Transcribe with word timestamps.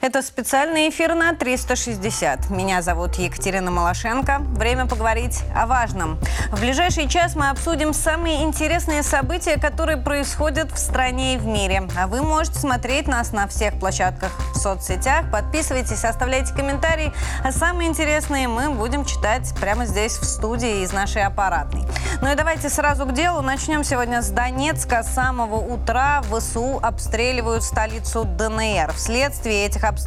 Это 0.00 0.22
специальный 0.22 0.88
эфир 0.88 1.14
на 1.14 1.34
360. 1.34 2.48
Меня 2.48 2.80
зовут 2.80 3.16
Екатерина 3.16 3.70
Малашенко. 3.70 4.38
Время 4.38 4.86
поговорить 4.86 5.42
о 5.54 5.66
важном. 5.66 6.18
В 6.50 6.58
ближайший 6.58 7.06
час 7.06 7.36
мы 7.36 7.50
обсудим 7.50 7.92
самые 7.92 8.42
интересные 8.44 9.02
события, 9.02 9.60
которые 9.60 9.98
происходят 9.98 10.72
в 10.72 10.78
стране 10.78 11.34
и 11.34 11.36
в 11.36 11.44
мире. 11.44 11.86
А 11.98 12.06
вы 12.06 12.22
можете 12.22 12.58
смотреть 12.58 13.08
нас 13.08 13.32
на 13.32 13.46
всех 13.46 13.78
площадках 13.78 14.32
в 14.54 14.56
соцсетях. 14.56 15.30
Подписывайтесь, 15.30 16.02
оставляйте 16.02 16.54
комментарии. 16.54 17.12
А 17.44 17.52
самые 17.52 17.90
интересные 17.90 18.48
мы 18.48 18.70
будем 18.70 19.04
читать 19.04 19.52
прямо 19.60 19.84
здесь, 19.84 20.16
в 20.16 20.24
студии, 20.24 20.82
из 20.82 20.94
нашей 20.94 21.24
аппаратной. 21.24 21.84
Ну 22.22 22.32
и 22.32 22.34
давайте 22.34 22.70
сразу 22.70 23.04
к 23.04 23.12
делу. 23.12 23.42
Начнем 23.42 23.84
сегодня 23.84 24.22
с 24.22 24.30
Донецка. 24.30 25.02
С 25.02 25.14
самого 25.14 25.56
утра 25.56 26.22
ВСУ 26.22 26.78
обстреливают 26.82 27.64
столицу 27.64 28.24
ДНР. 28.24 28.92
Вследствие 28.94 29.66
этих 29.66 29.84
обстрелов 29.84 29.99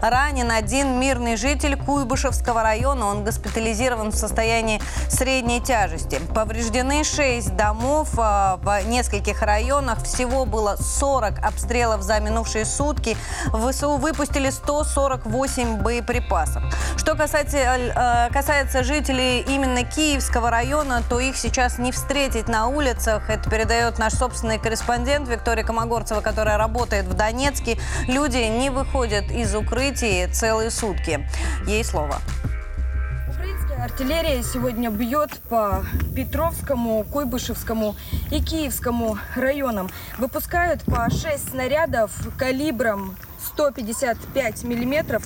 ранен 0.00 0.50
один 0.50 1.00
мирный 1.00 1.36
житель 1.36 1.76
Куйбышевского 1.76 2.62
района. 2.62 3.06
Он 3.06 3.24
госпитализирован 3.24 4.10
в 4.10 4.16
состоянии 4.16 4.80
средней 5.08 5.60
тяжести. 5.60 6.20
Повреждены 6.34 7.04
6 7.04 7.56
домов 7.56 8.10
а, 8.18 8.58
в 8.62 8.86
нескольких 8.86 9.42
районах. 9.42 10.02
Всего 10.04 10.44
было 10.44 10.76
40 10.76 11.38
обстрелов 11.44 12.02
за 12.02 12.20
минувшие 12.20 12.64
сутки. 12.64 13.16
В 13.46 13.70
ВСУ 13.70 13.96
выпустили 13.96 14.50
148 14.50 15.78
боеприпасов. 15.78 16.62
Что 16.96 17.14
касается, 17.14 17.56
э, 17.56 18.30
касается 18.32 18.82
жителей 18.82 19.40
именно 19.40 19.84
Киевского 19.84 20.50
района, 20.50 21.02
то 21.08 21.18
их 21.20 21.36
сейчас 21.36 21.78
не 21.78 21.92
встретить 21.92 22.48
на 22.48 22.66
улицах. 22.68 23.30
Это 23.30 23.48
передает 23.48 23.98
наш 23.98 24.14
собственный 24.14 24.58
корреспондент 24.58 25.28
Виктория 25.28 25.64
Комогорцева, 25.64 26.20
которая 26.20 26.58
работает 26.58 27.06
в 27.06 27.14
Донецке. 27.14 27.78
Люди 28.06 28.38
не 28.38 28.70
выходят 28.70 29.03
выходят 29.04 29.30
из 29.30 29.54
укрытий 29.54 30.26
целые 30.28 30.70
сутки. 30.70 31.28
Ей 31.66 31.84
слово. 31.84 32.22
Украинская 33.28 33.84
артиллерия 33.84 34.42
сегодня 34.42 34.88
бьет 34.88 35.30
по 35.50 35.84
Петровскому, 36.16 37.04
Койбышевскому 37.12 37.96
и 38.30 38.42
Киевскому 38.42 39.18
районам. 39.36 39.90
Выпускают 40.16 40.82
по 40.84 41.10
6 41.10 41.50
снарядов 41.50 42.12
калибром 42.38 43.14
155 43.54 44.64
миллиметров 44.64 45.22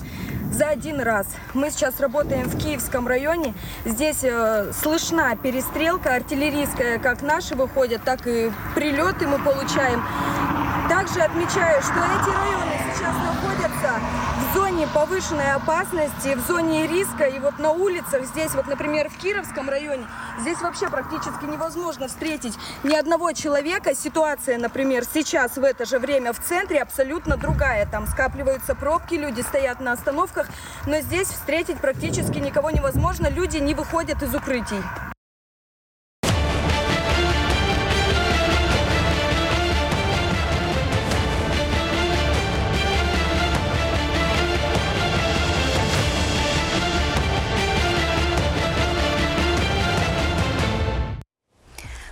за 0.51 0.67
один 0.67 1.01
раз. 1.01 1.27
Мы 1.53 1.71
сейчас 1.71 1.99
работаем 1.99 2.47
в 2.47 2.57
Киевском 2.57 3.07
районе. 3.07 3.53
Здесь 3.85 4.23
э, 4.23 4.71
слышна 4.73 5.35
перестрелка 5.35 6.15
артиллерийская, 6.15 6.99
как 6.99 7.21
наши 7.21 7.55
выходят, 7.55 8.03
так 8.03 8.27
и 8.27 8.51
прилеты 8.75 9.27
мы 9.27 9.39
получаем. 9.39 10.03
Также 10.89 11.21
отмечаю, 11.21 11.81
что 11.81 11.93
эти 11.93 12.35
районы 12.35 12.71
сейчас 12.93 13.15
находятся 13.15 13.99
в 14.39 14.53
зоне 14.55 14.87
повышенной 14.87 15.53
опасности, 15.53 16.35
в 16.35 16.47
зоне 16.47 16.87
риска. 16.87 17.25
И 17.25 17.39
вот 17.39 17.59
на 17.59 17.71
улицах 17.71 18.25
здесь, 18.25 18.53
вот, 18.55 18.67
например, 18.67 19.09
в 19.09 19.17
Кировском 19.17 19.69
районе, 19.69 20.05
здесь 20.41 20.59
вообще 20.61 20.89
практически 20.89 21.45
невозможно 21.45 22.07
встретить 22.07 22.57
ни 22.83 22.95
одного 22.95 23.33
человека. 23.33 23.93
Ситуация, 23.93 24.57
например, 24.57 25.03
сейчас 25.05 25.57
в 25.57 25.63
это 25.63 25.85
же 25.85 25.99
время 25.99 26.33
в 26.33 26.39
центре 26.39 26.81
абсолютно 26.81 27.37
другая. 27.37 27.85
Там 27.85 28.07
скапливаются 28.19 28.75
пробки, 28.75 29.15
люди 29.15 29.39
стоят 29.39 29.79
на 29.79 29.93
остановках. 29.93 30.47
Но 30.85 30.99
здесь 30.99 31.29
встретить 31.29 31.77
практически 31.77 32.37
никого 32.37 32.69
невозможно. 32.69 33.29
Люди 33.29 33.57
не 33.57 33.73
выходят 33.73 34.21
из 34.21 34.35
укрытий. 34.35 35.08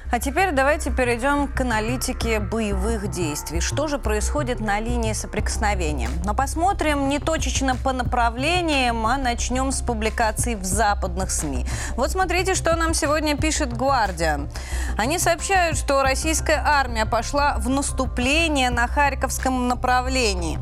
А 0.10 0.20
теперь 0.20 0.54
давайте 0.54 0.90
перейдем 0.90 1.50
к 1.50 1.60
аналитике 1.60 2.40
боевых 2.40 3.10
действий. 3.10 3.60
Что 3.60 3.90
же 3.90 4.00
происходит 4.00 4.62
на 4.62 4.80
линии 4.80 5.12
соприкосновения? 5.12 6.10
Но 6.24 6.34
посмотрим 6.34 7.10
не 7.10 7.20
точечно 7.20 7.76
по 7.76 7.92
направлениям, 7.92 9.06
а 9.06 9.18
начнем 9.18 9.74
с 9.74 9.82
публикаций 9.82 10.56
в 10.56 10.64
западных 10.64 11.30
СМИ. 11.30 11.66
Вот 11.98 12.10
смотрите, 12.10 12.56
что 12.56 12.74
нам 12.78 12.94
сегодня 12.94 13.36
пишет 13.36 13.74
Guardian. 13.74 14.50
Они 14.98 15.20
сообщают, 15.20 15.78
что 15.78 16.02
российская 16.02 16.64
армия 16.66 17.06
пошла 17.06 17.58
в 17.58 17.68
наступление 17.68 18.70
на 18.70 18.88
Харьковском 18.88 19.68
направлении 19.68 20.58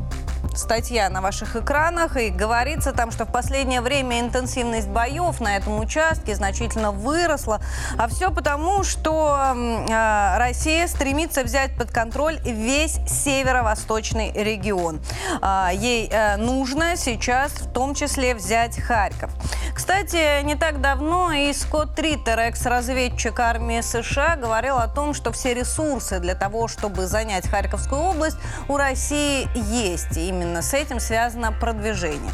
статья 0.58 1.08
на 1.10 1.20
ваших 1.20 1.56
экранах, 1.56 2.16
и 2.16 2.30
говорится 2.30 2.92
там, 2.92 3.10
что 3.10 3.24
в 3.24 3.32
последнее 3.32 3.80
время 3.80 4.20
интенсивность 4.20 4.88
боев 4.88 5.40
на 5.40 5.56
этом 5.56 5.78
участке 5.78 6.34
значительно 6.34 6.92
выросла. 6.92 7.60
А 7.98 8.08
все 8.08 8.30
потому, 8.30 8.84
что 8.84 9.54
э, 9.54 10.38
Россия 10.38 10.86
стремится 10.86 11.42
взять 11.42 11.76
под 11.76 11.90
контроль 11.90 12.38
весь 12.44 12.98
северо-восточный 13.06 14.32
регион. 14.32 15.00
Э, 15.42 15.68
ей 15.72 16.08
э, 16.10 16.36
нужно 16.36 16.96
сейчас 16.96 17.52
в 17.52 17.72
том 17.72 17.94
числе 17.94 18.34
взять 18.34 18.78
Харьков. 18.80 19.30
Кстати, 19.74 20.42
не 20.42 20.54
так 20.54 20.80
давно 20.80 21.32
и 21.32 21.52
Скотт 21.52 21.98
Риттер, 21.98 22.38
экс-разведчик 22.38 23.38
армии 23.38 23.82
США, 23.82 24.36
говорил 24.36 24.78
о 24.78 24.88
том, 24.88 25.12
что 25.12 25.32
все 25.32 25.52
ресурсы 25.54 26.18
для 26.18 26.34
того, 26.34 26.66
чтобы 26.66 27.06
занять 27.06 27.46
Харьковскую 27.46 28.00
область, 28.00 28.38
у 28.68 28.76
России 28.76 29.48
есть. 29.54 30.16
И 30.16 30.32
именно 30.46 30.62
с 30.62 30.72
этим 30.74 31.00
связано 31.00 31.52
продвижение. 31.52 32.32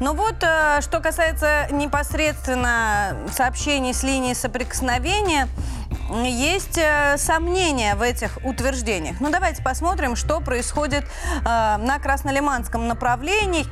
Но 0.00 0.14
вот, 0.14 0.42
э, 0.42 0.80
что 0.80 1.00
касается 1.00 1.68
непосредственно 1.70 3.16
сообщений 3.32 3.94
с 3.94 4.02
линии 4.02 4.34
соприкосновения, 4.34 5.48
есть 6.24 6.78
э, 6.78 7.16
сомнения 7.18 7.94
в 7.94 8.02
этих 8.02 8.38
утверждениях. 8.44 9.16
Ну, 9.20 9.30
давайте 9.30 9.62
посмотрим, 9.62 10.16
что 10.16 10.40
происходит 10.40 11.04
э, 11.04 11.44
на 11.44 11.98
Краснолиманском 11.98 12.88
направлении 12.88 13.66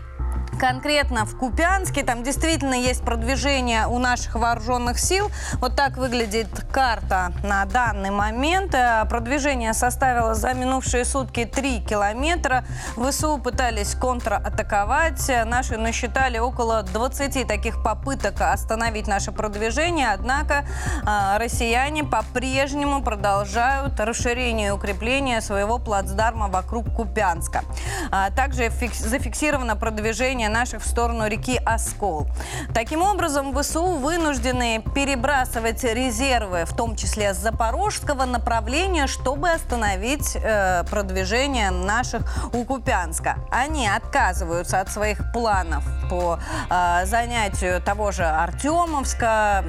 конкретно 0.59 1.25
в 1.25 1.37
Купянске. 1.37 2.03
Там 2.03 2.23
действительно 2.23 2.75
есть 2.75 3.03
продвижение 3.03 3.87
у 3.87 3.99
наших 3.99 4.35
вооруженных 4.35 4.99
сил. 4.99 5.31
Вот 5.55 5.77
так 5.77 5.97
выглядит 5.97 6.49
карта 6.73 7.33
на 7.43 7.65
данный 7.65 8.11
момент. 8.11 8.75
Э, 8.75 9.05
продвижение 9.09 9.73
составило 9.73 10.35
за 10.35 10.55
минувшие 10.55 11.05
сутки 11.05 11.45
3 11.45 11.81
километра. 11.81 12.65
ВСУ 12.97 13.39
пытались 13.39 13.95
контратаковать. 13.95 15.31
Наши 15.47 15.77
насчитали 15.77 16.39
около 16.39 16.83
20 16.83 17.47
таких 17.47 17.83
попыток 17.83 18.41
остановить 18.41 19.07
наше 19.07 19.33
продвижение. 19.33 20.11
Однако 20.13 20.65
э, 21.07 21.39
россияне 21.39 22.05
по-прежнему 22.05 23.03
продолжают 23.03 23.99
расширение 24.01 24.69
и 24.69 24.71
укрепление 24.71 25.41
своего 25.41 25.79
плацдарма 25.79 26.49
вокруг 26.49 26.95
Купянска. 26.95 27.63
А 28.11 28.31
также 28.31 28.71
зафиксировано 28.71 29.77
продвижение 29.77 30.40
наших 30.49 30.83
в 30.83 30.87
сторону 30.87 31.27
реки 31.27 31.61
Оскол. 31.65 32.27
Таким 32.75 33.03
образом, 33.03 33.55
ВСУ 33.57 33.85
вынуждены 33.97 34.83
перебрасывать 34.95 35.83
резервы, 35.85 36.65
в 36.65 36.75
том 36.75 36.97
числе 36.97 37.35
с 37.35 37.39
запорожского 37.39 38.25
направления, 38.25 39.07
чтобы 39.07 39.51
остановить 39.51 40.37
э, 40.37 40.85
продвижение 40.91 41.71
наших 41.71 42.23
у 42.53 42.65
Купянска. 42.65 43.37
Они 43.51 43.89
отказываются 43.89 44.81
от 44.81 44.91
своих 44.91 45.33
планов 45.33 45.85
по 46.09 46.39
э, 46.71 47.07
занятию 47.07 47.83
того 47.83 48.13
же 48.13 48.25
Артемовска, 48.25 49.65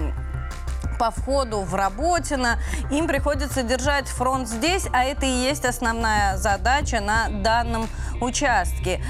по 1.01 1.09
входу 1.09 1.61
в 1.61 1.73
Работино. 1.73 2.59
Им 2.91 3.07
приходится 3.07 3.63
держать 3.63 4.07
фронт 4.07 4.47
здесь, 4.47 4.85
а 4.93 5.03
это 5.03 5.25
и 5.25 5.29
есть 5.29 5.65
основная 5.65 6.37
задача 6.37 7.01
на 7.01 7.27
данном 7.41 7.87
участке. 8.21 9.01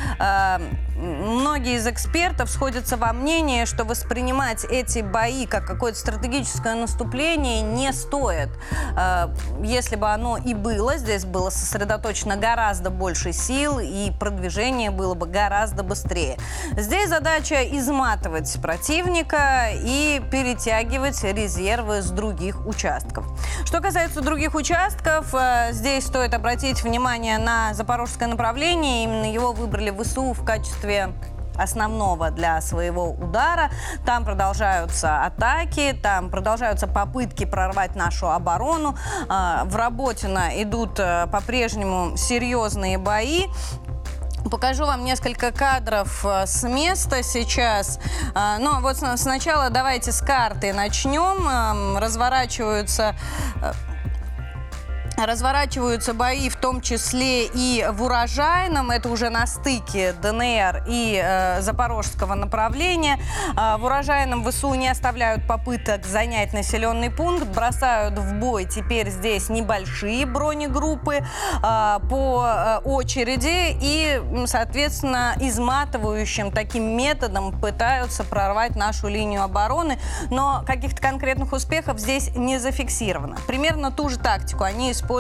Многие 1.02 1.78
из 1.78 1.88
экспертов 1.88 2.48
сходятся 2.52 2.96
во 2.96 3.12
мнении, 3.12 3.66
что 3.66 3.86
воспринимать 3.86 4.66
эти 4.66 5.00
бои 5.00 5.48
как 5.48 5.66
какое-то 5.66 5.98
стратегическое 5.98 6.76
наступление 6.76 7.62
не 7.62 7.92
стоит. 7.92 8.50
Э, 8.96 9.30
если 9.64 9.96
бы 9.96 10.10
оно 10.10 10.38
и 10.38 10.54
было, 10.54 10.98
здесь 10.98 11.26
было 11.26 11.50
сосредоточено 11.50 12.36
гораздо 12.36 12.92
больше 12.92 13.34
сил, 13.34 13.80
и 13.80 14.12
продвижение 14.20 14.92
было 14.92 15.16
бы 15.16 15.26
гораздо 15.26 15.82
быстрее. 15.82 16.38
Здесь 16.78 17.10
задача 17.10 17.64
изматывать 17.64 18.62
противника 18.62 19.70
и 19.74 20.22
перетягивать 20.32 21.24
резервы 21.24 22.04
с 22.04 22.12
других 22.12 22.68
участков. 22.68 23.26
Что 23.66 23.82
касается 23.82 24.22
других 24.22 24.54
участков, 24.54 25.34
э, 25.34 25.70
здесь 25.72 26.06
стоит 26.06 26.36
обратить 26.36 26.84
внимание 26.84 27.40
на 27.40 27.74
запорожское 27.74 28.28
направление. 28.28 29.06
Именно 29.06 29.34
его 29.34 29.52
выбрали 29.52 29.90
ВСУ 29.90 30.34
в 30.34 30.46
качестве 30.46 30.91
качестве 30.92 31.14
основного 31.58 32.32
для 32.32 32.60
своего 32.62 33.12
удара. 33.12 33.70
Там 34.06 34.24
продолжаются 34.24 35.24
атаки, 35.26 35.98
там 36.02 36.30
продолжаются 36.30 36.88
попытки 36.88 37.46
прорвать 37.46 37.96
нашу 37.96 38.32
оборону. 38.32 38.98
А, 39.28 39.66
в 39.66 39.76
Работино 39.76 40.50
идут 40.64 40.98
э, 41.00 41.28
по-прежнему 41.32 42.16
серьезные 42.18 42.98
бои. 42.98 43.48
Покажу 44.50 44.86
вам 44.86 45.04
несколько 45.04 45.52
кадров 45.52 46.26
э, 46.26 46.46
с 46.48 46.64
места 46.64 47.22
сейчас. 47.22 48.00
А, 48.34 48.58
Но 48.58 48.80
вот 48.80 48.98
с- 48.98 49.18
сначала 49.18 49.70
давайте 49.70 50.12
с 50.14 50.22
карты 50.22 50.74
начнем. 50.74 51.98
Разворачиваются 51.98 53.14
э, 53.62 53.74
Разворачиваются 55.26 56.16
бои, 56.16 56.50
в 56.50 56.56
том 56.56 56.82
числе 56.82 57.46
и 57.46 57.86
в 57.92 58.02
Урожайном, 58.02 58.90
это 58.90 59.08
уже 59.10 59.30
на 59.30 59.46
стыке 59.46 60.14
ДНР 60.14 60.86
и 60.88 61.22
э, 61.24 61.62
Запорожского 61.62 62.34
направления. 62.34 63.20
А, 63.56 63.78
в 63.78 63.86
Урожайном 63.86 64.44
ВСУ 64.44 64.74
не 64.74 64.90
оставляют 64.90 65.46
попыток 65.46 66.08
занять 66.08 66.54
населенный 66.54 67.12
пункт, 67.12 67.46
бросают 67.48 68.18
в 68.18 68.34
бой 68.40 68.66
теперь 68.66 69.10
здесь 69.10 69.50
небольшие 69.50 70.26
бронегруппы 70.26 71.24
а, 71.62 72.00
по 72.00 72.44
э, 72.44 72.78
очереди 72.84 73.78
и, 73.80 74.20
соответственно, 74.48 75.36
изматывающим 75.40 76.52
таким 76.52 76.98
методом 76.98 77.60
пытаются 77.60 78.24
прорвать 78.24 78.76
нашу 78.76 79.08
линию 79.08 79.44
обороны, 79.44 80.00
но 80.32 80.64
каких-то 80.66 81.00
конкретных 81.00 81.54
успехов 81.54 82.00
здесь 82.00 82.32
не 82.36 82.58
зафиксировано. 82.58 83.38
Примерно 83.46 83.92
ту 83.92 84.10
же 84.10 84.18
тактику 84.18 84.64
они 84.64 84.92
используют 84.92 85.11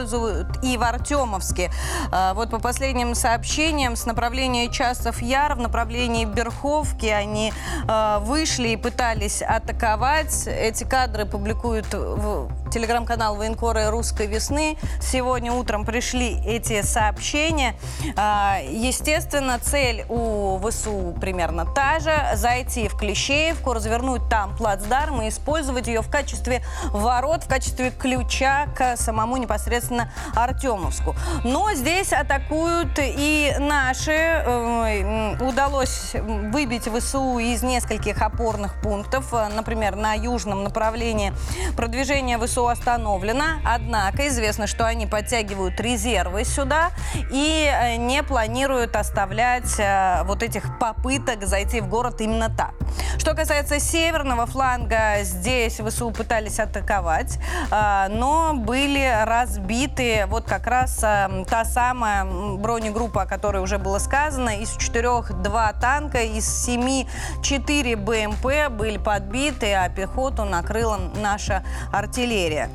и 0.61 0.77
в 0.77 0.83
Артемовске. 0.83 1.71
А, 2.11 2.33
Вот 2.33 2.49
по 2.49 2.59
последним 2.59 3.15
сообщениям 3.15 3.95
с 3.95 4.05
направления 4.05 4.69
Часов 4.69 5.21
Яр 5.21 5.55
в 5.55 5.59
направлении 5.59 6.25
Берховки 6.25 7.07
они 7.07 7.53
а, 7.87 8.19
вышли 8.19 8.69
и 8.69 8.77
пытались 8.77 9.41
атаковать. 9.41 10.47
Эти 10.47 10.83
кадры 10.83 11.25
публикуют 11.25 11.93
в 11.93 12.60
телеграм-канал 12.71 13.35
военкоры 13.35 13.89
«Русской 13.89 14.27
весны». 14.27 14.77
Сегодня 15.01 15.51
утром 15.51 15.85
пришли 15.85 16.41
эти 16.45 16.81
сообщения. 16.81 17.75
А, 18.15 18.59
Естественно, 18.63 19.59
цель 19.59 20.05
у 20.07 20.57
ВСУ 20.59 21.13
примерно 21.19 21.65
та 21.65 21.99
же. 21.99 22.13
Зайти 22.35 22.87
в 22.87 22.95
Клещеевку, 22.95 23.73
развернуть 23.73 24.21
там 24.29 24.55
плацдарм 24.55 25.21
и 25.21 25.29
использовать 25.29 25.87
ее 25.87 26.01
в 26.01 26.09
качестве 26.09 26.63
ворот, 26.91 27.43
в 27.43 27.47
качестве 27.47 27.91
ключа 27.91 28.67
к 28.75 28.95
самому 28.95 29.37
непосредственно 29.37 30.11
Артемовску. 30.33 31.15
Но 31.43 31.73
здесь 31.73 32.13
атакуют 32.13 32.97
и 32.99 33.53
наши. 33.59 35.37
Удалось 35.41 36.13
выбить 36.13 36.87
ВСУ 36.87 37.37
из 37.39 37.63
нескольких 37.63 38.21
опорных 38.21 38.79
пунктов. 38.81 39.33
Э, 39.33 39.49
Например, 39.49 39.95
на 39.95 40.13
южном 40.13 40.63
направлении 40.63 41.33
продвижение 41.75 42.37
ВСУ 42.37 42.60
остановлено. 42.67 43.59
Однако 43.65 44.27
известно, 44.27 44.67
что 44.67 44.85
они 44.85 45.07
подтягивают 45.07 45.79
резервы 45.79 46.43
сюда 46.43 46.91
и 47.31 47.69
э, 47.71 47.95
не 47.97 48.23
планируют 48.23 48.95
оставлять 48.95 49.79
э, 49.79 50.23
вот 50.25 50.43
этих 50.43 50.79
попыток 50.79 51.45
зайти 51.45 51.81
в 51.81 51.87
город 51.87 52.21
именно 52.21 52.49
так. 52.49 52.73
Что 53.17 53.33
касается 53.33 53.79
северного 53.79 54.45
фланга, 54.45 55.23
здесь 55.23 55.79
ВСУ 55.79 56.11
пытались 56.11 56.59
атаковать, 56.59 57.39
а, 57.69 58.07
но 58.09 58.53
были 58.53 59.23
разбиты 59.25 60.25
вот 60.27 60.45
как 60.45 60.67
раз 60.67 60.97
та 60.97 61.65
самая 61.65 62.25
бронегруппа, 62.25 63.23
о 63.23 63.25
которой 63.25 63.61
уже 63.61 63.77
было 63.77 63.99
сказано. 63.99 64.57
Из 64.57 64.75
четырех 64.75 65.33
два 65.41 65.71
танка, 65.73 66.21
из 66.21 66.45
семи 66.45 67.07
четыре 67.41 67.95
БМП 67.95 68.69
были 68.69 68.97
подбиты, 68.97 69.73
а 69.73 69.89
пехоту 69.89 70.43
накрыла 70.43 70.99
наша 71.15 71.63
артиллерия. 71.91 72.50
예. 72.51 72.67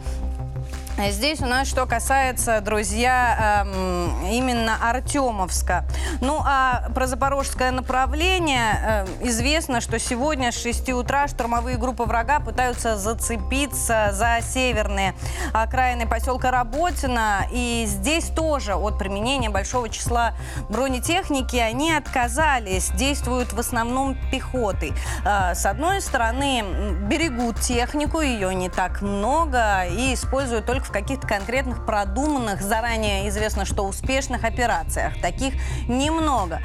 Здесь 0.99 1.41
у 1.41 1.47
нас, 1.47 1.69
что 1.69 1.85
касается, 1.85 2.63
друзья, 2.63 3.65
эм, 3.67 4.27
именно 4.31 4.77
Артемовска. 4.81 5.85
Ну, 6.23 6.41
а 6.43 6.89
про 6.95 7.07
запорожское 7.07 7.71
направление 7.71 8.81
э, 8.83 9.07
известно, 9.29 9.83
что 9.83 9.99
сегодня 9.99 10.53
с 10.53 10.63
6 10.63 10.89
утра 10.95 11.29
штурмовые 11.29 11.77
группы 11.77 12.05
врага 12.05 12.41
пытаются 12.41 12.97
зацепиться 12.97 14.09
за 14.13 14.39
северные 14.41 15.15
окраины 15.53 16.09
поселка 16.09 16.51
Работино. 16.51 17.47
И 17.53 17.85
здесь 17.87 18.29
тоже 18.29 18.75
от 18.75 18.99
применения 18.99 19.51
большого 19.51 19.91
числа 19.91 20.33
бронетехники 20.71 21.57
они 21.57 21.93
отказались. 21.93 22.89
Действуют 22.93 23.53
в 23.53 23.59
основном 23.59 24.17
пехотой. 24.33 24.95
Э, 25.27 25.55
С 25.55 25.67
одной 25.67 26.01
стороны, 26.01 26.65
берегут 27.03 27.61
технику, 27.61 28.23
ее 28.23 28.55
не 28.55 28.71
так 28.71 29.03
много, 29.03 29.85
и 29.85 30.15
используют 30.15 30.65
только 30.65 30.86
в 30.87 30.93
каких-то 30.93 31.27
конкретных 31.27 31.85
продуманных, 31.85 32.63
заранее 32.63 33.29
известно, 33.29 33.65
что 33.65 33.83
успешных 33.85 34.45
операциях. 34.45 35.21
Таких 35.21 35.55
немного. 35.89 36.61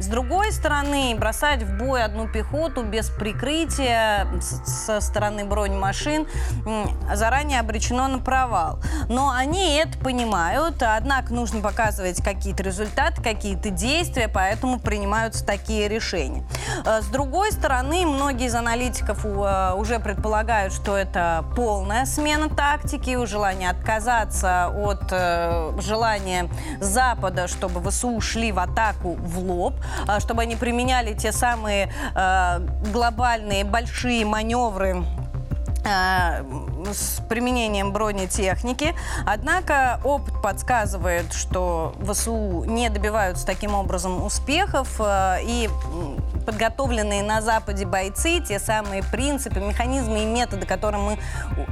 С 0.00 0.06
другой 0.06 0.50
стороны, 0.50 1.14
бросать 1.14 1.62
в 1.62 1.76
бой 1.76 2.02
одну 2.02 2.26
пехоту 2.26 2.82
без 2.82 3.10
прикрытия 3.10 4.26
со 4.64 5.00
стороны 5.02 5.44
бронемашин 5.44 6.26
заранее 7.14 7.60
обречено 7.60 8.08
на 8.08 8.18
провал. 8.18 8.80
Но 9.08 9.30
они 9.30 9.74
это 9.76 9.98
понимают, 9.98 10.82
однако 10.82 11.34
нужно 11.34 11.60
показывать 11.60 12.22
какие-то 12.22 12.62
результаты, 12.62 13.22
какие-то 13.22 13.68
действия, 13.68 14.28
поэтому 14.28 14.80
принимаются 14.80 15.44
такие 15.44 15.86
решения. 15.88 16.44
Э, 16.86 17.02
С 17.02 17.06
другой 17.06 17.52
стороны, 17.52 18.06
многие 18.06 18.46
из 18.46 18.54
аналитиков 18.54 19.26
э, 19.26 19.74
уже 19.76 19.98
предполагают, 19.98 20.72
что 20.72 20.96
это 20.96 21.44
полная 21.54 22.06
смена 22.06 22.48
тактики, 22.48 23.22
желание 23.26 23.68
отказаться 23.68 24.68
от 24.68 25.02
э, 25.10 25.72
желания 25.80 26.48
Запада, 26.80 27.48
чтобы 27.48 27.82
ВСУ 27.90 28.18
шли 28.22 28.50
в 28.50 28.58
атаку 28.58 29.16
в 29.16 29.38
лоб, 29.40 29.74
чтобы 30.18 30.42
они 30.42 30.56
применяли 30.56 31.14
те 31.14 31.32
самые 31.32 31.92
э, 32.14 32.60
глобальные 32.92 33.64
большие 33.64 34.24
маневры 34.24 35.04
с 35.82 37.20
применением 37.28 37.92
бронетехники. 37.92 38.94
Однако 39.26 40.00
опыт 40.04 40.40
подсказывает, 40.42 41.32
что 41.32 41.94
ВСУ 42.02 42.64
не 42.64 42.90
добиваются 42.90 43.46
таким 43.46 43.74
образом 43.74 44.22
успехов. 44.22 44.88
э, 44.98 45.38
И 45.42 45.70
подготовленные 46.44 47.22
на 47.22 47.40
Западе 47.42 47.86
бойцы, 47.86 48.40
те 48.40 48.58
самые 48.58 49.02
принципы, 49.02 49.60
механизмы 49.60 50.22
и 50.22 50.26
методы, 50.26 50.66
которым 50.66 51.02
мы 51.02 51.18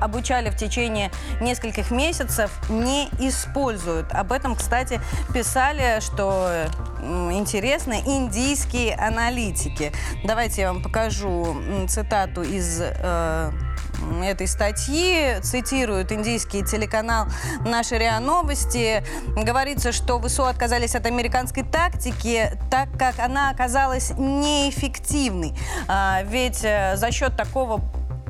обучали 0.00 0.50
в 0.50 0.56
течение 0.56 1.10
нескольких 1.40 1.90
месяцев, 1.90 2.50
не 2.68 3.08
используют. 3.18 4.12
Об 4.12 4.32
этом, 4.32 4.54
кстати, 4.54 5.00
писали, 5.32 6.00
что 6.00 6.66
интересно, 7.32 7.94
индийские 7.94 8.94
аналитики. 8.94 9.92
Давайте 10.24 10.62
я 10.62 10.72
вам 10.72 10.82
покажу 10.82 11.56
цитату 11.88 12.42
из 12.42 12.80
э, 12.80 13.50
этой 14.22 14.46
статьи. 14.46 15.40
Цитирует 15.42 16.12
индийский 16.12 16.64
телеканал 16.64 17.26
«Наши 17.64 17.98
РИА 17.98 18.20
Новости». 18.20 19.04
Говорится, 19.36 19.92
что 19.92 20.20
ВСУ 20.20 20.44
отказались 20.44 20.94
от 20.94 21.06
американской 21.06 21.62
тактики, 21.62 22.50
так 22.70 22.88
как 22.98 23.18
она 23.18 23.50
оказалась 23.50 24.12
неэффективной. 24.16 25.54
А, 25.86 26.22
ведь 26.24 26.64
э, 26.64 26.96
за 26.96 27.10
счет 27.10 27.36
такого 27.36 27.80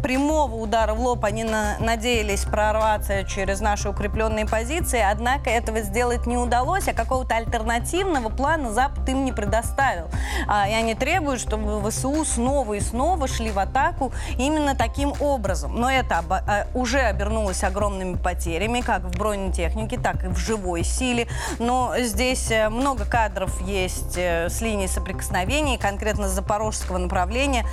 прямого 0.03 0.55
удара 0.55 0.95
в 0.95 1.01
лоб 1.01 1.25
они 1.25 1.45
на- 1.45 1.77
надеялись 1.79 2.45
прорваться 2.45 3.25
через 3.25 3.61
наши 3.61 3.89
укрепленные 3.89 4.47
позиции, 4.47 5.01
однако 5.01 5.51
этого 5.51 5.81
сделать 5.81 6.27
не 6.27 6.37
удалось, 6.37 6.89
а 6.89 6.93
какого-то 6.93 7.37
альтернативного 7.37 8.29
плана 8.29 8.73
Запад 8.73 9.09
им 9.09 9.25
не 9.25 9.33
предоставил. 9.33 10.07
А, 10.47 10.69
и 10.69 10.73
они 10.73 10.95
требуют, 10.95 11.41
чтобы 11.41 11.81
ВСУ 11.91 12.25
снова 12.25 12.75
и 12.75 12.81
снова 12.81 13.29
шли 13.29 13.51
в 13.51 13.59
атаку 13.59 14.13
именно 14.39 14.75
таким 14.75 15.13
образом. 15.21 15.79
Но 15.79 15.91
это 15.91 16.17
обо- 16.17 16.43
а, 16.47 16.67
уже 16.75 17.01
обернулось 17.01 17.65
огромными 17.65 18.17
потерями, 18.17 18.81
как 18.81 19.03
в 19.03 19.19
бронетехнике, 19.19 19.99
так 19.99 20.25
и 20.25 20.29
в 20.29 20.37
живой 20.39 20.85
силе. 20.85 21.27
Но 21.59 21.93
здесь 21.99 22.51
э, 22.51 22.69
много 22.69 23.05
кадров 23.05 23.61
есть 23.63 24.17
э, 24.17 24.49
с 24.49 24.61
линии 24.61 24.87
соприкосновений, 24.87 25.79
конкретно 25.79 26.29
с 26.29 26.33
запорожского 26.33 26.99
направления, 26.99 27.65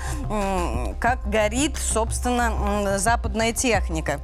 как 1.00 1.29
горит, 1.29 1.77
собственно, 1.77 2.14
м, 2.24 2.98
западная 2.98 3.53
техника. 3.53 4.19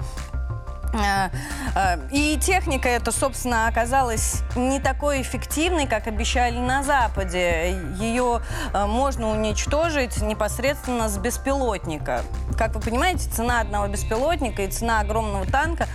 Э, 0.94 1.30
э, 1.76 1.98
И 2.12 2.38
техника 2.38 2.90
эта, 2.90 3.12
собственно, 3.12 3.68
оказалась 3.68 4.42
не 4.56 4.80
такой 4.80 5.22
эффективной, 5.22 5.88
как 5.88 6.08
обещали 6.08 6.58
на 6.58 6.84
Западе. 6.84 7.78
Ее 7.98 8.42
э, 8.74 8.86
можно 8.86 9.30
уничтожить 9.30 10.22
непосредственно 10.22 11.08
с 11.08 11.18
беспилотника. 11.18 12.24
Как 12.58 12.76
вы 12.76 12.82
понимаете, 12.82 13.30
цена 13.30 13.62
одного 13.62 13.88
беспилотника 13.88 14.64
и 14.64 14.68
цена 14.68 15.00
огромного 15.00 15.46
танка 15.46 15.88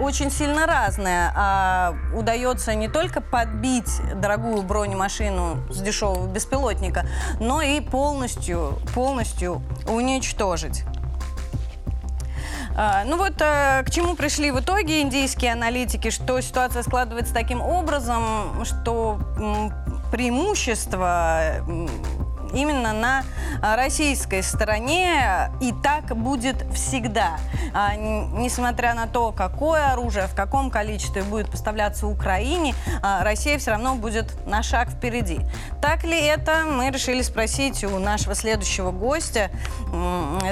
очень 0.00 0.30
сильно 0.30 0.66
разная. 0.66 1.32
А 1.36 1.94
удается 2.14 2.74
не 2.74 2.88
только 2.88 3.20
подбить 3.20 3.90
дорогую 4.14 4.62
бронемашину 4.62 5.58
с 5.70 5.80
дешевого 5.80 6.26
беспилотника, 6.26 7.06
но 7.38 7.62
и 7.62 7.80
полностью, 7.80 8.78
полностью 8.94 9.62
уничтожить. 9.86 10.84
А, 12.76 13.04
ну 13.04 13.16
вот 13.16 13.34
э, 13.40 13.82
к 13.84 13.90
чему 13.90 14.14
пришли 14.14 14.50
в 14.50 14.60
итоге 14.60 15.02
индийские 15.02 15.52
аналитики, 15.52 16.10
что 16.10 16.40
ситуация 16.40 16.82
складывается 16.82 17.34
таким 17.34 17.60
образом, 17.60 18.64
что 18.64 19.20
преимущество 20.10 21.56
именно 22.52 22.92
на 22.92 23.24
а, 23.62 23.76
российской 23.76 24.42
стороне, 24.42 25.50
и 25.60 25.72
так 25.72 26.16
будет 26.16 26.64
всегда. 26.74 27.38
А, 27.72 27.94
Несмотря 27.96 28.94
на 28.94 29.06
то, 29.06 29.32
какое 29.32 29.92
оружие, 29.92 30.26
в 30.26 30.34
каком 30.34 30.70
количестве 30.70 31.22
будет 31.22 31.50
поставляться 31.50 32.06
Украине, 32.06 32.74
а, 33.02 33.22
Россия 33.24 33.58
все 33.58 33.72
равно 33.72 33.94
будет 33.94 34.46
на 34.46 34.62
шаг 34.62 34.90
впереди. 34.90 35.40
Так 35.80 36.04
ли 36.04 36.20
это, 36.20 36.64
мы 36.66 36.90
решили 36.90 37.22
спросить 37.22 37.82
у 37.84 37.98
нашего 37.98 38.34
следующего 38.34 38.90
гостя. 38.90 39.50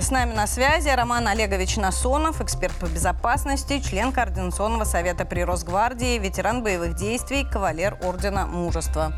С 0.01 0.11
нами 0.11 0.35
на 0.35 0.47
связи 0.47 0.89
Роман 0.89 1.29
Олегович 1.29 1.77
Насонов, 1.77 2.41
эксперт 2.41 2.75
по 2.75 2.87
безопасности, 2.87 3.81
член 3.81 4.13
Координационного 4.13 4.85
совета 4.85 5.25
при 5.25 5.43
Росгвардии, 5.43 6.19
ветеран 6.19 6.63
боевых 6.63 6.95
действий, 6.95 7.45
кавалер 7.45 7.99
Ордена 8.03 8.47
Мужества. 8.47 9.13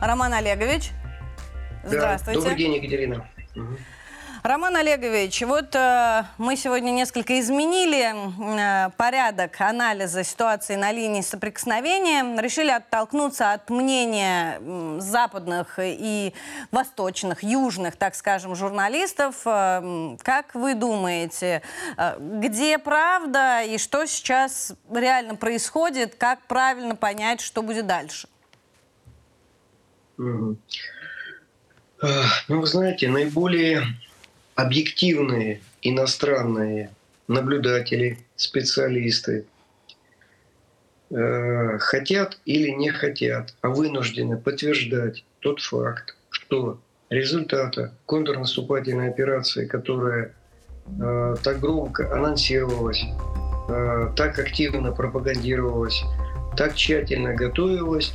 Роман 0.00 0.34
Олегович, 0.34 0.90
Да, 1.84 1.90
здравствуйте. 1.90 2.40
Добрый 2.40 2.56
день, 2.56 2.74
Екатерина. 2.76 3.28
Роман 4.42 4.76
Олегович, 4.76 5.40
вот 5.42 5.74
э, 5.74 6.22
мы 6.36 6.56
сегодня 6.56 6.90
несколько 6.90 7.40
изменили 7.40 8.12
э, 8.86 8.90
порядок 8.98 9.58
анализа 9.58 10.22
ситуации 10.22 10.74
на 10.76 10.92
линии 10.92 11.22
соприкосновения, 11.22 12.38
решили 12.42 12.70
оттолкнуться 12.70 13.52
от 13.52 13.70
мнения 13.70 14.58
м, 14.58 15.00
западных 15.00 15.78
и 15.78 16.34
восточных, 16.70 17.42
южных, 17.42 17.96
так 17.96 18.14
скажем, 18.14 18.54
журналистов. 18.54 19.36
Э, 19.46 20.16
как 20.22 20.54
вы 20.54 20.74
думаете, 20.74 21.62
э, 21.96 22.18
где 22.18 22.76
правда 22.78 23.62
и 23.62 23.78
что 23.78 24.04
сейчас 24.04 24.74
реально 24.92 25.36
происходит, 25.36 26.16
как 26.16 26.40
правильно 26.42 26.96
понять, 26.96 27.40
что 27.40 27.62
будет 27.62 27.86
дальше? 27.86 28.28
Мгм. 30.18 30.58
А, 32.04 32.24
Ну, 32.48 32.60
вы 32.60 32.66
знаете, 32.66 33.08
наиболее 33.08 33.82
объективные 34.56 35.62
иностранные 35.80 36.90
наблюдатели, 37.28 38.18
специалисты 38.36 39.46
э, 41.10 41.78
хотят 41.78 42.38
или 42.44 42.68
не 42.68 42.90
хотят, 42.90 43.54
а 43.62 43.70
вынуждены 43.70 44.36
подтверждать 44.36 45.24
тот 45.40 45.62
факт, 45.62 46.14
что 46.28 46.78
результата 47.08 47.94
контрнаступательной 48.04 49.08
операции, 49.08 49.64
которая 49.64 50.34
э, 51.00 51.36
так 51.42 51.58
громко 51.58 52.14
анонсировалась, 52.14 53.02
э, 53.70 54.10
так 54.14 54.38
активно 54.38 54.92
пропагандировалась, 54.92 56.02
так 56.54 56.74
тщательно 56.74 57.32
готовилась, 57.32 58.12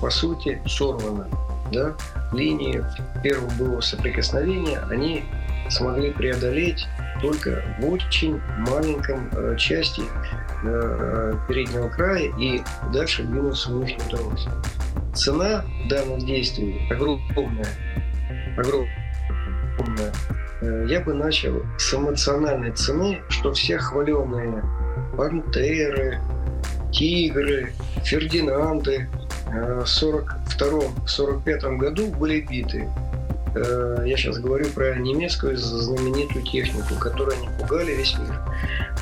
по 0.00 0.10
сути, 0.10 0.62
сорвана. 0.68 1.28
Да? 1.74 1.94
Линии 2.32 2.84
первого 3.22 3.50
боевого 3.58 3.80
соприкосновения 3.80 4.78
они 4.90 5.24
смогли 5.68 6.12
преодолеть 6.12 6.86
только 7.20 7.62
в 7.80 7.90
очень 7.90 8.40
маленьком 8.58 9.28
э, 9.32 9.56
части 9.56 10.02
э, 10.62 11.34
переднего 11.48 11.88
края, 11.88 12.32
и 12.38 12.62
дальше 12.92 13.22
двинуться 13.22 13.74
у 13.74 13.82
них 13.82 13.96
не 13.98 14.14
удалось. 14.14 14.46
Цена 15.14 15.64
данных 15.88 16.24
действий 16.26 16.86
огромная, 16.90 17.66
огромная. 18.56 20.12
Э, 20.60 20.86
Я 20.88 21.00
бы 21.00 21.14
начал 21.14 21.62
с 21.78 21.94
эмоциональной 21.94 22.72
цены, 22.72 23.20
что 23.28 23.52
все 23.52 23.78
хваленые 23.78 24.62
пантеры, 25.16 26.20
тигры, 26.92 27.72
Фердинанды 28.04 29.08
э, 29.12 29.23
в 29.54 29.84
42-45 29.84 31.76
году 31.76 32.06
были 32.08 32.40
биты. 32.40 32.88
Э, 33.54 34.02
Я 34.04 34.16
сейчас 34.16 34.38
говорю 34.38 34.66
про 34.70 34.94
немецкую 34.96 35.56
знаменитую 35.56 36.44
технику, 36.44 36.94
которой 37.00 37.36
они 37.36 37.48
пугали 37.58 37.92
весь 37.94 38.16
мир. 38.18 38.40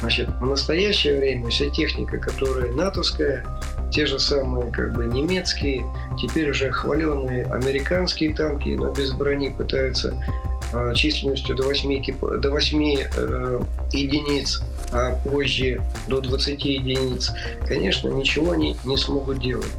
Значит, 0.00 0.28
в 0.40 0.46
настоящее 0.46 1.18
время 1.18 1.48
вся 1.48 1.70
техника, 1.70 2.18
которая 2.18 2.70
натовская, 2.72 3.44
те 3.90 4.06
же 4.06 4.18
самые 4.18 4.70
как 4.72 4.94
бы 4.94 5.06
немецкие, 5.06 5.84
теперь 6.20 6.50
уже 6.50 6.70
хваленные 6.70 7.44
американские 7.46 8.34
танки, 8.34 8.70
но 8.70 8.90
без 8.90 9.12
брони 9.12 9.48
пытаются 9.50 10.14
э, 10.72 10.92
численностью 10.94 11.54
до 11.56 11.62
8, 11.64 11.94
экип- 12.00 12.38
до 12.38 12.50
8 12.50 12.96
э, 13.16 13.60
единиц, 13.92 14.62
а 14.92 15.12
позже 15.24 15.82
до 16.06 16.20
20 16.20 16.64
единиц, 16.64 17.32
конечно, 17.66 18.08
ничего 18.08 18.52
они 18.52 18.76
не 18.84 18.96
смогут 18.96 19.40
делать. 19.40 19.72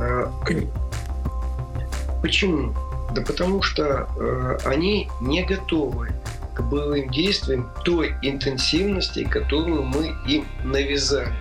Э, 0.00 0.28
Почему? 2.22 2.74
Да 3.14 3.22
потому 3.22 3.62
что 3.62 4.08
э, 4.18 4.58
они 4.64 5.08
не 5.20 5.44
готовы 5.44 6.10
к 6.54 6.62
боевым 6.62 7.10
действиям 7.10 7.70
той 7.84 8.14
интенсивности, 8.22 9.24
которую 9.24 9.82
мы 9.82 10.14
им 10.26 10.46
навязали. 10.64 11.32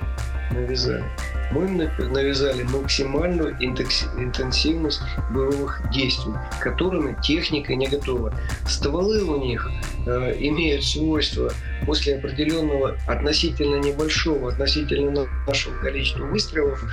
навязали. 0.52 1.06
Мы 1.52 1.68
навязали 1.68 2.64
максимальную 2.64 3.56
интенсивность 3.62 5.02
боевых 5.30 5.82
действий, 5.92 6.34
к 6.60 6.64
которым 6.64 7.20
техника 7.22 7.76
не 7.76 7.88
готова. 7.88 8.34
Стволы 8.68 9.24
у 9.24 9.38
них 9.38 9.70
имеют 10.06 10.84
свойство 10.84 11.52
после 11.86 12.16
определенного 12.16 12.98
относительно 13.08 13.76
небольшого, 13.76 14.52
относительно 14.52 15.28
нашего 15.48 15.78
количества 15.80 16.26
выстрелов 16.26 16.84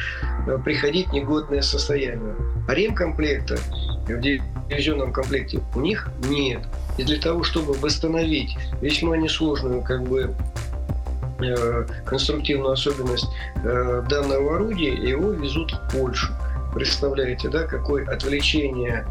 э, 0.47 0.59
приходить 0.65 1.09
в 1.09 1.13
негодное 1.13 1.63
состояние. 1.63 2.35
А 2.69 2.75
ремкомплекта 2.75 3.59
в 4.07 4.21
дивизионном 4.21 5.13
комплекте 5.13 5.61
у 5.75 5.81
них 5.81 6.09
нет. 6.29 6.63
И 6.99 7.05
для 7.05 7.19
того, 7.19 7.43
чтобы 7.43 7.75
восстановить 7.75 8.57
весьма 8.81 9.17
несложную 9.17 9.83
как 9.83 10.03
бы 10.03 10.35
э, 11.41 11.87
конструктивную 12.05 12.73
особенность 12.73 13.27
э, 13.65 14.05
данного 14.09 14.57
орудия, 14.57 14.93
его 14.93 15.33
везут 15.33 15.73
в 15.73 15.97
Польшу. 15.97 16.33
Представляете, 16.75 17.49
да, 17.49 17.65
какое 17.65 18.07
отвлечение 18.07 19.07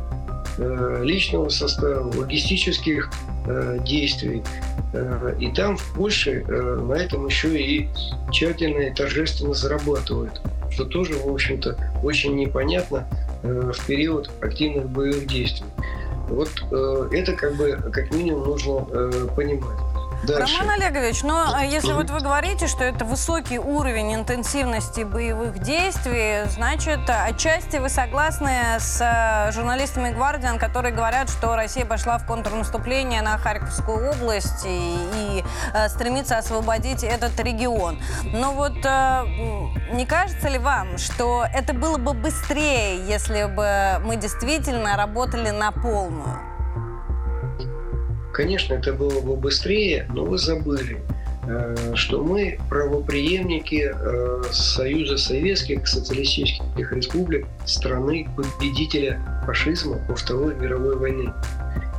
э, 0.57 1.01
личного 1.03 1.49
состава, 1.49 2.11
логистических 2.15 3.09
э, 3.45 3.79
действий. 3.85 4.43
Э, 4.93 5.35
И 5.39 5.51
там, 5.51 5.77
в 5.77 5.93
Польше, 5.93 6.43
э, 6.47 6.85
на 6.87 6.93
этом 6.93 7.25
еще 7.25 7.59
и 7.59 7.89
тщательно 8.31 8.81
и 8.81 8.93
торжественно 8.93 9.53
зарабатывают, 9.53 10.41
что 10.71 10.85
тоже, 10.85 11.13
в 11.15 11.27
общем-то, 11.27 11.77
очень 12.03 12.35
непонятно 12.35 13.07
в 13.43 13.85
период 13.87 14.29
активных 14.41 14.87
боевых 14.89 15.25
действий. 15.25 15.65
Вот 16.29 16.49
это 17.11 17.33
как 17.33 17.55
бы 17.55 17.71
как 17.91 18.13
минимум 18.13 18.43
нужно 18.43 18.81
понимать. 19.35 19.90
Дальше. 20.23 20.55
Роман 20.59 20.79
Олегович, 20.79 21.23
но 21.23 21.57
э, 21.59 21.65
если 21.65 21.89
Мгм. 21.93 21.97
вот 21.97 22.09
вы 22.11 22.19
говорите, 22.19 22.67
что 22.67 22.83
это 22.83 23.05
высокий 23.05 23.57
уровень 23.57 24.13
интенсивности 24.13 25.01
боевых 25.01 25.59
действий, 25.59 26.45
значит, 26.49 26.99
отчасти 27.09 27.77
вы 27.77 27.89
согласны 27.89 28.51
с 28.79 29.01
э, 29.01 29.51
журналистами 29.51 30.11
Гвардиан, 30.11 30.59
которые 30.59 30.93
говорят, 30.93 31.29
что 31.29 31.55
Россия 31.55 31.85
пошла 31.85 32.19
в 32.19 32.25
контрнаступление 32.27 33.21
на 33.23 33.37
Харьковскую 33.39 34.11
область 34.11 34.63
и, 34.65 34.95
и, 35.15 35.43
э, 35.73 35.89
стремится 35.89 36.37
освободить 36.37 37.03
этот 37.03 37.39
регион. 37.39 37.99
Но 38.25 38.51
вот 38.51 38.77
э, 38.85 39.23
не 39.93 40.05
кажется 40.05 40.49
ли 40.49 40.59
вам, 40.59 40.99
что 40.99 41.45
это 41.51 41.73
было 41.73 41.97
бы 41.97 42.13
быстрее, 42.13 43.03
если 43.07 43.45
бы 43.45 43.99
мы 44.05 44.17
действительно 44.17 44.95
работали 44.97 45.49
на 45.49 45.71
полную? 45.71 46.50
Конечно, 48.33 48.75
это 48.75 48.93
было 48.93 49.19
бы 49.21 49.35
быстрее, 49.35 50.07
но 50.13 50.23
вы 50.23 50.37
забыли, 50.37 51.01
э, 51.47 51.93
что 51.95 52.23
мы 52.23 52.59
правопреемники 52.69 53.91
э, 53.93 54.43
Союза 54.51 55.17
Советских 55.17 55.85
Социалистических 55.87 56.93
Республик, 56.93 57.45
страны 57.65 58.27
победителя 58.35 59.19
фашизма 59.45 59.99
во 60.07 60.15
Второй 60.15 60.55
мировой 60.55 60.97
войне. 60.97 61.33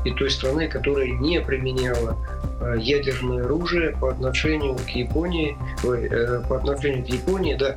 И 0.04 0.10
той 0.12 0.30
страны, 0.30 0.68
которая 0.68 1.08
не 1.08 1.40
применяла 1.40 2.16
э, 2.60 2.76
ядерное 2.80 3.44
оружие 3.44 3.90
по 4.00 4.10
отношению 4.10 4.76
к 4.76 4.88
Японии, 4.88 5.56
по 5.82 6.56
отношению 6.56 7.04
к 7.04 7.08
Японии, 7.08 7.56
да, 7.56 7.76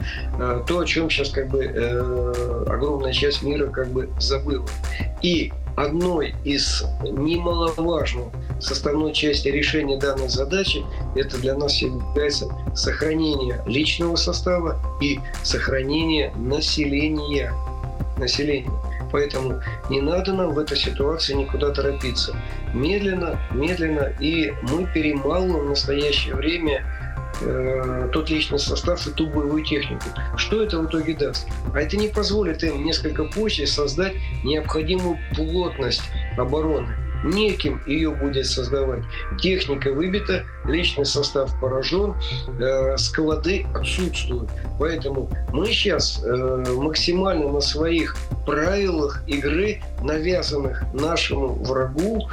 то, 0.66 0.80
о 0.80 0.86
чем 0.86 1.10
сейчас 1.10 1.30
как 1.30 1.50
бы 1.50 1.66
огромная 2.68 3.12
часть 3.12 3.44
мира 3.44 3.68
как 3.68 3.90
бы 3.90 4.10
забыла. 4.20 4.66
И 5.22 5.52
одной 5.76 6.36
из 6.44 6.84
немаловажных 7.04 8.28
составной 8.60 9.14
части 9.14 9.50
решения 9.50 9.98
данной 9.98 10.30
задачи 10.30 10.84
это 11.16 11.38
для 11.38 11.56
нас 11.56 11.82
является 11.82 12.48
сохранение 12.74 13.62
личного 13.66 14.16
состава 14.16 14.80
и 15.02 15.20
сохранение 15.44 16.32
населения. 16.36 17.54
населения. 18.18 18.72
Поэтому 19.12 19.62
не 19.90 20.02
надо 20.02 20.34
нам 20.34 20.54
в 20.54 20.60
этой 20.60 20.78
ситуации 20.78 21.34
никуда 21.34 21.72
торопиться. 21.72 22.36
Медленно, 22.74 23.40
медленно, 23.52 24.12
и 24.20 24.52
мы 24.64 24.86
перемалываем 24.94 25.68
в 25.68 25.70
настоящее 25.70 26.36
время 26.36 26.84
э, 27.42 28.10
тот 28.12 28.30
личный 28.30 28.60
состав 28.60 29.06
и 29.08 29.12
ту 29.12 29.28
боевую 29.28 29.64
технику. 29.64 30.06
Что 30.38 30.64
это 30.64 30.80
в 30.80 30.88
итоге 30.88 31.16
даст? 31.16 31.48
А 31.74 31.82
это 31.82 31.98
не 31.98 32.08
позволит 32.08 32.64
им 32.64 32.84
несколько 32.84 33.26
позже 33.26 33.68
создать 33.68 34.14
необходимую 34.44 35.18
плотность 35.36 36.04
обороны 36.38 36.96
неким 37.26 37.82
ее 37.86 38.12
будет 38.12 38.46
создавать. 38.46 39.04
Техника 39.40 39.92
выбита, 39.92 40.44
личный 40.66 41.06
состав 41.06 41.60
поражен, 41.60 42.14
э, 42.60 42.98
склады 42.98 43.66
отсутствуют. 43.74 44.50
Поэтому 44.80 45.30
мы 45.52 45.66
сейчас 45.68 46.24
э, 46.24 46.66
максимально 46.76 47.52
на 47.52 47.62
своих 47.62 48.16
правилах 48.46 49.24
игры, 49.28 49.82
навязанных 50.02 50.84
нашему 50.94 51.56
врагу, 51.64 52.28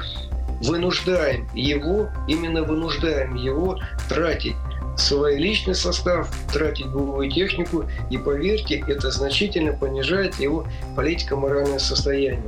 вынуждаем 0.63 1.49
его, 1.55 2.09
именно 2.29 2.63
вынуждаем 2.63 3.35
его 3.35 3.79
тратить 4.09 4.55
свой 4.97 5.37
личный 5.37 5.75
состав, 5.75 6.29
тратить 6.53 6.87
боевую 6.87 7.31
технику, 7.31 7.85
и 8.11 8.19
поверьте, 8.19 8.85
это 8.87 9.11
значительно 9.11 9.73
понижает 9.73 10.39
его 10.39 10.67
политико-моральное 10.97 11.79
состояние. 11.79 12.43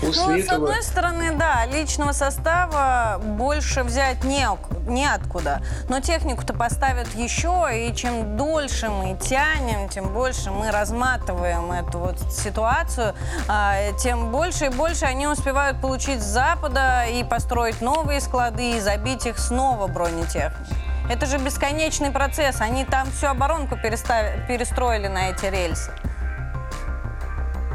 После 0.00 0.22
ну, 0.22 0.36
этого... 0.36 0.42
с 0.42 0.52
одной 0.52 0.82
стороны, 0.82 1.32
да, 1.36 1.66
личного 1.66 2.12
состава 2.12 3.20
больше 3.22 3.82
взять 3.82 4.22
не, 4.22 4.46
неоткуда. 4.86 5.62
Но 5.88 6.00
технику-то 6.00 6.52
поставят 6.52 7.08
еще, 7.14 7.68
и 7.72 7.94
чем 7.94 8.36
дольше 8.36 8.90
мы 8.90 9.16
тянем, 9.18 9.88
тем 9.88 10.12
больше 10.12 10.50
мы 10.50 10.70
разматываем 10.70 11.72
эту 11.72 11.98
вот 11.98 12.18
ситуацию, 12.30 13.14
а, 13.48 13.92
тем 13.94 14.30
больше 14.30 14.66
и 14.66 14.68
больше 14.68 15.04
они 15.06 15.26
успевают 15.26 15.80
получить 15.80 16.22
с 16.22 16.26
Запада 16.26 17.04
и 17.10 17.24
построить 17.24 17.80
новые 17.80 18.20
склады, 18.20 18.76
и 18.76 18.80
забить 18.80 19.26
их 19.26 19.38
снова 19.38 19.86
бронетехникой. 19.86 20.87
Это 21.10 21.24
же 21.26 21.38
бесконечный 21.38 22.10
процесс. 22.10 22.60
Они 22.60 22.84
там 22.84 23.10
всю 23.10 23.28
оборонку 23.28 23.76
перестроили 23.76 25.06
на 25.06 25.30
эти 25.30 25.46
рельсы. 25.46 25.90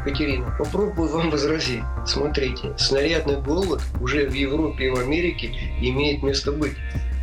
Екатерина, 0.06 0.54
попробую 0.58 1.08
вам 1.10 1.30
возразить. 1.30 1.82
Смотрите, 2.06 2.76
снарядный 2.76 3.40
голод 3.40 3.80
уже 4.00 4.28
в 4.28 4.34
Европе 4.34 4.86
и 4.86 4.90
в 4.90 4.98
Америке 4.98 5.48
имеет 5.80 6.22
место 6.22 6.52
быть. 6.52 6.76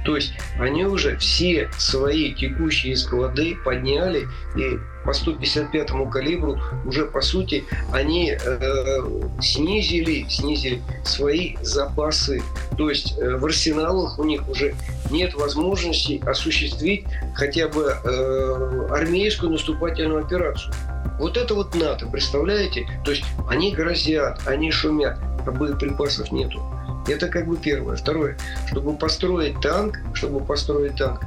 То 0.06 0.16
есть 0.16 0.34
они 0.60 0.86
уже 0.86 1.18
все 1.18 1.70
свои 1.78 2.34
текущие 2.34 2.96
склады 2.96 3.56
подняли 3.64 4.28
и 4.56 4.80
по 5.06 5.14
155 5.14 5.92
калибру 6.12 6.60
уже 6.86 7.06
по 7.06 7.22
сути 7.22 7.64
они 7.92 8.32
э, 8.32 9.00
снизили, 9.42 10.28
снизили 10.30 10.82
свои 11.04 11.56
запасы. 11.62 12.42
То 12.78 12.90
есть 12.90 13.18
э, 13.18 13.38
в 13.38 13.46
арсеналах 13.46 14.20
у 14.20 14.24
них 14.24 14.48
уже 14.48 14.76
нет 15.10 15.34
возможности 15.34 16.22
осуществить 16.26 17.06
хотя 17.34 17.68
бы 17.68 17.96
э, 18.04 18.88
армейскую 18.92 19.52
наступательную 19.52 20.24
операцию. 20.24 20.74
Вот 21.20 21.38
это 21.38 21.54
вот 21.54 21.76
НАТО, 21.76 22.08
представляете? 22.08 22.88
То 23.06 23.12
есть 23.12 23.24
они 23.48 23.72
грозят, 23.72 24.40
они 24.48 24.72
шумят, 24.72 25.20
а 25.46 25.52
боеприпасов 25.52 26.32
нету. 26.32 26.60
Это 27.08 27.28
как 27.28 27.48
бы 27.48 27.58
первое. 27.58 27.96
Второе, 27.96 28.38
чтобы 28.68 28.96
построить 28.96 29.60
танк, 29.62 30.00
чтобы 30.14 30.40
построить 30.40 30.96
танк, 30.96 31.22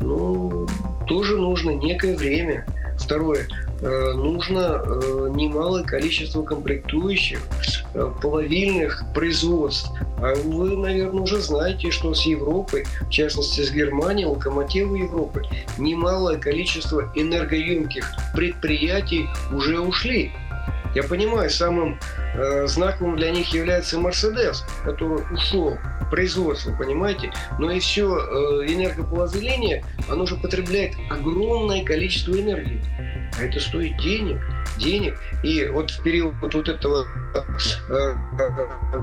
ну, 0.00 0.66
тоже 1.06 1.36
нужно 1.36 1.70
некое 1.70 2.16
время. 2.16 2.66
Второе, 2.98 3.46
Э, 3.82 4.12
нужно 4.14 4.82
э, 4.84 5.28
немалое 5.34 5.84
количество 5.84 6.42
комплектующих, 6.42 7.40
э, 7.94 8.12
половильных 8.20 9.04
производств. 9.14 9.90
А 10.18 10.34
вы, 10.34 10.76
наверное, 10.76 11.22
уже 11.22 11.40
знаете, 11.40 11.90
что 11.90 12.12
с 12.12 12.26
Европой, 12.26 12.84
в 13.00 13.08
частности 13.08 13.62
с 13.62 13.70
Германией, 13.70 14.26
локомотивы 14.26 14.98
Европы, 14.98 15.44
немалое 15.78 16.36
количество 16.36 17.10
энергоемких 17.14 18.04
предприятий 18.34 19.26
уже 19.50 19.80
ушли. 19.80 20.32
Я 20.94 21.04
понимаю, 21.04 21.50
самым 21.50 21.98
э, 22.34 22.66
знаковым 22.66 23.16
для 23.16 23.30
них 23.30 23.54
является 23.54 23.98
Мерседес, 23.98 24.64
который 24.84 25.22
ушел 25.32 25.78
производство, 26.10 26.72
понимаете? 26.72 27.32
Но 27.58 27.70
и 27.70 27.78
все 27.78 28.16
э, 28.16 28.66
энергополозеление, 28.66 29.84
оно 30.08 30.26
же 30.26 30.36
потребляет 30.36 30.94
огромное 31.08 31.84
количество 31.84 32.32
энергии. 32.32 32.82
А 33.38 33.44
это 33.44 33.60
стоит 33.60 33.96
денег, 33.98 34.40
денег. 34.78 35.18
И 35.44 35.64
вот 35.66 35.90
в 35.90 36.02
период 36.02 36.34
вот 36.40 36.68
этого 36.68 37.06
э, 37.34 38.14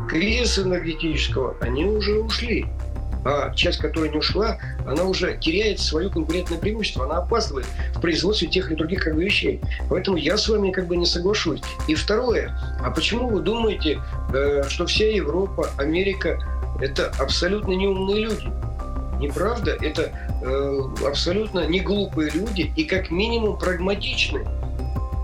кризиса 0.10 0.64
энергетического 0.64 1.56
они 1.62 1.86
уже 1.86 2.20
ушли 2.20 2.66
а 3.26 3.54
часть, 3.54 3.80
которая 3.80 4.10
не 4.10 4.18
ушла, 4.18 4.58
она 4.86 5.04
уже 5.04 5.38
теряет 5.38 5.80
свое 5.80 6.10
конкурентное 6.10 6.58
преимущество, 6.58 7.06
она 7.06 7.18
опаздывает 7.18 7.66
в 7.94 8.02
производстве 8.02 8.48
тех 8.48 8.70
или 8.70 8.78
других 8.78 9.04
как 9.04 9.16
бы, 9.16 9.24
вещей. 9.24 9.62
Поэтому 9.90 10.18
я 10.18 10.38
с 10.38 10.48
вами 10.48 10.72
как 10.72 10.88
бы 10.88 10.98
не 10.98 11.06
соглашусь. 11.06 11.62
И 11.88 11.96
второе, 11.96 12.58
а 12.84 12.92
почему 12.92 13.30
вы 13.30 13.42
думаете, 13.42 14.02
э, 14.34 14.64
что 14.68 14.86
вся 14.86 15.06
Европа, 15.06 15.70
Америка– 15.78 16.40
это 16.82 17.12
абсолютно 17.20 17.72
неумные 17.74 18.26
люди? 18.26 18.52
Неправда, 19.20 19.76
это 19.82 20.12
э, 20.44 20.80
абсолютно 21.06 21.66
не 21.68 21.80
глупые 21.80 22.30
люди 22.32 22.72
и 22.76 22.84
как 22.84 23.10
минимум 23.10 23.58
прагматичные 23.58 24.46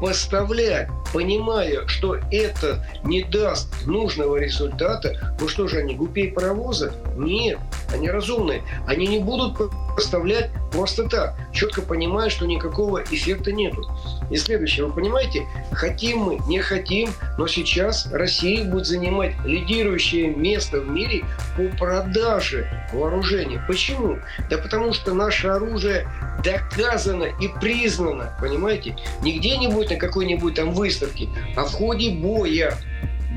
поставлять, 0.01 0.89
понимая, 1.13 1.87
что 1.87 2.17
это 2.31 2.85
не 3.03 3.23
даст 3.23 3.85
нужного 3.85 4.37
результата, 4.37 5.35
ну 5.39 5.47
что 5.47 5.67
же 5.67 5.77
они, 5.79 5.95
глупее 5.95 6.31
паровоза? 6.31 6.91
Нет, 7.15 7.59
они 7.93 8.09
разумные. 8.09 8.63
Они 8.87 9.07
не 9.07 9.19
будут 9.19 9.57
поставлять 9.95 10.51
просто 10.71 11.07
так, 11.07 11.35
четко 11.51 11.81
понимая, 11.81 12.29
что 12.29 12.45
никакого 12.45 13.03
эффекта 13.03 13.51
нету. 13.51 13.83
И 14.29 14.37
следующее, 14.37 14.87
вы 14.87 14.93
понимаете, 14.93 15.45
хотим 15.71 16.19
мы, 16.19 16.39
не 16.47 16.59
хотим, 16.59 17.09
но 17.37 17.47
сейчас 17.47 18.07
Россия 18.11 18.63
будет 18.63 18.85
занимать 18.85 19.33
лидирующее 19.45 20.27
место 20.27 20.79
в 20.79 20.89
мире 20.89 21.23
по 21.55 21.63
продаже 21.77 22.67
вооружений. 22.91 23.59
Почему? 23.67 24.19
Да 24.49 24.57
потому 24.57 24.93
что 24.93 25.13
наше 25.13 25.47
оружие 25.47 26.07
доказано 26.43 27.25
и 27.39 27.47
признано, 27.59 28.35
понимаете? 28.41 28.95
Не 29.21 29.37
где-нибудь 29.37 29.89
на 29.89 29.95
какой-нибудь 29.95 30.55
там 30.55 30.73
выставке, 30.73 31.29
а 31.55 31.65
в 31.65 31.71
ходе 31.71 32.11
боя. 32.11 32.75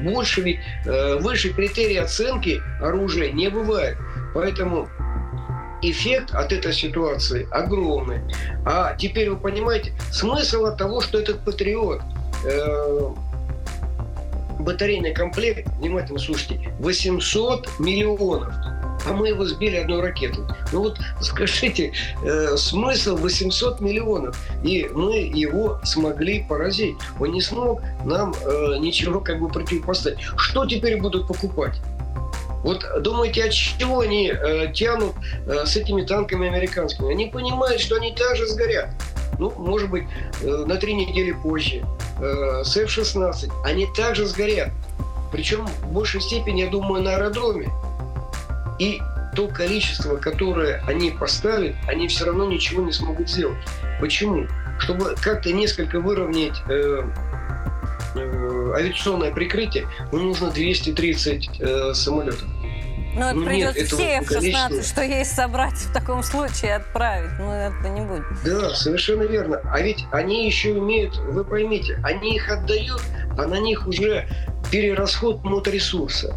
Больше 0.02 0.42
ведь, 0.42 0.60
э, 0.84 1.16
выше 1.20 1.54
критерий 1.54 1.96
оценки 1.96 2.60
оружия 2.80 3.32
не 3.32 3.48
бывает. 3.48 3.96
Поэтому 4.34 4.90
эффект 5.82 6.34
от 6.34 6.52
этой 6.52 6.72
ситуации 6.72 7.48
огромный. 7.50 8.20
А 8.64 8.94
теперь 8.96 9.30
вы 9.30 9.36
понимаете, 9.36 9.92
смысл 10.10 10.64
от 10.64 10.78
того, 10.78 11.00
что 11.00 11.18
этот 11.18 11.44
патриот 11.44 12.00
э, 12.44 13.08
батарейный 14.58 15.12
комплект, 15.12 15.68
внимательно 15.78 16.18
слушайте, 16.18 16.72
800 16.78 17.78
миллионов 17.78 18.54
а 19.06 19.12
мы 19.12 19.28
его 19.28 19.44
сбили 19.44 19.76
одной 19.76 20.00
ракетой. 20.00 20.44
Ну 20.72 20.82
вот 20.82 20.98
скажите, 21.20 21.92
э, 22.24 22.56
смысл 22.56 23.16
800 23.16 23.80
миллионов, 23.80 24.36
и 24.64 24.88
мы 24.92 25.18
его 25.18 25.80
смогли 25.84 26.44
поразить. 26.48 26.96
Он 27.20 27.32
не 27.32 27.40
смог 27.40 27.82
нам 28.04 28.34
э, 28.34 28.78
ничего 28.78 29.20
как 29.20 29.40
бы 29.40 29.48
противопоставить. 29.48 30.18
Что 30.36 30.66
теперь 30.66 31.00
будут 31.00 31.28
покупать? 31.28 31.80
Вот 32.62 32.84
думаете, 33.02 33.44
от 33.44 33.52
чего 33.52 34.00
они 34.00 34.28
э, 34.28 34.72
тянут 34.72 35.14
э, 35.46 35.66
с 35.66 35.76
этими 35.76 36.02
танками 36.02 36.48
американскими? 36.48 37.12
Они 37.12 37.26
понимают, 37.26 37.80
что 37.80 37.96
они 37.96 38.12
также 38.12 38.46
сгорят. 38.46 38.90
Ну, 39.38 39.52
может 39.56 39.90
быть, 39.90 40.04
э, 40.42 40.46
на 40.46 40.76
три 40.76 40.94
недели 40.94 41.32
позже. 41.32 41.84
Э, 42.18 42.62
с 42.64 42.76
F-16 42.76 43.50
они 43.64 43.86
также 43.96 44.26
сгорят. 44.26 44.70
Причем 45.30 45.66
в 45.66 45.92
большей 45.92 46.20
степени, 46.20 46.62
я 46.62 46.68
думаю, 46.68 47.02
на 47.02 47.16
аэродроме. 47.16 47.70
И 48.78 49.00
то 49.34 49.48
количество, 49.48 50.16
которое 50.16 50.82
они 50.86 51.10
поставят, 51.10 51.74
они 51.86 52.08
все 52.08 52.24
равно 52.24 52.46
ничего 52.46 52.82
не 52.82 52.92
смогут 52.92 53.28
сделать. 53.28 53.58
Почему? 54.00 54.46
Чтобы 54.78 55.14
как-то 55.20 55.52
несколько 55.52 56.00
выровнять 56.00 56.56
э, 56.68 57.02
авиационное 58.18 59.32
прикрытие, 59.32 59.88
ну, 60.12 60.22
нужно 60.22 60.50
230 60.50 61.60
э, 61.60 61.94
самолетов. 61.94 62.44
Ну, 63.16 63.22
это 63.22 63.34
ну, 63.34 63.46
придется 63.46 63.78
нет, 63.78 63.88
все 63.88 64.40
F-16, 64.40 64.86
что 64.86 65.02
есть, 65.02 65.34
собрать 65.34 65.72
в 65.72 65.92
таком 65.92 66.22
случае 66.22 66.76
отправить. 66.76 67.30
Ну, 67.38 67.50
это 67.50 67.88
не 67.88 68.02
будет. 68.02 68.24
Да, 68.44 68.74
совершенно 68.74 69.22
верно. 69.22 69.60
А 69.72 69.80
ведь 69.80 70.04
они 70.12 70.46
еще 70.46 70.74
умеют, 70.74 71.16
вы 71.16 71.42
поймите, 71.42 71.98
они 72.02 72.36
их 72.36 72.50
отдают, 72.50 73.00
а 73.38 73.46
на 73.46 73.58
них 73.58 73.86
уже 73.86 74.28
перерасход 74.70 75.42
моторесурса 75.44 76.36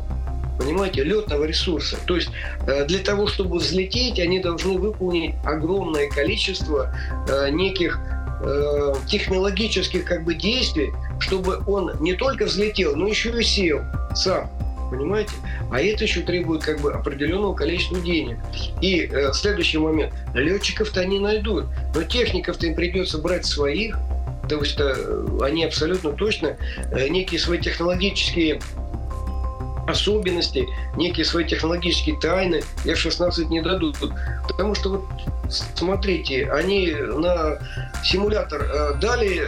понимаете, 0.60 1.04
летного 1.04 1.46
ресурса. 1.46 1.98
То 2.06 2.16
есть 2.16 2.30
э, 2.68 2.86
для 2.86 3.00
того, 3.00 3.28
чтобы 3.28 3.60
взлететь, 3.60 4.20
они 4.20 4.40
должны 4.40 4.78
выполнить 4.78 5.36
огромное 5.46 6.10
количество 6.10 6.94
э, 7.30 7.50
неких 7.50 7.98
э, 8.42 8.94
технологических 9.08 10.06
как 10.06 10.24
бы 10.24 10.36
действий, 10.36 10.92
чтобы 11.20 11.62
он 11.68 11.92
не 12.00 12.14
только 12.14 12.46
взлетел, 12.46 12.96
но 12.96 13.08
еще 13.08 13.30
и 13.40 13.44
сел 13.44 13.82
сам. 14.16 14.50
Понимаете? 14.90 15.32
А 15.72 15.80
это 15.80 16.04
еще 16.04 16.22
требует 16.22 16.64
как 16.64 16.82
бы 16.82 16.92
определенного 16.92 17.54
количества 17.54 18.00
денег. 18.00 18.38
И 18.82 19.02
э, 19.02 19.32
следующий 19.34 19.78
момент. 19.78 20.14
Летчиков-то 20.34 21.02
они 21.02 21.20
найдут, 21.20 21.66
но 21.94 22.04
техников-то 22.04 22.66
им 22.66 22.76
придется 22.76 23.20
брать 23.20 23.46
своих, 23.46 23.98
потому 24.42 24.66
что 24.66 24.96
э, 24.98 25.40
они 25.42 25.64
абсолютно 25.64 26.12
точно 26.12 26.58
э, 26.92 27.08
некие 27.08 27.40
свои 27.40 27.60
технологические 27.60 28.62
особенности, 29.90 30.68
некие 30.96 31.26
свои 31.26 31.46
технологические 31.46 32.18
тайны 32.20 32.62
F-16 32.86 33.46
не 33.46 33.62
дадут. 33.62 33.98
Потому 34.48 34.76
что 34.76 34.90
вот 34.90 35.06
смотрите, 35.76 36.50
они 36.52 36.92
на 36.92 37.60
симулятор 38.04 38.62
э, 38.62 38.94
дали 39.02 39.42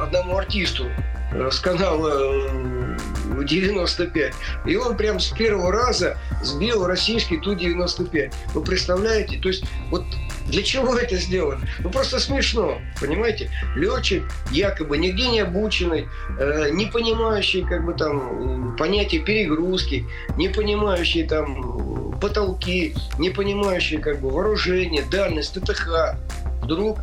одному 0.00 0.38
артисту 0.38 0.86
с 1.32 1.60
канала 1.60 2.96
95. 3.44 4.34
И 4.66 4.76
он 4.76 4.96
прям 4.96 5.20
с 5.20 5.28
первого 5.28 5.72
раза 5.72 6.16
сбил 6.42 6.86
российский 6.86 7.38
Ту-95. 7.38 8.32
Вы 8.54 8.62
представляете? 8.62 9.38
То 9.38 9.48
есть 9.48 9.64
вот 9.90 10.04
для 10.46 10.62
чего 10.62 10.96
это 10.96 11.16
сделано? 11.16 11.60
Ну 11.80 11.90
просто 11.90 12.18
смешно, 12.18 12.78
понимаете? 13.00 13.50
Летчик 13.76 14.24
якобы 14.50 14.98
нигде 14.98 15.28
не 15.28 15.40
обученный, 15.40 16.08
э, 16.38 16.70
не 16.72 16.86
понимающий 16.86 17.64
как 17.64 17.84
бы 17.84 17.94
там 17.94 18.76
понятия 18.76 19.20
перегрузки, 19.20 20.06
не 20.36 20.48
понимающий 20.48 21.26
там 21.26 22.18
потолки, 22.20 22.94
не 23.18 23.30
понимающий 23.30 23.98
как 23.98 24.20
бы 24.20 24.30
вооружение, 24.30 25.04
дальность, 25.10 25.54
ТТХ, 25.54 26.16
вдруг 26.62 26.98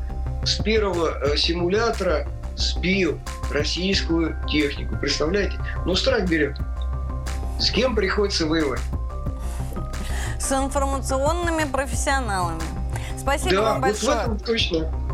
с 0.46 0.62
первого 0.62 1.18
э, 1.20 1.38
симулятора 1.38 2.28
сбил 2.56 3.20
российскую 3.52 4.38
технику. 4.48 4.96
Представляете? 4.98 5.58
Ну, 5.86 5.96
страх 5.96 6.28
берет. 6.28 6.58
С 7.60 7.72
кем 7.72 7.96
приходится 7.96 8.46
воевать? 8.46 8.82
С 10.40 10.52
информационными 10.52 11.70
профессионалами. 11.70 12.62
Спасибо 13.18 13.56
да, 13.56 13.62
вам 13.62 13.82
большое. 13.82 14.16
Вот 14.16 14.22
в 14.22 14.26
этом 14.26 14.40
точно. 14.40 15.07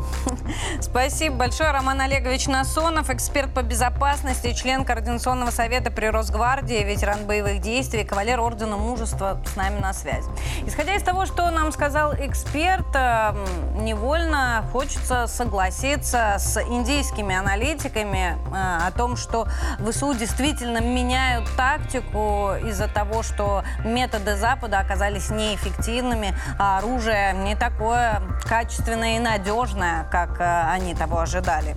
Спасибо 0.81 1.35
большое. 1.35 1.71
Роман 1.71 2.01
Олегович 2.01 2.47
Насонов, 2.47 3.09
эксперт 3.09 3.53
по 3.53 3.61
безопасности, 3.61 4.53
член 4.53 4.85
Координационного 4.85 5.51
совета 5.51 5.91
при 5.91 6.07
Росгвардии, 6.07 6.83
ветеран 6.83 7.25
боевых 7.25 7.61
действий, 7.61 8.03
кавалер 8.03 8.39
Ордена 8.39 8.77
Мужества 8.77 9.41
с 9.45 9.55
нами 9.55 9.79
на 9.79 9.93
связи. 9.93 10.29
Исходя 10.65 10.95
из 10.95 11.03
того, 11.03 11.25
что 11.25 11.49
нам 11.51 11.71
сказал 11.71 12.13
эксперт, 12.13 12.85
эм, 12.95 13.83
невольно 13.83 14.65
хочется 14.71 15.27
согласиться 15.27 16.35
с 16.37 16.61
индийскими 16.61 17.35
аналитиками 17.35 18.37
э, 18.53 18.87
о 18.87 18.91
том, 18.91 19.15
что 19.15 19.47
ВСУ 19.79 20.13
действительно 20.13 20.79
меняют 20.79 21.49
тактику 21.55 22.51
из-за 22.65 22.87
того, 22.87 23.23
что 23.23 23.63
методы 23.83 24.35
Запада 24.35 24.79
оказались 24.79 25.29
неэффективными, 25.29 26.35
а 26.59 26.77
оружие 26.77 27.33
не 27.33 27.55
такое 27.55 28.21
качественное 28.45 29.17
и 29.17 29.19
надежное, 29.19 30.05
как 30.11 30.39
э, 30.39 30.42
они 30.43 30.95
того 30.95 31.19
ожидали. 31.19 31.75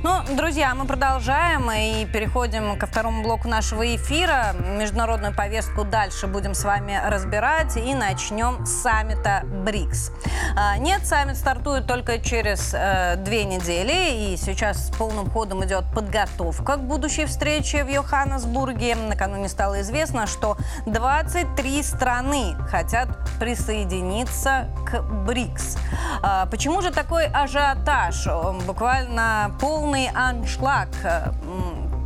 Ну, 0.00 0.20
друзья, 0.36 0.74
мы 0.74 0.86
продолжаем 0.86 1.70
и 1.70 2.06
переходим 2.06 2.78
ко 2.78 2.86
второму 2.86 3.22
блоку 3.22 3.46
нашего 3.46 3.94
эфира. 3.94 4.54
Международную 4.78 5.34
повестку 5.34 5.84
дальше 5.84 6.26
будем 6.26 6.54
с 6.54 6.64
вами 6.64 6.98
разбирать 7.06 7.76
и 7.76 7.94
начнем 7.94 8.64
с 8.64 8.82
саммита 8.82 9.42
БРИКС. 9.44 10.10
А, 10.56 10.78
нет, 10.78 11.06
саммит 11.06 11.36
стартует 11.36 11.86
только 11.86 12.18
через 12.18 12.72
э, 12.74 13.16
две 13.18 13.44
недели, 13.44 14.32
и 14.32 14.36
сейчас 14.36 14.90
полным 14.98 15.30
ходом 15.30 15.64
идет 15.64 15.84
подготовка 15.94 16.76
к 16.76 16.80
будущей 16.80 17.26
встрече 17.26 17.84
в 17.84 17.88
Йоханнесбурге. 17.88 18.96
Накануне 18.96 19.48
стало 19.48 19.82
известно, 19.82 20.26
что 20.26 20.56
23 20.86 21.82
страны 21.82 22.56
хотят 22.70 23.08
присоединиться 23.38 24.68
к 24.86 25.02
БРИКС. 25.02 25.76
А, 26.22 26.46
почему 26.46 26.80
же 26.80 26.90
такой 26.90 27.26
ажиотаж? 27.26 28.26
Буквально 28.66 29.54
полный 29.82 30.08
аншлаг 30.14 30.90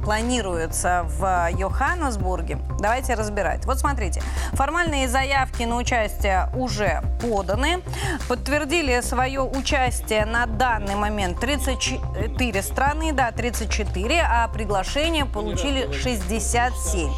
планируется 0.07 1.05
в 1.19 1.51
Йоханнесбурге. 1.51 2.61
Давайте 2.79 3.15
разбирать. 3.15 3.67
Вот 3.67 3.81
смотрите, 3.81 4.23
формальные 4.53 5.09
заявки 5.09 5.65
на 5.65 5.75
участие 5.75 6.49
уже 6.55 7.03
поданы. 7.21 7.83
Подтвердили 8.29 9.01
свое 9.01 9.41
участие 9.41 10.25
на 10.25 10.47
данный 10.47 10.95
момент 10.95 11.41
34 11.41 12.63
страны, 12.63 13.13
да, 13.13 13.33
34, 13.33 14.21
а 14.21 14.47
приглашение 14.47 15.25
получили 15.25 15.91
67. 15.91 17.11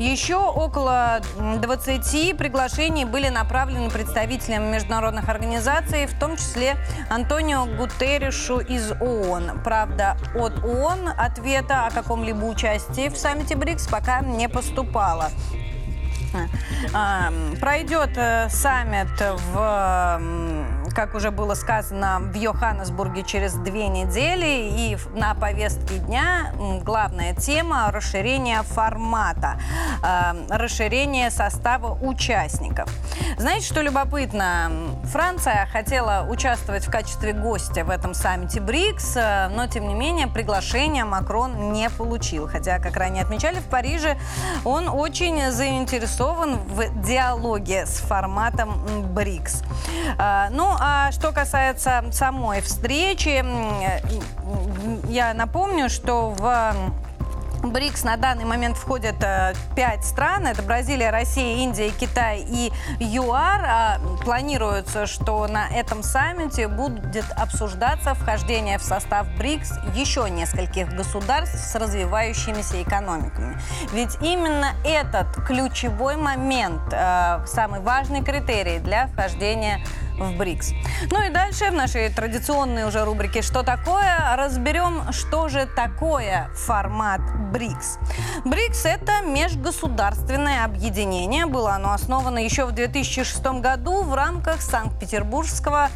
Еще 0.00 0.34
около 0.34 1.20
20 1.38 2.36
приглашений 2.36 3.04
были 3.04 3.28
направлены 3.28 3.88
представителям 3.88 4.64
международных 4.64 5.28
организаций, 5.28 6.06
в 6.06 6.18
том 6.18 6.36
числе 6.36 6.74
Антонио 7.08 7.66
Гутерришу 7.66 8.58
из 8.58 8.90
ООН. 9.00 9.60
Правда, 9.62 10.16
от 10.34 10.64
ООН 10.64 11.10
ответа 11.16 11.86
о 11.86 11.90
каком-либо 11.92 12.31
каком-либо 12.32 12.44
участии 12.44 13.08
в 13.08 13.16
саммите 13.16 13.56
БРИКС 13.56 13.88
пока 13.88 14.20
не 14.20 14.48
поступало. 14.48 15.30
Пройдет 17.60 18.16
э, 18.16 18.48
саммит 18.48 19.08
в 19.52 20.18
как 20.92 21.14
уже 21.14 21.30
было 21.30 21.54
сказано, 21.54 22.20
в 22.20 22.34
Йоханнесбурге 22.34 23.22
через 23.22 23.54
две 23.54 23.88
недели. 23.88 24.70
И 24.72 24.96
на 25.14 25.34
повестке 25.34 25.98
дня 25.98 26.52
главная 26.84 27.34
тема– 27.34 27.90
расширение 27.92 28.62
формата, 28.62 29.58
э, 30.02 30.46
расширение 30.50 31.30
состава 31.30 31.98
участников. 32.00 32.88
Знаете, 33.38 33.66
что 33.66 33.80
любопытно? 33.80 34.70
Франция 35.04 35.66
хотела 35.72 36.26
участвовать 36.28 36.86
в 36.86 36.90
качестве 36.90 37.32
гостя 37.32 37.84
в 37.84 37.90
этом 37.90 38.14
саммите 38.14 38.60
БРИКС, 38.60 39.16
э, 39.16 39.48
но, 39.48 39.66
тем 39.66 39.88
не 39.88 39.94
менее, 39.94 40.26
приглашение 40.26 41.04
Макрон 41.04 41.72
не 41.72 41.88
получил. 41.90 42.48
Хотя, 42.48 42.78
как 42.78 42.96
ранее 42.96 43.24
отмечали, 43.24 43.56
в 43.56 43.64
Париже 43.64 44.18
он 44.64 44.88
очень 44.88 45.50
заинтересован 45.50 46.56
в 46.56 47.02
диалоге 47.02 47.86
с 47.86 47.98
форматом 47.98 48.82
БРИКС. 49.14 49.62
Э, 50.18 50.48
ну, 50.50 50.72
а 50.84 51.12
что 51.12 51.30
касается 51.30 52.02
самой 52.10 52.60
встречи, 52.60 53.44
я 55.08 55.32
напомню, 55.32 55.88
что 55.88 56.30
в 56.30 56.74
БРИКС 57.62 58.02
на 58.02 58.16
данный 58.16 58.44
момент 58.44 58.76
входят 58.76 59.22
э, 59.22 59.54
пять 59.76 60.04
стран. 60.04 60.48
Это 60.48 60.62
Бразилия, 60.62 61.10
Россия, 61.10 61.58
Индия, 61.58 61.90
Китай 61.90 62.40
и 62.40 62.72
ЮАР. 62.98 63.64
А 63.64 63.98
планируется, 64.24 65.06
что 65.06 65.46
на 65.46 65.68
этом 65.68 66.02
саммите 66.02 66.66
будет 66.66 67.26
обсуждаться 67.36 68.14
вхождение 68.14 68.78
в 68.78 68.82
состав 68.82 69.28
БРИКС 69.38 69.78
еще 69.94 70.28
нескольких 70.28 70.88
государств 70.88 71.56
с 71.56 71.74
развивающимися 71.76 72.82
экономиками. 72.82 73.56
Ведь 73.92 74.16
именно 74.20 74.72
этот 74.84 75.28
ключевой 75.46 76.16
момент, 76.16 76.82
э, 76.90 77.44
самый 77.46 77.80
важный 77.80 78.24
критерий 78.24 78.80
для 78.80 79.06
вхождения 79.06 79.80
в 80.11 80.11
БРИКС. 80.36 80.72
Ну 81.10 81.22
и 81.22 81.30
дальше 81.30 81.70
в 81.70 81.74
нашей 81.74 82.08
традиционной 82.10 82.84
уже 82.84 83.04
рубрике 83.04 83.42
«Что 83.42 83.62
такое?» 83.62 84.36
разберем, 84.36 85.12
что 85.12 85.48
же 85.48 85.66
такое 85.66 86.50
формат 86.54 87.20
БРИКС. 87.52 87.98
БРИКС– 88.44 88.84
это 88.86 89.20
межгосударственное 89.24 90.64
объединение. 90.64 91.46
Было 91.46 91.72
оно 91.72 91.92
основано 91.92 92.38
еще 92.38 92.64
в 92.64 92.72
2006 92.72 93.44
году 93.60 94.02
в 94.02 94.14
рамках 94.14 94.62
Санкт-Петербургского 94.62 95.90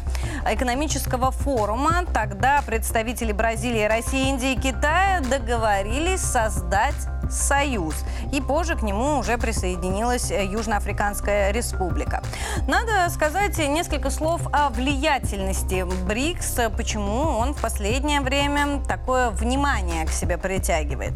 экономического 0.45 1.31
форума. 1.31 2.03
Тогда 2.13 2.61
представители 2.65 3.31
Бразилии, 3.31 3.83
России, 3.83 4.29
Индии 4.29 4.53
и 4.53 4.59
Китая 4.59 5.21
договорились 5.21 6.21
создать 6.21 6.95
союз. 7.29 7.95
И 8.31 8.41
позже 8.41 8.75
к 8.75 8.81
нему 8.81 9.19
уже 9.19 9.37
присоединилась 9.37 10.31
Южноафриканская 10.31 11.51
республика. 11.51 12.21
Надо 12.67 13.09
сказать 13.09 13.57
несколько 13.57 14.09
слов 14.17 14.41
о 14.51 14.69
влиятельности 14.69 15.85
БРИКС, 16.07 16.61
почему 16.75 17.37
он 17.37 17.53
в 17.53 17.61
последнее 17.61 18.21
время 18.21 18.81
такое 18.87 19.29
внимание 19.29 20.07
к 20.07 20.09
себе 20.09 20.39
притягивает. 20.39 21.13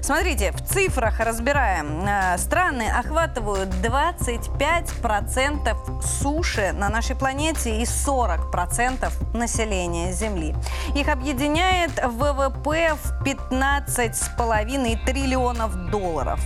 Смотрите, 0.00 0.52
в 0.52 0.64
цифрах 0.64 1.20
разбираем. 1.20 2.06
Э, 2.06 2.38
страны 2.38 2.88
охватывают 2.88 3.68
25% 3.68 6.02
суши 6.02 6.72
на 6.72 6.88
нашей 6.88 7.16
планете 7.16 7.82
и 7.82 7.84
40% 7.84 9.12
населения 9.36 10.12
Земли. 10.12 10.54
Их 10.94 11.08
объединяет 11.08 12.02
ВВП 12.02 12.94
в 12.94 13.22
15,5 13.24 15.04
триллионов 15.04 15.90
долларов. 15.90 16.40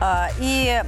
А, 0.00 0.28
и 0.38 0.82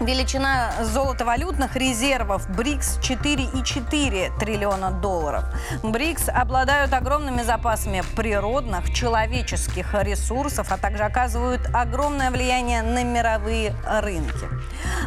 Величина 0.00 0.72
золотовалютных 0.82 1.76
резервов 1.76 2.48
БРИКС 2.50 2.98
4,4 2.98 4.38
триллиона 4.38 4.90
долларов. 4.90 5.44
БРИКС 5.82 6.28
обладают 6.28 6.92
огромными 6.92 7.42
запасами 7.42 8.02
природных, 8.16 8.92
человеческих 8.92 9.94
ресурсов, 10.02 10.72
а 10.72 10.78
также 10.78 11.04
оказывают 11.04 11.60
огромное 11.72 12.30
влияние 12.30 12.82
на 12.82 13.04
мировые 13.04 13.74
рынки. 13.86 14.48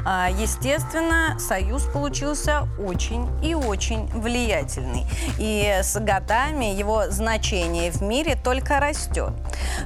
А, 0.05 0.29
Естественно, 0.29 1.37
союз 1.39 1.83
получился 1.83 2.67
очень 2.79 3.27
и 3.43 3.55
очень 3.55 4.07
влиятельный. 4.07 5.05
И 5.37 5.79
с 5.81 5.99
годами 5.99 6.65
его 6.65 7.09
значение 7.09 7.91
в 7.91 8.01
мире 8.01 8.37
только 8.41 8.79
растет. 8.79 9.33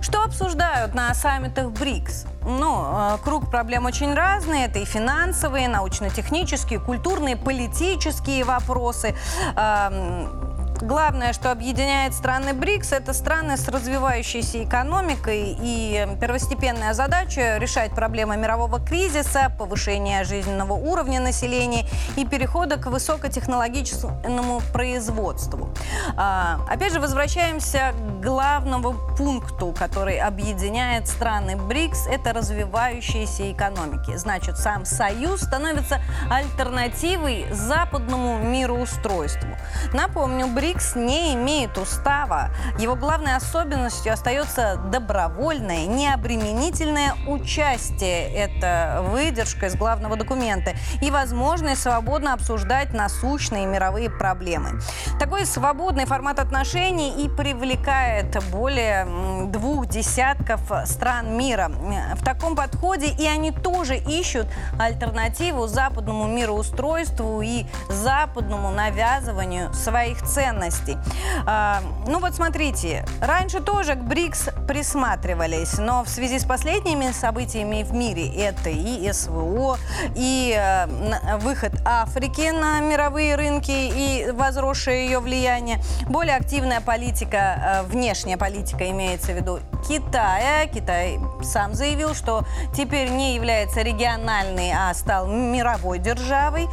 Что 0.02 0.24
обсуждают 0.24 0.94
на 0.94 1.14
саммитах 1.14 1.72
БРИКС? 1.72 2.26
Ну, 2.44 2.86
э, 2.92 3.18
круг 3.24 3.52
проблем 3.52 3.86
очень 3.86 4.14
разный. 4.14 4.64
Это 4.64 4.80
и 4.80 4.86
финансовые, 4.92 5.68
научно-технические, 5.68 6.80
культурные, 6.80 7.36
политические 7.38 8.44
вопросы. 8.44 9.16
Эм, 9.56 10.51
Главное, 10.82 11.32
что 11.32 11.52
объединяет 11.52 12.16
страны 12.16 12.54
БРИКС, 12.54 12.94
это 12.94 13.14
страны 13.14 13.56
с 13.56 13.68
развивающейся 13.68 14.64
экономикой 14.64 15.56
и 15.62 16.08
первостепенная 16.20 16.96
задача 16.96 17.58
решать 17.58 17.92
проблемы 17.92 18.36
мирового 18.36 18.80
кризиса, 18.80 19.52
повышения 19.60 20.24
жизненного 20.24 20.74
уровня 20.74 21.20
населения 21.20 21.86
и 22.18 22.26
перехода 22.26 22.78
к 22.78 22.88
высокотехнологичному 22.88 24.62
производству. 24.74 25.70
А, 26.18 26.60
опять 26.68 26.94
же, 26.94 27.00
возвращаемся 27.00 27.94
к 27.94 28.24
главному 28.24 28.96
пункту, 29.18 29.76
который 29.78 30.20
объединяет 30.20 31.08
страны 31.08 31.58
БРИКС, 31.58 32.08
это 32.08 32.34
развивающиеся 32.34 33.52
экономики. 33.52 34.16
Значит, 34.16 34.58
сам 34.58 34.86
Союз 34.86 35.42
становится 35.42 36.02
альтернативой 36.28 37.46
западному 37.52 38.40
мироустройству. 38.40 39.50
Напомню, 39.94 40.48
БРИКС 40.48 40.71
не 40.96 41.34
имеет 41.34 41.78
устава. 41.78 42.50
Его 42.78 42.96
главной 42.96 43.36
особенностью 43.36 44.14
остается 44.14 44.78
добровольное, 44.92 45.86
необременительное 45.86 47.14
участие. 47.28 48.34
Это 48.34 49.04
выдержка 49.10 49.68
из 49.68 49.76
главного 49.76 50.16
документа 50.16 50.74
и 51.02 51.12
возможность 51.12 51.82
свободно 51.82 52.34
обсуждать 52.34 52.94
насущные 52.94 53.66
мировые 53.66 54.10
проблемы. 54.10 54.80
Такой 55.20 55.46
свободный 55.46 56.06
формат 56.06 56.40
отношений 56.40 57.24
и 57.24 57.30
привлекает 57.30 58.38
более 58.52 59.06
двух 59.48 59.88
десятков 59.88 60.62
стран 60.86 61.38
мира. 61.38 61.72
В 62.16 62.24
таком 62.24 62.56
подходе 62.56 63.08
и 63.08 63.28
они 63.28 63.52
тоже 63.52 63.98
ищут 63.98 64.48
альтернативу 64.80 65.68
западному 65.68 66.28
мироустройству 66.28 67.42
и 67.42 67.66
западному 67.90 68.72
навязыванию 68.72 69.74
своих 69.74 70.22
ценностей. 70.62 70.98
А, 71.46 71.82
ну 72.08 72.20
вот 72.20 72.36
смотрите, 72.36 73.06
раньше 73.22 73.60
тоже 73.60 73.96
к 73.96 74.00
БРИКС 74.00 74.50
присматривались, 74.68 75.78
но 75.78 76.04
в 76.04 76.10
связи 76.10 76.40
с 76.40 76.46
последними 76.46 77.12
событиями 77.12 77.84
в 77.84 77.94
мире, 77.94 78.28
это 78.28 78.70
и 78.70 79.12
СВО, 79.12 79.78
и 80.16 80.56
э, 80.58 81.38
выход 81.38 81.74
Африки 81.86 82.52
на 82.52 82.80
мировые 82.80 83.36
рынки 83.36 83.72
и 83.72 84.32
возросшее 84.32 85.06
ее 85.06 85.20
влияние, 85.20 85.80
более 86.08 86.36
активная 86.36 86.82
политика, 86.82 87.38
э, 87.38 87.84
внешняя 87.84 88.38
политика 88.38 88.90
имеется 88.90 89.34
в 89.34 89.36
виду 89.36 89.60
Китая. 89.88 90.68
Китай 90.68 91.20
сам 91.44 91.74
заявил, 91.74 92.14
что 92.14 92.44
теперь 92.76 93.10
не 93.10 93.36
является 93.36 93.82
региональной, 93.82 94.72
а 94.72 94.94
стал 94.94 95.28
мировой 95.28 96.00
державой. 96.00 96.68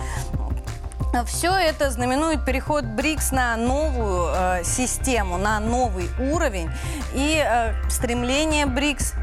Все 1.27 1.53
это 1.53 1.91
знаменует 1.91 2.45
переход 2.45 2.85
БРИКС 2.85 3.33
на 3.33 3.57
новую 3.57 4.31
э, 4.35 4.63
систему, 4.63 5.39
на 5.39 5.59
новый 5.59 6.09
уровень 6.19 6.71
и 7.15 7.43
э, 7.45 7.73
стремление 7.89 8.67
БРИКС 8.67 9.15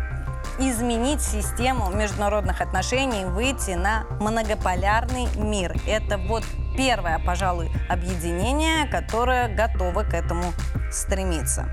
изменить 0.59 1.21
систему 1.21 1.89
международных 1.91 2.61
отношений, 2.61 3.25
выйти 3.25 3.71
на 3.71 4.05
многополярный 4.19 5.27
мир. 5.35 5.75
Это 5.85 6.17
вот 6.17 6.43
первое, 6.75 7.19
пожалуй, 7.19 7.69
объединение, 7.87 8.87
которое 8.87 9.47
готово 9.47 10.03
к 10.03 10.13
этому 10.13 10.53
стремиться. 10.95 11.67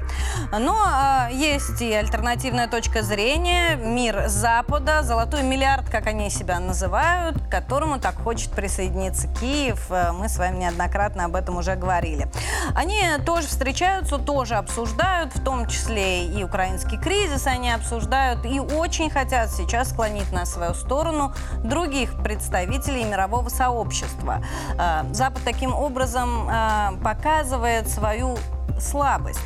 Но 0.50 0.76
э, 1.30 1.34
есть 1.34 1.80
и 1.80 1.92
альтернативная 1.92 2.68
точка 2.68 3.02
зрения. 3.02 3.76
Мир 3.76 4.24
Запада, 4.28 5.02
золотой 5.02 5.42
миллиард, 5.42 5.88
как 5.88 6.06
они 6.06 6.30
себя 6.30 6.60
называют, 6.60 7.40
к 7.40 7.50
которому 7.50 7.98
так 7.98 8.16
хочет 8.16 8.50
присоединиться 8.50 9.28
Киев. 9.28 9.86
Э, 9.90 10.12
Мы 10.12 10.28
с 10.28 10.38
вами 10.38 10.58
неоднократно 10.58 11.24
об 11.24 11.36
этом 11.36 11.56
уже 11.56 11.74
говорили. 11.76 12.28
Они 12.74 13.00
тоже 13.24 13.46
встречаются, 13.46 14.18
тоже 14.18 14.54
обсуждают, 14.56 15.34
в 15.34 15.42
том 15.42 15.66
числе 15.66 16.26
и 16.26 16.44
украинский 16.44 16.98
кризис 16.98 17.46
они 17.46 17.70
обсуждают, 17.70 18.44
и 18.44 18.60
очень 18.60 19.10
хотят 19.10 19.50
сейчас 19.50 19.90
склонить 19.90 20.32
на 20.32 20.46
свою 20.46 20.74
сторону 20.74 21.32
других 21.64 22.22
представителей 22.22 23.04
мирового 23.04 23.48
сообщества. 23.48 24.42
Э, 24.78 25.04
Запад 25.12 25.42
таким 25.44 25.74
образом 25.74 26.48
э, 26.48 26.92
показывает 27.02 27.88
свою 27.88 28.36
слабость. 28.80 29.40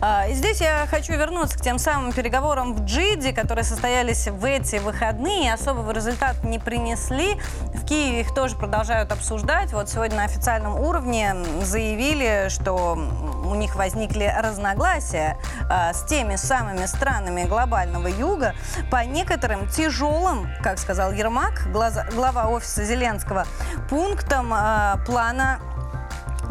А, 0.00 0.26
И 0.28 0.34
здесь 0.34 0.60
я 0.60 0.86
хочу 0.90 1.12
вернуться 1.12 1.58
к 1.58 1.62
тем 1.62 1.78
самым 1.78 2.12
переговорам 2.12 2.74
в 2.74 2.84
Джиде, 2.84 3.32
которые 3.32 3.64
состоялись 3.64 4.28
в 4.28 4.44
эти 4.44 4.76
выходные 4.76 5.46
и 5.46 5.48
особого 5.48 5.92
результата 5.92 6.46
не 6.46 6.58
принесли. 6.58 7.40
В 7.74 7.84
Киеве 7.84 8.20
их 8.20 8.34
тоже 8.34 8.56
продолжают 8.56 9.12
обсуждать. 9.12 9.72
Вот 9.72 9.88
сегодня 9.88 10.18
на 10.18 10.24
официальном 10.24 10.78
уровне 10.78 11.34
заявили, 11.62 12.48
что 12.48 12.98
у 13.44 13.54
них 13.54 13.74
возникли 13.76 14.32
разногласия 14.36 15.36
а, 15.68 15.92
с 15.92 16.04
теми 16.04 16.36
самыми 16.36 16.86
странами 16.86 17.44
глобального 17.44 18.06
юга 18.06 18.54
по 18.90 19.04
некоторым 19.04 19.68
тяжелым, 19.68 20.48
как 20.62 20.78
сказал 20.78 21.12
Ермак, 21.12 21.68
глава 21.72 22.48
офиса 22.48 22.84
Зеленского, 22.84 23.46
пунктам 23.88 24.52
а, 24.52 24.98
плана 25.06 25.60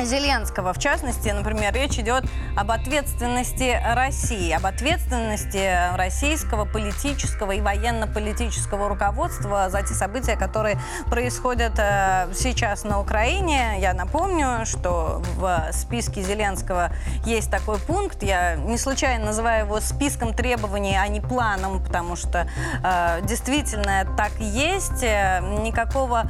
Зеленского. 0.02 0.74
В 0.74 0.80
частности, 0.80 1.30
например, 1.30 1.74
речь 1.74 1.98
идет 2.00 2.24
об 2.56 2.72
ответственности 2.72 3.80
России, 3.94 4.52
об 4.52 4.66
ответственности 4.66 5.96
российского 5.96 6.66
политического 6.66 7.52
и 7.52 7.62
военно-политического 7.62 8.90
руководства 8.90 9.70
за 9.70 9.82
те 9.82 9.94
события, 9.94 10.36
которые 10.36 10.80
происходят 11.10 11.74
э, 11.78 12.30
сейчас 12.34 12.84
на 12.84 13.00
Украине. 13.00 13.78
Я 13.80 13.94
напомню, 13.94 14.66
что 14.66 15.22
в 15.36 15.72
списке 15.74 16.22
Зеленского 16.22 16.92
есть 17.26 17.52
такой 17.52 17.80
пункт. 17.80 18.24
Я 18.24 18.56
не 18.56 18.78
случайно 18.78 19.28
называю 19.28 19.66
его 19.66 19.80
списком 19.80 20.34
требований, 20.34 20.96
а 20.96 21.08
не 21.08 21.22
планом, 21.22 21.84
потому 21.84 22.16
что 22.16 22.48
э, 22.84 23.22
действительно 23.24 24.06
так 24.18 24.32
есть. 24.40 25.04
Э, 25.04 25.40
Никакого 25.60 26.30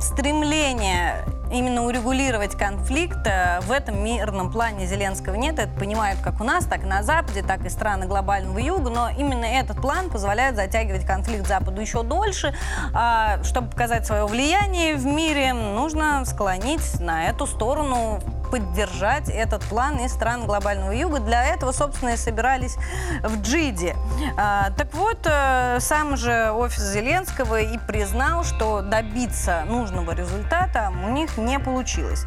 стремления 0.00 1.24
именно 1.50 1.84
урегулировать 1.84 2.56
конфликт 2.56 3.26
э, 3.26 3.60
в 3.62 3.70
этом 3.70 4.02
мирном 4.02 4.50
плане 4.50 4.86
Зеленского 4.86 5.34
нет. 5.34 5.58
Это 5.58 5.72
понимают 5.78 6.20
как 6.20 6.40
у 6.40 6.44
нас, 6.44 6.66
так 6.66 6.82
и 6.82 6.86
на 6.86 7.02
Западе, 7.02 7.42
так 7.42 7.64
и 7.64 7.68
страны 7.68 8.06
глобального 8.06 8.58
юга. 8.58 8.90
Но 8.90 9.08
именно 9.10 9.44
этот 9.44 9.80
план 9.80 10.10
позволяет 10.10 10.56
затягивать 10.56 11.06
конфликт 11.06 11.46
Западу 11.46 11.80
еще 11.80 12.02
дольше. 12.02 12.54
А 12.92 13.42
чтобы 13.44 13.70
показать 13.70 14.06
свое 14.06 14.26
влияние 14.26 14.96
в 14.96 15.06
мире, 15.06 15.52
нужно 15.52 16.24
склонить 16.24 17.00
на 17.00 17.28
эту 17.28 17.46
сторону 17.46 18.20
поддержать 18.50 19.28
этот 19.28 19.62
план 19.64 19.98
из 19.98 20.12
стран 20.12 20.46
глобального 20.46 20.92
юга. 20.92 21.20
Для 21.20 21.44
этого, 21.44 21.72
собственно, 21.72 22.10
и 22.10 22.16
собирались 22.16 22.76
в 23.22 23.40
Джиде. 23.42 23.96
А, 24.36 24.70
так 24.76 24.94
вот, 24.94 25.18
э, 25.24 25.78
сам 25.80 26.16
же 26.16 26.50
офис 26.52 26.82
Зеленского 26.82 27.60
и 27.60 27.78
признал, 27.78 28.44
что 28.44 28.82
добиться 28.82 29.64
нужного 29.66 30.12
результата 30.12 30.92
у 31.04 31.10
них 31.10 31.36
не 31.36 31.58
получилось. 31.58 32.24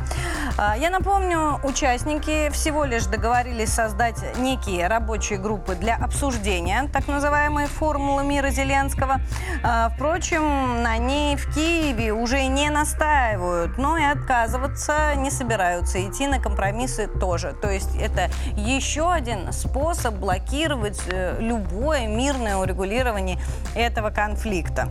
А, 0.58 0.76
я 0.78 0.90
напомню, 0.90 1.60
участники 1.64 2.50
всего 2.52 2.86
лишь 2.86 3.06
договорились 3.06 3.74
создать 3.74 4.38
некие 4.38 4.88
рабочие 4.88 5.40
группы 5.40 5.76
для 5.76 5.96
обсуждения 5.96 6.90
так 6.92 7.08
называемой 7.08 7.68
формулы 7.68 8.24
мира 8.24 8.50
Зеленского. 8.50 9.22
А, 9.64 9.90
впрочем, 9.90 10.84
на 10.84 10.98
ней 10.98 11.36
в 11.36 11.54
Киеве 11.54 12.14
уже 12.14 12.46
не 12.48 12.70
настаивают, 12.70 13.78
но 13.78 13.98
и 13.98 14.04
отказываться 14.04 15.16
не 15.16 15.32
собираются. 15.32 16.00
Идти 16.10 16.26
на 16.26 16.40
компромиссы 16.40 17.08
тоже. 17.08 17.56
То 17.62 17.70
есть 17.70 17.96
это 17.96 18.30
еще 18.56 19.12
один 19.12 19.52
способ 19.54 20.16
блокировать 20.16 21.00
э, 21.08 21.38
любое 21.40 22.08
мирное 22.08 22.58
урегулирование 22.58 23.38
этого 23.76 24.10
конфликта. 24.10 24.90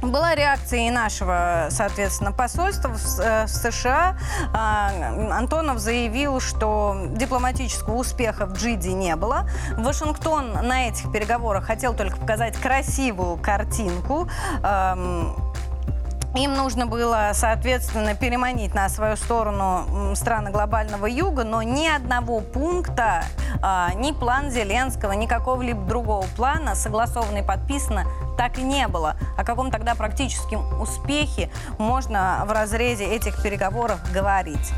была 0.00 0.34
реакция 0.34 0.88
и 0.88 0.90
нашего, 0.90 1.68
соответственно, 1.70 2.32
посольства 2.32 2.88
в, 2.88 3.20
э, 3.20 3.46
США. 3.46 4.16
А, 4.54 4.90
Антонов 5.30 5.78
заявил, 5.78 6.40
что 6.40 6.96
дипломатического 7.10 7.96
успеха 7.96 8.46
в 8.46 8.54
Джиде 8.54 8.94
не 8.94 9.14
было. 9.16 9.46
Вашингтон 9.76 10.52
на 10.66 10.88
этих 10.88 11.12
переговорах 11.12 11.66
хотел 11.66 11.94
только 11.94 12.16
показать 12.16 12.56
красивую 12.56 13.36
картинку. 13.36 14.28
Им 16.34 16.54
нужно 16.54 16.86
было, 16.86 17.32
соответственно, 17.34 18.14
переманить 18.14 18.74
на 18.74 18.88
свою 18.88 19.16
сторону 19.16 20.14
страны 20.14 20.50
глобального 20.50 21.04
юга, 21.04 21.44
но 21.44 21.62
ни 21.62 21.86
одного 21.86 22.40
пункта, 22.40 23.24
а, 23.60 23.92
ни 23.94 24.12
план 24.12 24.50
Зеленского, 24.50 25.12
ни 25.12 25.26
какого-либо 25.26 25.82
другого 25.82 26.24
плана, 26.34 26.74
согласованно 26.74 27.38
и 27.38 27.42
подписано, 27.42 28.06
так 28.38 28.58
и 28.58 28.62
не 28.62 28.88
было. 28.88 29.16
О 29.36 29.44
каком 29.44 29.70
тогда 29.70 29.94
практическом 29.94 30.80
успехе 30.80 31.50
можно 31.76 32.42
в 32.46 32.52
разрезе 32.52 33.04
этих 33.04 33.42
переговоров 33.42 34.00
говорить? 34.10 34.72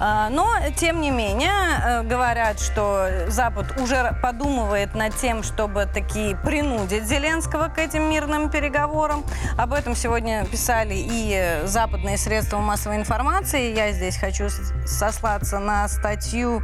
А, 0.00 0.30
Но, 0.30 0.48
тем 0.76 1.00
не 1.00 1.10
менее, 1.10 1.50
э, 1.84 2.02
говорят, 2.02 2.60
что 2.60 3.08
Запад 3.28 3.78
уже 3.80 4.16
подумывает 4.22 4.94
над 4.94 5.16
тем, 5.16 5.42
чтобы 5.42 5.86
таки 5.86 6.36
принудить 6.44 7.04
Зеленского 7.04 7.68
к 7.68 7.78
этим 7.78 8.08
мирным 8.08 8.48
переговорам. 8.48 9.24
Об 9.58 9.72
этом 9.72 9.96
сегодня 9.96 10.44
писали 10.46 10.77
и 10.86 11.32
э, 11.34 11.66
западные 11.66 12.16
средства 12.16 12.58
массовой 12.58 12.96
информации. 12.96 13.74
Я 13.74 13.92
здесь 13.92 14.16
хочу 14.16 14.48
сослаться 14.86 15.58
на 15.58 15.88
статью 15.88 16.62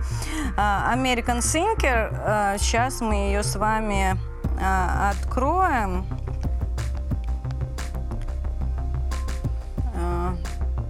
а, 0.56 0.94
American 0.94 1.38
Thinker. 1.38 2.10
А, 2.12 2.56
Сейчас 2.58 3.00
мы 3.00 3.14
ее 3.14 3.42
с 3.42 3.56
вами 3.56 4.16
а, 4.60 5.10
откроем. 5.10 6.06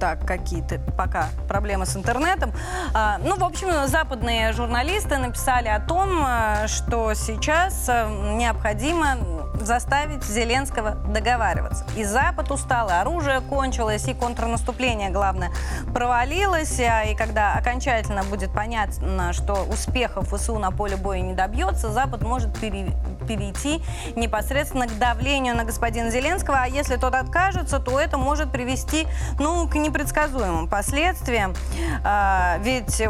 Так, 0.05 0.27
какие-то 0.27 0.79
пока 0.99 1.29
проблемы 1.49 1.87
с 1.87 1.97
интернетом. 1.97 2.53
А, 2.93 3.17
Ну, 3.25 3.37
в 3.39 3.43
общем, 3.43 3.89
западные 3.89 4.53
журналисты 4.53 5.17
написали 5.17 5.69
о 5.69 5.81
том, 5.81 6.23
а, 6.23 6.69
что 6.69 7.15
сейчас 7.15 7.87
а, 7.89 8.07
необходимо 8.35 9.17
заставить 9.59 10.23
Зеленского 10.23 10.91
договариваться. 11.09 11.87
И 11.97 12.05
Запад 12.05 12.51
устал, 12.51 12.91
и 12.91 12.93
оружие 12.93 13.41
кончилось, 13.41 14.07
и 14.07 14.13
контрнаступление, 14.13 15.09
главное, 15.09 15.51
провалилось. 15.95 16.79
И 16.81 17.15
когда 17.15 17.55
окончательно 17.55 18.25
будет 18.25 18.53
понятно, 18.53 19.33
что 19.33 19.65
успехов 19.73 20.35
ВСУ 20.35 20.59
на 20.59 20.71
поле 20.71 20.97
боя 20.97 21.21
не 21.21 21.33
добьется, 21.33 21.91
Запад 21.91 22.21
может 22.23 22.55
пере- 22.59 22.93
перейти 23.27 23.83
непосредственно 24.17 24.87
к 24.87 24.99
давлению 24.99 25.57
на 25.57 25.65
господина 25.65 26.11
Зеленского. 26.11 26.63
А 26.63 26.67
если 26.67 26.97
тот 26.97 27.15
откажется, 27.15 27.79
то 27.79 27.99
это 27.99 28.19
может 28.19 28.53
привести 28.53 29.07
ну, 29.39 29.69
к 29.69 29.75
непредсказуемым 29.75 30.69
последствиям. 30.69 31.55
А, 32.05 32.59
ведь 32.63 33.03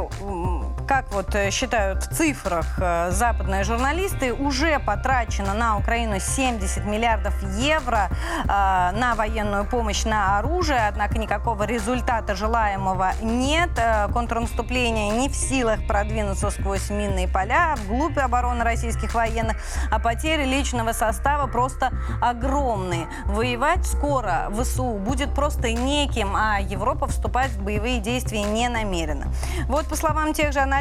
как 0.86 1.12
вот 1.12 1.34
э, 1.34 1.50
считают 1.50 2.04
в 2.04 2.14
цифрах 2.14 2.66
э, 2.78 3.10
западные 3.10 3.64
журналисты, 3.64 4.32
уже 4.32 4.78
потрачено 4.78 5.54
на 5.54 5.78
Украину 5.78 6.18
70 6.18 6.84
миллиардов 6.84 7.34
евро 7.58 8.08
э, 8.44 8.46
на 8.46 9.14
военную 9.16 9.64
помощь, 9.64 10.04
на 10.04 10.38
оружие, 10.38 10.86
однако 10.86 11.18
никакого 11.18 11.64
результата 11.64 12.34
желаемого 12.34 13.12
нет. 13.22 13.70
Контрнаступление 14.12 15.10
не 15.10 15.28
в 15.28 15.34
силах 15.34 15.86
продвинуться 15.86 16.50
сквозь 16.50 16.90
минные 16.90 17.28
поля, 17.28 17.74
вглубь 17.76 18.18
обороны 18.18 18.64
российских 18.64 19.14
военных, 19.14 19.56
а 19.90 19.98
потери 19.98 20.44
личного 20.44 20.92
состава 20.92 21.46
просто 21.46 21.92
огромные. 22.20 23.06
Воевать 23.26 23.86
скоро 23.86 24.50
ВСУ 24.50 24.94
будет 24.94 25.34
просто 25.34 25.72
неким, 25.72 26.36
а 26.36 26.60
Европа 26.60 27.06
вступать 27.06 27.50
в 27.50 27.62
боевые 27.62 28.00
действия 28.00 28.42
не 28.42 28.68
намерена. 28.68 29.26
Вот 29.66 29.86
по 29.86 29.96
словам 29.96 30.34
тех 30.34 30.52
же 30.52 30.60
аналитиков, 30.60 30.73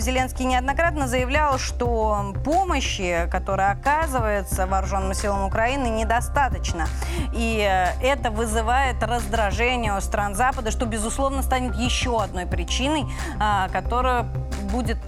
Зеленский 0.00 0.44
неоднократно 0.44 1.08
заявлял, 1.08 1.58
что 1.58 2.34
помощи, 2.44 3.28
которая 3.32 3.72
оказывается 3.72 4.66
вооруженным 4.66 5.12
силам 5.12 5.44
Украины, 5.44 5.88
недостаточно. 5.88 6.86
И 7.32 7.66
э, 7.68 8.00
это 8.00 8.30
вызывает 8.30 9.02
раздражение 9.02 9.96
у 9.96 10.00
стран 10.00 10.36
Запада, 10.36 10.70
что, 10.70 10.86
безусловно, 10.86 11.42
станет 11.42 11.74
еще 11.74 12.22
одной 12.22 12.46
причиной, 12.46 13.06
а, 13.40 13.68
которая 13.70 14.22
будет, 14.70 14.98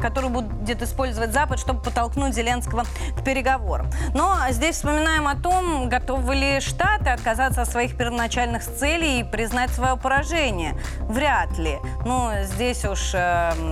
которую 0.00 0.30
будет 0.30 0.82
использовать 0.82 1.32
Запад, 1.32 1.58
чтобы 1.58 1.80
подтолкнуть 1.80 2.34
Зеленского 2.34 2.84
к 3.18 3.24
переговорам. 3.24 3.90
Но 4.14 4.36
здесь 4.50 4.76
вспоминаем 4.76 5.26
о 5.26 5.34
том, 5.34 5.88
готовы 5.88 6.36
ли 6.36 6.60
Штаты 6.60 7.10
отказаться 7.10 7.62
от 7.62 7.68
своих 7.68 7.96
первоначальных 7.96 8.62
целей 8.62 9.20
и 9.20 9.24
признать 9.24 9.70
свое 9.70 9.96
поражение. 9.96 10.74
Вряд 11.00 11.58
ли. 11.58 11.78
Ну, 12.04 12.30
здесь 12.44 12.84
уж... 12.84 13.10
эм, 13.14 13.71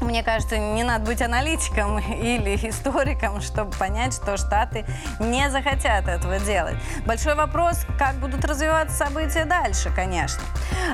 мне 0.00 0.22
кажется, 0.22 0.58
не 0.58 0.82
надо 0.82 1.04
быть 1.04 1.22
аналитиком 1.22 1.98
или 2.20 2.56
историком, 2.68 3.40
чтобы 3.40 3.70
понять, 3.76 4.14
что 4.14 4.36
Штаты 4.36 4.84
не 5.18 5.48
захотят 5.50 6.08
этого 6.08 6.38
делать. 6.40 6.76
Большой 7.06 7.34
вопрос, 7.34 7.86
как 7.98 8.16
будут 8.16 8.44
развиваться 8.44 8.96
события 8.96 9.44
дальше, 9.44 9.92
конечно. 9.94 10.42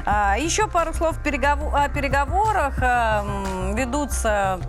А, 0.05 0.37
Еще 0.39 0.67
пару 0.67 0.93
слов 0.93 1.17
о 1.19 1.89
переговорах. 1.89 2.79
Эм, 2.81 3.75
Ведутся 3.75 4.61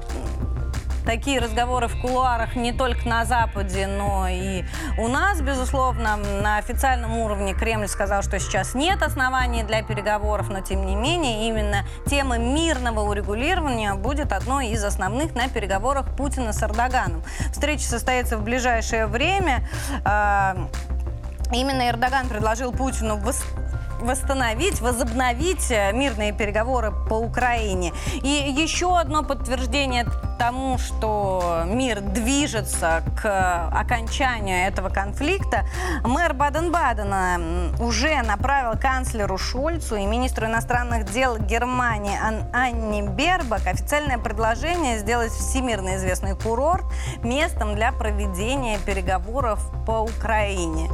такие 1.08 1.40
разговоры 1.40 1.88
в 1.88 2.00
кулуарах 2.02 2.58
не 2.58 2.74
только 2.74 3.08
на 3.08 3.24
Западе, 3.24 3.88
но 3.88 4.28
и 4.28 4.66
у 4.98 5.08
нас, 5.08 5.40
безусловно. 5.40 6.18
На 6.18 6.58
официальном 6.58 7.18
уровне 7.18 7.54
Кремль 7.54 7.88
сказал, 7.88 8.22
что 8.24 8.38
сейчас 8.40 8.76
нет 8.76 9.02
оснований 9.02 9.64
для 9.64 9.84
переговоров, 9.84 10.50
но 10.50 10.60
тем 10.60 10.86
не 10.86 10.98
менее 10.98 11.48
именно 11.48 11.86
тема 12.08 12.38
мирного 12.38 13.00
урегулирования 13.00 13.96
будет 13.96 14.34
одной 14.34 14.68
из 14.68 14.84
основных 14.84 15.34
на 15.34 15.48
переговорах 15.48 16.14
Путина 16.18 16.52
с 16.52 16.62
Эрдоганом. 16.62 17.24
Встреча 17.54 17.86
состоится 17.86 18.38
в 18.38 18.44
ближайшее 18.44 19.08
время. 19.08 19.66
А, 20.04 20.58
Именно 21.54 21.90
Эрдоган 21.90 22.28
предложил 22.28 22.74
Путину 22.74 23.16
восстановить, 24.02 24.82
возобновить 24.82 25.72
э, 25.72 25.92
мирные 25.94 26.32
переговоры 26.34 26.92
по 27.10 27.16
Украине. 27.16 27.94
И 28.22 28.28
еще 28.28 28.98
одно 28.98 29.24
подтверждение 29.24 30.06
тому, 30.38 30.78
что 30.78 31.64
мир 31.66 32.00
движется 32.02 33.02
к 33.20 33.70
окончанию 33.74 34.68
этого 34.68 34.90
конфликта, 34.90 35.66
мэр 36.04 36.34
Баден-Бадена 36.34 37.36
м, 37.38 37.82
уже 37.82 38.22
направил 38.22 38.80
канцлеру 38.80 39.38
Шольцу 39.38 39.96
и 39.96 40.06
министру 40.06 40.46
иностранных 40.46 41.12
дел 41.12 41.38
Германии 41.38 42.18
Ан- 42.22 42.46
Анне 42.54 43.02
Бербак 43.02 43.66
официальное 43.66 44.20
предложение 44.20 45.00
сделать 45.00 45.32
всемирно 45.32 45.96
известный 45.96 46.36
курорт 46.36 46.86
местом 47.24 47.74
для 47.76 47.92
проведения 47.92 48.78
переговоров 48.80 49.60
по 49.86 50.02
Украине. 50.02 50.90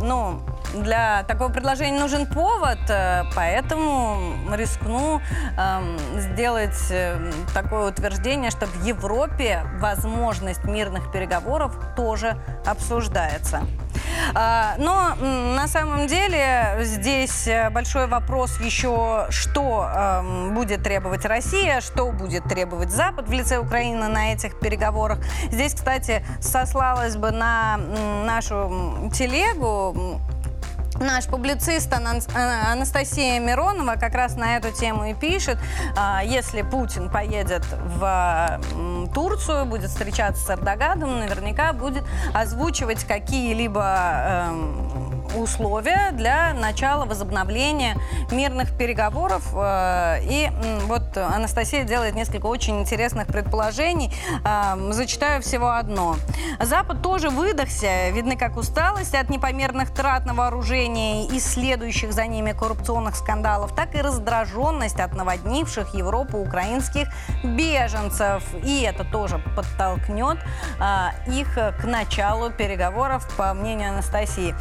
Ну, 0.00 0.40
для 0.74 1.24
такого 1.24 1.50
предложения 1.50 1.98
нужен 1.98 2.26
повод, 2.26 2.78
э, 2.88 3.24
поэтому 3.34 4.34
рискну 4.52 5.20
эм, 5.56 5.98
сделать 6.18 6.78
э, 6.90 7.32
такое 7.54 7.90
утверждение, 7.90 8.50
что 8.50 8.66
в 8.66 8.84
Европе 8.84 9.62
возможность 9.80 10.64
мирных 10.64 11.10
переговоров 11.10 11.74
тоже 11.96 12.36
обсуждается. 12.66 13.62
А, 14.34 14.74
Но 14.78 15.14
на 15.20 15.66
самом 15.68 16.06
деле 16.06 16.78
здесь 16.80 17.46
э, 17.46 17.70
большой 17.70 18.06
вопрос 18.06 18.60
еще, 18.60 19.26
что 19.30 19.88
эм, 19.94 20.54
будет 20.54 20.82
требовать 20.82 21.24
Россия, 21.24 21.80
что 21.80 22.10
будет 22.12 22.44
требовать 22.44 22.90
Запад 22.90 23.28
в 23.28 23.32
лице 23.32 23.58
Украины 23.58 24.08
на 24.08 24.32
этих 24.32 24.58
переговорах. 24.58 25.18
Здесь, 25.50 25.74
кстати, 25.74 26.24
сослалась 26.40 27.16
бы 27.16 27.30
на 27.30 27.78
нашу 28.24 29.10
телегу. 29.12 30.20
Наш 31.00 31.26
публицист 31.26 31.92
А- 31.92 32.72
Анастасия 32.72 33.38
Миронова 33.38 33.94
как 33.94 34.14
раз 34.14 34.36
на 34.36 34.56
эту 34.56 34.72
тему 34.72 35.04
и 35.06 35.14
пишет, 35.14 35.58
а, 35.96 36.22
если 36.24 36.62
Путин 36.62 37.08
поедет 37.08 37.64
в 37.98 38.60
Турцию, 39.14 39.64
будет 39.66 39.90
встречаться 39.90 40.44
с 40.44 40.50
Эрдоганом, 40.50 41.20
наверняка 41.20 41.72
будет 41.72 42.04
озвучивать 42.34 43.04
какие-либо 43.04 44.48
эм, 44.50 45.17
условия 45.36 46.10
для 46.12 46.54
начала 46.54 47.04
возобновления 47.04 47.96
мирных 48.30 48.76
переговоров. 48.76 49.42
Э, 49.54 50.18
и 50.22 50.50
вот 50.86 51.16
Анастасия 51.16 51.84
делает 51.84 52.14
несколько 52.14 52.46
очень 52.46 52.80
интересных 52.80 53.26
предположений. 53.26 54.12
Э, 54.44 54.76
зачитаю 54.92 55.42
всего 55.42 55.70
одно. 55.70 56.16
Запад 56.60 57.02
тоже 57.02 57.30
выдохся. 57.30 58.10
Видно, 58.10 58.36
как 58.36 58.56
усталость 58.56 59.14
от 59.14 59.30
непомерных 59.30 59.92
трат 59.92 60.26
на 60.26 60.34
вооружение 60.34 61.26
и 61.26 61.40
следующих 61.40 62.12
за 62.12 62.26
ними 62.26 62.52
коррупционных 62.52 63.16
скандалов, 63.16 63.74
так 63.74 63.94
и 63.94 64.00
раздраженность 64.00 65.00
от 65.00 65.14
наводнивших 65.14 65.94
Европу 65.94 66.38
украинских 66.38 67.08
беженцев. 67.42 68.42
И 68.62 68.82
это 68.82 69.04
тоже 69.04 69.38
подтолкнет 69.56 70.38
э, 70.80 71.30
их 71.30 71.54
к 71.54 71.84
началу 71.84 72.50
переговоров, 72.50 73.28
по 73.36 73.54
мнению 73.54 73.90
Анастасии. 73.90 74.54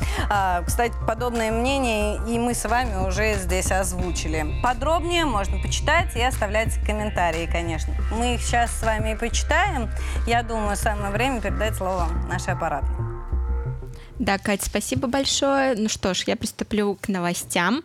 А, 0.57 0.63
кстати, 0.63 0.95
подобное 1.05 1.51
мнение 1.51 2.19
и 2.27 2.39
мы 2.39 2.55
с 2.55 2.67
вами 2.67 3.07
уже 3.07 3.35
здесь 3.35 3.71
озвучили. 3.71 4.59
Подробнее 4.63 5.25
можно 5.25 5.59
почитать 5.59 6.15
и 6.15 6.21
оставлять 6.21 6.73
комментарии, 6.83 7.47
конечно. 7.51 7.93
Мы 8.11 8.35
их 8.35 8.41
сейчас 8.41 8.71
с 8.71 8.81
вами 8.81 9.11
и 9.11 9.15
почитаем. 9.15 9.89
Я 10.25 10.41
думаю, 10.41 10.75
самое 10.75 11.11
время 11.11 11.41
передать 11.41 11.75
слово 11.75 12.07
нашей 12.27 12.53
аппаратной. 12.53 13.16
Да, 14.19 14.39
Кать, 14.39 14.63
спасибо 14.63 15.07
большое. 15.07 15.75
Ну 15.75 15.89
что 15.89 16.15
ж, 16.15 16.23
я 16.25 16.35
приступлю 16.35 16.97
к 16.99 17.07
новостям. 17.07 17.83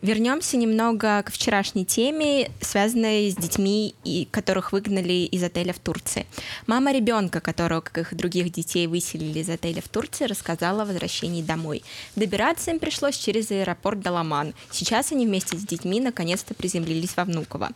Вернемся 0.00 0.56
немного 0.56 1.24
к 1.24 1.32
вчерашней 1.32 1.84
теме, 1.84 2.52
связанной 2.60 3.28
с 3.28 3.34
детьми, 3.34 3.96
и 4.04 4.28
которых 4.30 4.70
выгнали 4.70 5.24
из 5.24 5.42
отеля 5.42 5.72
в 5.72 5.80
Турции. 5.80 6.26
Мама 6.68 6.92
ребенка, 6.92 7.40
которого, 7.40 7.80
как 7.80 7.98
их 7.98 8.14
других 8.14 8.52
детей, 8.52 8.86
выселили 8.86 9.40
из 9.40 9.50
отеля 9.50 9.82
в 9.82 9.88
Турции, 9.88 10.26
рассказала 10.26 10.82
о 10.82 10.86
возвращении 10.86 11.42
домой. 11.42 11.82
Добираться 12.14 12.70
им 12.70 12.78
пришлось 12.78 13.16
через 13.16 13.50
аэропорт 13.50 13.98
Даламан. 13.98 14.54
Сейчас 14.70 15.10
они 15.10 15.26
вместе 15.26 15.56
с 15.56 15.64
детьми 15.64 16.00
наконец-то 16.00 16.54
приземлились 16.54 17.16
во 17.16 17.24
Внуково. 17.24 17.70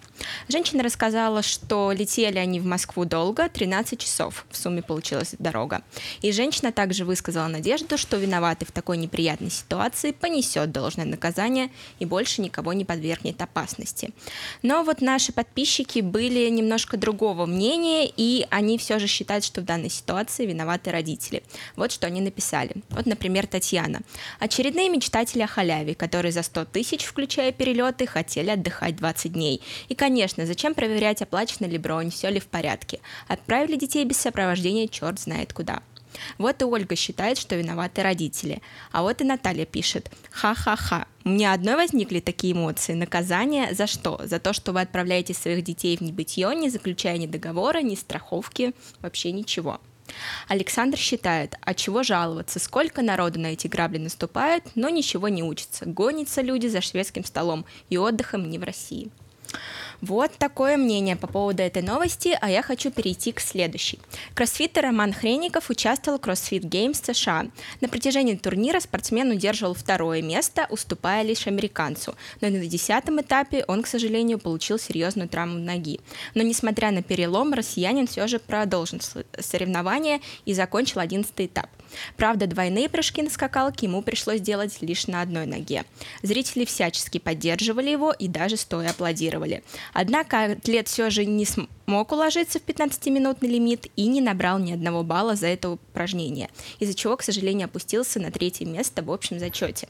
Женщина 0.49 0.85
рассказала, 0.85 1.43
что 1.43 1.91
летели 1.91 2.39
они 2.39 2.61
в 2.61 2.67
Москву 2.67 3.05
долго, 3.05 3.49
13 3.49 3.99
часов 3.99 4.47
в 4.49 4.57
сумме 4.57 4.83
получилась 4.83 5.35
дорога. 5.41 5.83
И 6.23 6.31
женщина 6.31 6.71
также 6.71 7.05
высказала 7.05 7.49
надежду, 7.49 7.96
то, 7.97 8.03
что 8.03 8.19
виноватый 8.19 8.69
в 8.69 8.73
такой 8.73 8.99
неприятной 8.99 9.51
ситуации 9.51 10.11
понесет 10.11 10.71
должное 10.71 11.07
наказание 11.07 11.71
и 11.99 12.05
больше 12.05 12.43
никого 12.43 12.75
не 12.75 12.85
подвергнет 12.85 13.41
опасности. 13.41 14.11
Но 14.61 14.83
вот 14.83 15.01
наши 15.01 15.33
подписчики 15.33 16.01
были 16.01 16.47
немножко 16.51 16.99
другого 16.99 17.47
мнения, 17.47 18.07
и 18.07 18.47
они 18.51 18.77
все 18.77 18.99
же 18.99 19.07
считают, 19.07 19.45
что 19.45 19.63
в 19.63 19.65
данной 19.65 19.89
ситуации 19.89 20.45
виноваты 20.45 20.91
родители. 20.91 21.43
Вот 21.75 21.91
что 21.91 22.07
они 22.07 22.21
написали. 22.21 22.75
Вот, 22.91 23.07
например, 23.07 23.47
Татьяна. 23.47 24.03
Очередные 24.41 24.91
мечтатели 24.91 25.41
о 25.41 25.47
халяве, 25.47 25.95
которые 25.95 26.33
за 26.33 26.43
100 26.43 26.67
тысяч, 26.67 27.03
включая 27.03 27.51
перелеты, 27.51 28.07
хотели 28.07 28.51
отдыхать 28.51 28.97
20 28.97 29.33
дней. 29.33 29.63
И, 29.89 29.95
конечно, 29.95 30.45
зачем 30.45 30.75
проверять, 30.75 31.23
оплачена 31.23 31.65
ли 31.65 31.79
бронь, 31.79 32.11
все 32.11 32.29
ли 32.29 32.41
в 32.41 32.47
порядке. 32.47 33.01
Отправили 33.27 33.77
детей 33.77 34.05
без 34.05 34.19
сопровождения 34.19 34.87
черт 34.87 35.19
знает 35.19 35.55
куда. 35.55 35.81
Вот 36.39 36.63
и 36.63 36.65
Ольга 36.65 36.97
считает, 36.97 37.39
что 37.39 37.57
виноваты 37.57 38.03
родители. 38.03 38.63
А 38.93 39.03
вот 39.03 39.21
и 39.21 39.25
Наталья 39.25 39.67
пишет. 39.67 40.11
Ха-ха-ха. 40.31 41.07
Меня 41.25 41.53
одной 41.53 41.77
возникли 41.77 42.21
такие 42.21 42.53
эмоции. 42.53 42.93
Наказание 42.93 43.75
за 43.75 43.87
что? 43.87 44.21
За 44.25 44.39
то, 44.39 44.53
что 44.53 44.73
вы 44.73 44.81
отправляете 44.81 45.35
своих 45.35 45.65
детей 45.65 45.97
в 45.97 46.01
небытие, 46.01 46.55
не 46.55 46.71
заключая 46.71 47.19
ни 47.19 47.27
договора, 47.27 47.81
ни 47.81 47.95
страховки, 47.95 48.75
вообще 49.01 49.33
ничего. 49.33 49.81
Александр 50.49 50.97
считает, 50.99 51.57
а 51.63 51.75
чего 51.75 52.03
жаловаться, 52.03 52.59
сколько 52.59 53.03
народу 53.03 53.41
на 53.41 53.49
эти 53.49 53.67
грабли 53.67 53.99
наступает, 53.99 54.65
но 54.75 54.89
ничего 54.89 55.29
не 55.29 55.43
учится. 55.43 55.85
Гонятся 55.85 56.43
люди 56.43 56.69
за 56.69 56.81
шведским 56.81 57.25
столом 57.25 57.65
и 57.91 57.99
отдыхом 57.99 58.49
не 58.49 58.59
в 58.59 58.65
России. 58.65 59.11
Вот 60.01 60.33
такое 60.37 60.77
мнение 60.77 61.17
по 61.17 61.27
поводу 61.27 61.63
этой 61.63 61.83
новости, 61.83 62.37
а 62.41 62.51
я 62.51 62.63
хочу 62.63 62.91
перейти 62.91 63.33
к 63.33 63.41
следующей. 63.41 63.99
Кроссфитер 64.35 64.85
Роман 64.85 65.13
Хренников 65.13 65.71
участвовал 65.71 66.19
в 66.19 66.23
CrossFit 66.23 66.61
Games 66.61 67.03
США. 67.03 67.47
На 67.81 67.89
протяжении 67.89 68.35
турнира 68.35 68.81
спортсмен 68.81 69.31
удерживал 69.31 69.75
второе 69.75 70.21
место, 70.23 70.67
уступая 70.71 71.23
лишь 71.23 71.47
американцу. 71.47 72.15
Но 72.41 72.49
на 72.51 72.67
десятом 72.67 73.21
этапе 73.21 73.65
он, 73.69 73.83
к 73.83 73.87
сожалению, 73.87 74.39
получил 74.39 74.79
серьезную 74.79 75.29
травму 75.29 75.59
ноги. 75.59 76.01
Но 76.35 76.43
несмотря 76.43 76.91
на 76.91 77.03
перелом, 77.03 77.55
россиянин 77.55 78.07
все 78.07 78.27
же 78.27 78.39
продолжил 78.39 79.01
соревнования 79.39 80.21
и 80.45 80.53
закончил 80.53 81.01
одиннадцатый 81.01 81.47
этап. 81.47 81.69
Правда, 82.17 82.47
двойные 82.47 82.89
прыжки 82.89 83.23
на 83.23 83.31
скакалке 83.31 83.87
ему 83.87 84.03
пришлось 84.03 84.41
делать 84.41 84.81
лишь 84.81 85.07
на 85.07 85.23
одной 85.23 85.47
ноге. 85.47 85.85
Зрители 86.23 86.65
всячески 86.65 87.19
поддерживали 87.19 87.91
его 87.91 88.13
и 88.13 88.29
даже 88.29 88.57
стоя 88.57 88.91
аплодировали. 88.91 89.63
Однако 89.93 90.45
атлет 90.53 90.89
все 90.89 91.11
же 91.11 91.25
не 91.25 91.45
смог 91.45 92.13
уложиться 92.13 92.59
в 92.59 92.65
15-минутный 92.65 93.49
лимит 93.49 93.87
и 93.97 94.07
не 94.07 94.21
набрал 94.21 94.59
ни 94.59 94.73
одного 94.73 95.03
балла 95.03 95.37
за 95.37 95.47
это 95.49 95.71
упражнение, 95.71 96.51
из-за 96.79 96.95
чего, 96.95 97.17
к 97.17 97.23
сожалению, 97.23 97.67
опустился 97.67 98.21
на 98.21 98.31
третье 98.31 98.67
место 98.67 99.03
в 99.03 99.11
общем 99.11 99.39
зачете. 99.39 99.89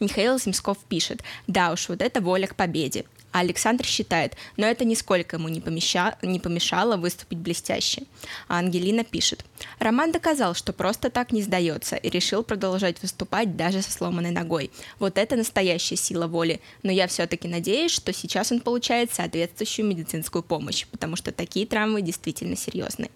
Михаил 0.00 0.38
Земсков 0.38 0.78
пишет, 0.88 1.22
да 1.46 1.72
уж, 1.72 1.88
вот 1.88 2.02
это 2.02 2.20
воля 2.20 2.46
к 2.46 2.54
победе. 2.54 3.04
А 3.32 3.40
Александр 3.40 3.84
считает, 3.84 4.36
но 4.56 4.66
это 4.66 4.84
нисколько 4.84 5.36
ему 5.36 5.48
не, 5.48 5.60
помеща... 5.60 6.16
не 6.22 6.40
помешало 6.40 6.96
выступить 6.96 7.38
блестяще. 7.38 8.02
А 8.48 8.58
Ангелина 8.58 9.04
пишет, 9.04 9.44
Роман 9.78 10.12
доказал, 10.12 10.54
что 10.54 10.72
просто 10.72 11.10
так 11.10 11.32
не 11.32 11.42
сдается 11.42 11.96
и 11.96 12.08
решил 12.08 12.42
продолжать 12.42 13.02
выступать 13.02 13.56
даже 13.56 13.82
со 13.82 13.92
сломанной 13.92 14.30
ногой. 14.30 14.70
Вот 14.98 15.18
это 15.18 15.36
настоящая 15.36 15.96
сила 15.96 16.26
воли. 16.26 16.60
Но 16.82 16.90
я 16.90 17.06
все-таки 17.08 17.46
надеюсь, 17.46 17.92
что 17.92 18.12
сейчас 18.12 18.52
он 18.52 18.60
получает 18.60 19.12
соответствующую 19.12 19.86
медицинскую 19.86 20.42
помощь, 20.42 20.86
потому 20.86 21.16
что 21.16 21.32
такие 21.32 21.66
травмы 21.66 22.02
действительно 22.02 22.56
серьезны. 22.56 23.10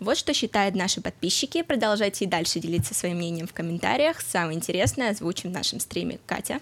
Вот 0.00 0.16
что 0.16 0.32
считают 0.32 0.74
наши 0.74 1.00
подписчики. 1.00 1.62
Продолжайте 1.62 2.24
и 2.24 2.28
дальше 2.28 2.60
делиться 2.60 2.94
своим 2.94 3.18
мнением 3.18 3.46
в 3.46 3.52
комментариях. 3.52 4.20
Самое 4.20 4.56
интересное 4.56 5.10
озвучим 5.10 5.50
в 5.50 5.52
нашем 5.52 5.80
стриме. 5.80 6.18
Катя? 6.26 6.60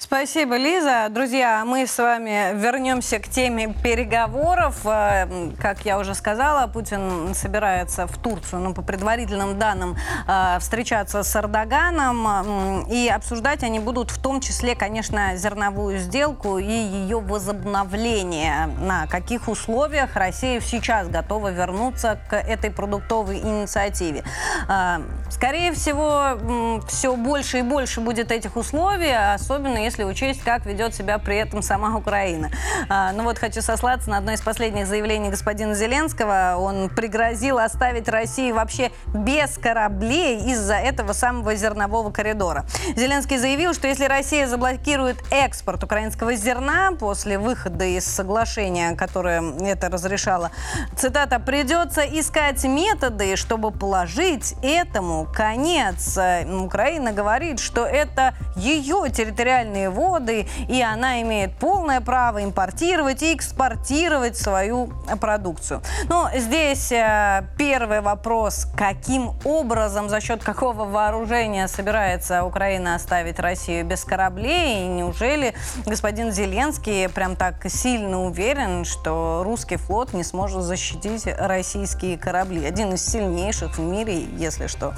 Спасибо, 0.00 0.56
Лиза. 0.56 1.08
Друзья, 1.10 1.64
мы 1.66 1.84
с 1.84 1.98
вами 1.98 2.56
вернемся 2.56 3.18
к 3.18 3.26
теме 3.26 3.74
переговоров. 3.82 4.82
Э, 4.84 5.50
как 5.60 5.84
я 5.84 5.98
уже 5.98 6.14
сказала, 6.14 6.68
Путин 6.68 7.34
собирается 7.34 8.06
в 8.06 8.16
Турцию, 8.16 8.62
ну, 8.62 8.74
по 8.74 8.82
предварительным 8.82 9.58
данным, 9.58 9.96
э, 10.28 10.58
встречаться 10.60 11.24
с 11.24 11.34
Эрдоганом. 11.34 12.86
И 12.88 13.08
обсуждать 13.08 13.64
они 13.64 13.80
будут 13.80 14.12
в 14.12 14.22
том 14.22 14.40
числе, 14.40 14.76
конечно, 14.76 15.34
зерновую 15.34 15.98
сделку 15.98 16.58
и 16.58 16.72
ее 16.72 17.18
возобновление. 17.18 18.68
На 18.78 19.08
каких 19.08 19.48
условиях 19.48 20.14
Россия 20.14 20.60
сейчас 20.60 21.08
готова 21.08 21.50
вернуться 21.50 22.20
к 22.30 22.36
этой 22.36 22.70
продуктовой 22.70 23.40
инициативе. 23.40 24.22
Э, 24.68 25.00
скорее 25.28 25.72
всего, 25.72 26.38
все 26.86 27.16
больше 27.16 27.58
и 27.58 27.62
больше 27.62 28.00
будет 28.00 28.30
этих 28.30 28.54
условий, 28.54 29.12
особенно 29.34 29.87
если 29.88 30.04
учесть, 30.04 30.42
как 30.44 30.66
ведет 30.66 30.94
себя 30.94 31.18
при 31.18 31.36
этом 31.36 31.62
сама 31.62 31.96
Украина. 31.96 32.50
А, 32.90 33.12
ну 33.12 33.22
вот 33.24 33.38
хочу 33.38 33.62
сослаться 33.62 34.10
на 34.10 34.18
одно 34.18 34.32
из 34.32 34.42
последних 34.42 34.86
заявлений 34.86 35.30
господина 35.30 35.74
Зеленского. 35.74 36.56
Он 36.58 36.90
пригрозил 36.90 37.58
оставить 37.58 38.06
Россию 38.06 38.56
вообще 38.56 38.90
без 39.14 39.56
кораблей 39.56 40.52
из-за 40.52 40.74
этого 40.74 41.14
самого 41.14 41.54
зернового 41.54 42.10
коридора. 42.10 42.66
Зеленский 42.96 43.38
заявил, 43.38 43.72
что 43.72 43.88
если 43.88 44.04
Россия 44.04 44.46
заблокирует 44.46 45.16
экспорт 45.30 45.82
украинского 45.82 46.34
зерна 46.34 46.90
после 46.92 47.38
выхода 47.38 47.86
из 47.86 48.04
соглашения, 48.04 48.94
которое 48.94 49.42
это 49.62 49.88
разрешало, 49.88 50.50
цитата, 50.96 51.40
придется 51.40 52.02
искать 52.02 52.62
методы, 52.64 53.36
чтобы 53.36 53.70
положить 53.70 54.54
этому 54.62 55.26
конец. 55.34 56.18
Украина 56.46 57.12
говорит, 57.12 57.58
что 57.58 57.86
это 57.86 58.34
ее 58.54 59.08
территориальный 59.10 59.77
территориальные 59.78 59.90
воды, 59.90 60.46
и 60.68 60.82
она 60.82 61.22
имеет 61.22 61.54
полное 61.54 62.00
право 62.00 62.42
импортировать 62.42 63.22
и 63.22 63.34
экспортировать 63.34 64.36
свою 64.36 64.92
продукцию. 65.20 65.82
Но 66.08 66.30
здесь 66.34 66.92
э, 66.92 67.44
первый 67.56 68.00
вопрос, 68.00 68.66
каким 68.76 69.32
образом, 69.44 70.08
за 70.08 70.20
счет 70.20 70.42
какого 70.42 70.84
вооружения 70.84 71.68
собирается 71.68 72.44
Украина 72.44 72.94
оставить 72.94 73.38
Россию 73.38 73.84
без 73.84 74.04
кораблей, 74.04 74.84
и 74.84 74.86
неужели 74.86 75.54
господин 75.86 76.32
Зеленский 76.32 77.08
прям 77.08 77.36
так 77.36 77.66
сильно 77.68 78.24
уверен, 78.24 78.84
что 78.84 79.42
русский 79.44 79.76
флот 79.76 80.12
не 80.12 80.24
сможет 80.24 80.62
защитить 80.62 81.26
российские 81.26 82.18
корабли? 82.18 82.64
Один 82.66 82.94
из 82.94 83.04
сильнейших 83.04 83.78
в 83.78 83.80
мире, 83.80 84.24
если 84.36 84.66
что. 84.66 84.94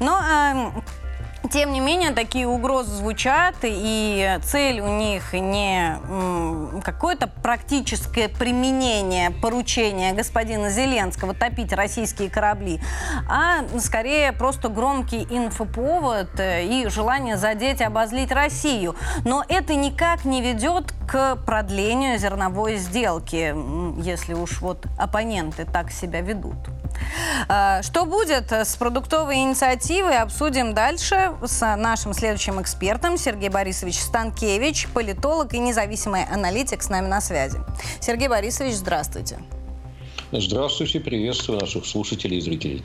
Но 0.00 0.20
э, 0.20 1.03
Тем 1.50 1.72
не 1.72 1.80
менее, 1.80 2.12
такие 2.12 2.46
угрозы 2.46 2.90
звучат, 2.94 3.56
и 3.62 4.38
цель 4.42 4.80
у 4.80 4.88
них 4.88 5.32
не 5.34 5.98
какое-то 6.82 7.26
практическое 7.26 8.28
применение 8.28 9.30
поручения 9.30 10.12
господина 10.12 10.70
Зеленского 10.70 11.34
топить 11.34 11.72
российские 11.72 12.30
корабли, 12.30 12.80
а 13.28 13.64
скорее 13.78 14.32
просто 14.32 14.68
громкий 14.68 15.26
инфоповод 15.28 16.40
э, 16.40 16.64
и 16.64 16.88
желание 16.88 17.36
задеть 17.36 17.80
и 17.80 17.84
обозлить 17.84 18.32
Россию. 18.32 18.96
Но 19.24 19.44
это 19.48 19.74
никак 19.74 20.24
не 20.24 20.40
ведет 20.40 20.92
к 21.06 21.36
продлению 21.36 22.18
зерновой 22.18 22.76
сделки, 22.76 23.54
если 24.00 24.34
уж 24.34 24.60
вот 24.60 24.86
оппоненты 24.98 25.64
так 25.64 25.90
себя 25.90 26.20
ведут. 26.20 26.56
А, 27.48 27.82
что 27.82 28.04
будет 28.04 28.52
с 28.52 28.76
продуктовой 28.76 29.36
инициативой, 29.36 30.18
обсудим 30.18 30.74
дальше 30.74 31.32
с 31.42 31.76
нашим 31.76 32.12
следующим 32.12 32.60
экспертом 32.60 33.16
Сергей 33.18 33.48
Борисович 33.48 34.00
Станкевич, 34.00 34.88
политолог 34.88 35.54
и 35.54 35.58
независимый 35.58 36.24
аналитик 36.24 36.82
с 36.82 36.88
нами 36.88 37.06
на 37.06 37.20
связи. 37.20 37.58
Сергей 38.00 38.28
Борисович, 38.28 38.74
здравствуйте. 38.74 39.38
Здравствуйте, 39.38 39.63
приветствую 41.00 41.60
наших 41.60 41.86
слушателей 41.86 42.38
и 42.38 42.40
зрителей. 42.40 42.82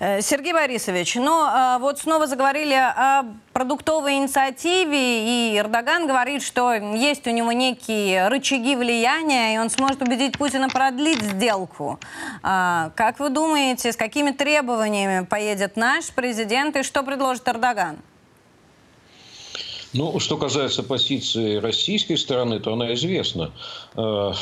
Э, 0.00 0.22
Сергей 0.22 0.52
Борисович, 0.52 1.16
ну 1.16 1.42
а, 1.44 1.78
вот 1.78 1.98
снова 1.98 2.26
заговорили 2.26 2.74
о 2.74 3.24
продуктовой 3.52 4.14
инициативе, 4.14 5.52
и 5.52 5.58
Эрдоган 5.58 6.06
говорит, 6.06 6.42
что 6.42 6.72
есть 6.72 7.26
у 7.26 7.30
него 7.30 7.52
некие 7.52 8.28
рычаги 8.28 8.74
влияния, 8.74 9.54
и 9.54 9.58
он 9.58 9.68
сможет 9.68 10.00
убедить 10.00 10.38
Путина 10.38 10.68
продлить 10.70 11.22
сделку. 11.22 12.00
А, 12.42 12.90
как 12.96 13.20
вы 13.20 13.28
думаете, 13.28 13.92
с 13.92 13.96
какими 13.96 14.30
требованиями 14.30 15.26
поедет 15.26 15.76
наш 15.76 16.10
президент 16.10 16.76
и 16.76 16.82
что 16.82 17.02
предложит 17.02 17.46
Эрдоган? 17.48 17.98
Ну, 19.94 20.18
что 20.20 20.38
касается 20.38 20.82
позиции 20.82 21.56
российской 21.56 22.16
стороны, 22.16 22.60
то 22.60 22.72
она 22.72 22.94
известна. 22.94 23.52
Э, 23.94 24.32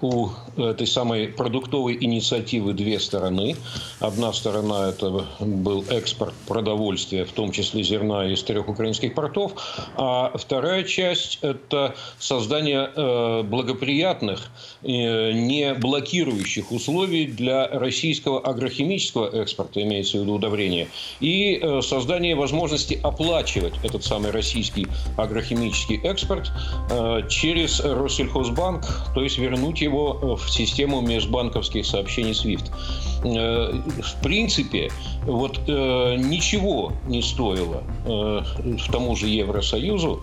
у 0.00 0.28
этой 0.56 0.86
самой 0.86 1.28
продуктовой 1.28 1.98
инициативы 2.00 2.74
две 2.74 3.00
стороны. 3.00 3.56
Одна 3.98 4.32
сторона– 4.32 4.88
это 4.90 5.26
был 5.40 5.84
экспорт 5.90 6.32
продовольствия, 6.46 7.24
в 7.24 7.32
том 7.32 7.50
числе 7.50 7.82
зерна 7.82 8.32
из 8.32 8.42
трех 8.44 8.68
украинских 8.68 9.14
портов. 9.14 9.54
А 9.96 10.30
вторая 10.36 10.84
часть– 10.84 11.40
это 11.42 11.96
создание 12.20 12.88
э, 12.94 13.42
благоприятных, 13.42 14.48
э, 14.82 15.32
не 15.32 15.74
блокирующих 15.74 16.70
условий 16.70 17.26
для 17.26 17.66
российского 17.66 18.40
агрохимического 18.40 19.42
экспорта, 19.42 19.82
имеется 19.82 20.18
в 20.18 20.22
виду 20.22 20.34
удобрения, 20.34 20.86
и 21.18 21.60
создание 21.82 22.36
возможности 22.36 22.98
оплачивать 23.02 23.74
этот 23.82 24.04
самый 24.04 24.30
российский 24.30 24.83
агрохимический 25.16 26.00
экспорт 26.02 26.50
э, 26.90 27.22
через 27.28 27.80
Россельхозбанк, 27.80 28.84
то 29.14 29.22
есть 29.22 29.38
вернуть 29.38 29.80
его 29.80 30.36
в 30.36 30.50
систему 30.50 31.00
межбанковских 31.00 31.86
сообщений 31.86 32.32
SWIFT. 32.32 32.70
Э, 33.24 33.72
в 34.02 34.22
принципе, 34.22 34.90
вот 35.24 35.58
э, 35.66 36.16
ничего 36.16 36.92
не 37.06 37.22
стоило 37.22 37.82
в 38.04 38.92
тому 38.92 39.16
же 39.16 39.28
Евросоюзу 39.28 40.20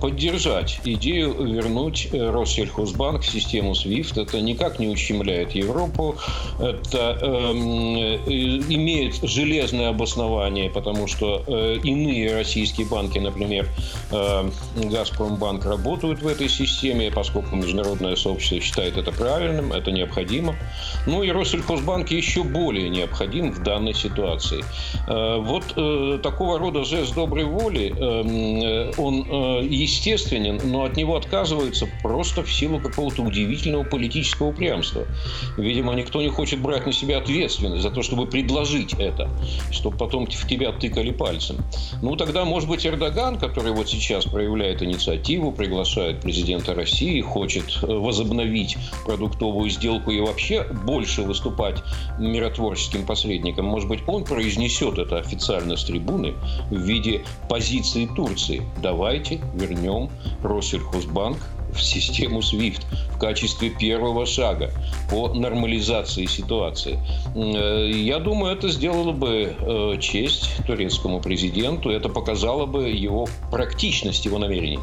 поддержать 0.00 0.80
идею 0.84 1.32
вернуть 1.42 2.08
Россельхозбанк 2.12 3.22
в 3.22 3.26
систему 3.26 3.72
SWIFT. 3.72 4.22
Это 4.22 4.40
никак 4.40 4.78
не 4.78 4.88
ущемляет 4.88 5.52
Европу, 5.52 6.16
это 6.58 7.18
имеет 8.68 9.14
железное 9.22 9.88
обоснование, 9.88 10.68
потому 10.70 11.06
что 11.06 11.42
иные 11.82 12.36
российские 12.36 12.86
банки, 12.86 13.18
например, 13.18 13.45
например, 13.46 13.68
э, 14.10 14.50
Газпромбанк 14.90 15.64
работают 15.64 16.22
в 16.22 16.26
этой 16.26 16.48
системе, 16.48 17.10
поскольку 17.10 17.56
международное 17.56 18.16
сообщество 18.16 18.60
считает 18.60 18.96
это 18.96 19.12
правильным, 19.12 19.72
это 19.72 19.90
необходимо. 19.90 20.56
Ну 21.06 21.22
и 21.22 21.30
Россельхозбанк 21.30 22.10
еще 22.10 22.42
более 22.42 22.88
необходим 22.88 23.52
в 23.52 23.62
данной 23.62 23.94
ситуации. 23.94 24.64
Э, 25.08 25.38
вот 25.38 25.64
э, 25.76 26.18
такого 26.22 26.58
рода 26.58 26.84
жест 26.84 27.14
доброй 27.14 27.44
воли, 27.44 27.94
он 28.96 29.64
естественен, 29.64 30.60
но 30.64 30.84
от 30.84 30.96
него 30.96 31.16
отказываются 31.16 31.86
просто 32.02 32.42
в 32.42 32.52
силу 32.52 32.80
какого-то 32.80 33.22
удивительного 33.22 33.84
политического 33.84 34.48
упрямства. 34.48 35.06
Видимо, 35.56 35.94
никто 35.94 36.20
не 36.20 36.28
хочет 36.28 36.60
брать 36.60 36.86
на 36.86 36.92
себя 36.92 37.18
ответственность 37.18 37.82
за 37.82 37.90
то, 37.90 38.02
чтобы 38.02 38.26
предложить 38.26 38.94
это, 38.94 39.28
чтобы 39.70 39.96
потом 39.96 40.26
в 40.26 40.48
тебя 40.48 40.72
тыкали 40.72 41.10
пальцем. 41.10 41.56
Ну, 42.02 42.16
тогда, 42.16 42.44
может 42.44 42.68
быть, 42.68 42.86
Эрдоган 42.86 43.35
который 43.38 43.72
вот 43.72 43.88
сейчас 43.88 44.24
проявляет 44.24 44.82
инициативу, 44.82 45.52
приглашает 45.52 46.20
президента 46.20 46.74
России, 46.74 47.20
хочет 47.20 47.64
э, 47.82 47.86
возобновить 47.86 48.76
продуктовую 49.04 49.70
сделку 49.70 50.10
и 50.10 50.20
вообще 50.20 50.64
больше 50.84 51.22
выступать 51.22 51.82
миротворческим 52.18 53.06
посредником, 53.06 53.66
может 53.66 53.88
быть, 53.88 54.00
он 54.06 54.24
произнесет 54.24 54.98
это 54.98 55.18
официально 55.18 55.76
с 55.76 55.84
трибуны 55.84 56.34
в 56.70 56.76
виде 56.76 57.24
позиции 57.48 58.06
Турции. 58.06 58.62
Давайте 58.82 59.40
вернем 59.54 60.10
Россельхозбанк 60.42 61.38
в 61.76 61.82
систему 61.82 62.40
SWIFT 62.40 62.82
в 63.14 63.18
качестве 63.18 63.70
первого 63.70 64.26
шага 64.26 64.72
по 65.10 65.28
нормализации 65.28 66.26
ситуации. 66.26 66.98
Э, 67.34 67.88
я 67.90 68.18
думаю, 68.18 68.56
это 68.56 68.68
сделало 68.68 69.12
бы 69.12 69.54
э, 69.58 69.96
честь 70.00 70.50
турецкому 70.66 71.20
президенту, 71.20 71.90
это 71.90 72.08
показало 72.08 72.66
бы 72.66 72.88
его 72.88 73.28
практичность 73.50 74.24
его 74.24 74.38
намерений. 74.38 74.80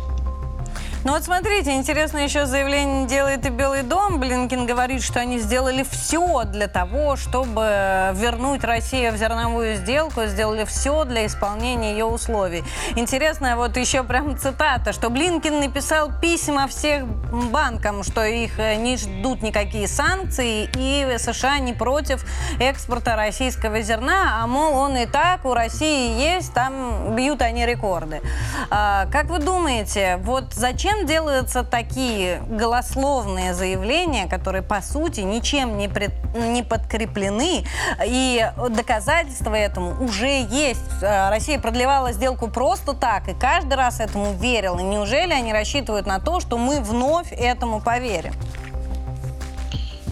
Ну 1.06 1.12
вот 1.12 1.26
смотрите, 1.26 1.76
интересно 1.76 2.20
еще 2.20 2.46
заявление 2.46 3.06
делает 3.08 3.46
и 3.46 3.50
Белый 3.50 3.84
дом. 3.84 4.22
Блинкин 4.22 4.66
говорит, 4.66 5.04
что 5.04 5.20
они 5.20 5.38
сделали 5.38 5.84
все 5.84 6.46
для 6.46 6.70
того, 6.70 7.18
чтобы 7.18 8.14
вернуть 8.14 8.64
Россию 8.64 9.12
в 9.12 9.18
зерновую 9.18 9.76
сделку, 9.76 10.24
сделали 10.28 10.64
все 10.64 11.04
для 11.04 11.26
исполнения 11.26 11.92
ее 11.92 12.06
условий. 12.06 12.64
Интересно, 12.96 13.58
вот 13.58 13.76
еще 13.76 14.04
прям 14.04 14.38
цитата, 14.38 14.94
что 14.94 15.10
Блинкин 15.10 15.60
написал 15.60 16.10
письма 16.22 16.68
всех 16.70 17.06
банкам, 17.06 18.04
что 18.04 18.24
их 18.24 18.58
э, 18.58 18.76
не 18.76 18.96
ждут 18.96 19.42
никакие 19.42 19.90
санкции, 19.90 20.70
и 20.74 21.18
США 21.18 21.60
не 21.60 21.74
против 21.74 22.24
экспорта 22.62 23.18
российского 23.18 23.82
зерна, 23.82 24.40
а 24.42 24.48
мол, 24.48 24.76
он 24.76 24.96
и 24.96 25.06
так 25.06 25.44
у 25.44 25.54
России 25.54 26.18
есть, 26.18 26.54
там 26.54 27.14
бьют 27.14 27.42
они 27.42 27.66
рекорды. 27.66 28.22
А, 28.70 29.08
как 29.12 29.26
вы 29.26 29.40
думаете, 29.40 30.18
вот 30.22 30.54
зачем 30.54 30.93
зачем 30.94 31.06
делаются 31.06 31.64
такие 31.64 32.42
голословные 32.48 33.54
заявления, 33.54 34.28
которые, 34.28 34.62
по 34.62 34.82
сути, 34.82 35.22
ничем 35.22 35.78
не, 35.78 35.88
пред, 35.88 36.12
не 36.36 36.64
подкреплены, 36.64 37.66
и 38.06 38.52
доказательства 38.70 39.56
этому 39.56 40.04
уже 40.04 40.42
есть. 40.42 40.80
Э, 41.02 41.30
Россия 41.30 41.60
продлевала 41.60 42.14
сделку 42.14 42.48
просто 42.48 42.94
так, 42.94 43.28
и 43.28 43.34
каждый 43.34 43.76
раз 43.76 44.00
этому 44.00 44.34
верил. 44.34 44.80
И 44.80 44.84
неужели 44.84 45.34
они 45.34 45.54
рассчитывают 45.54 46.06
на 46.06 46.20
то, 46.20 46.40
что 46.40 46.58
мы 46.58 46.80
вновь 46.80 47.32
этому 47.32 47.82
поверим? 47.82 48.34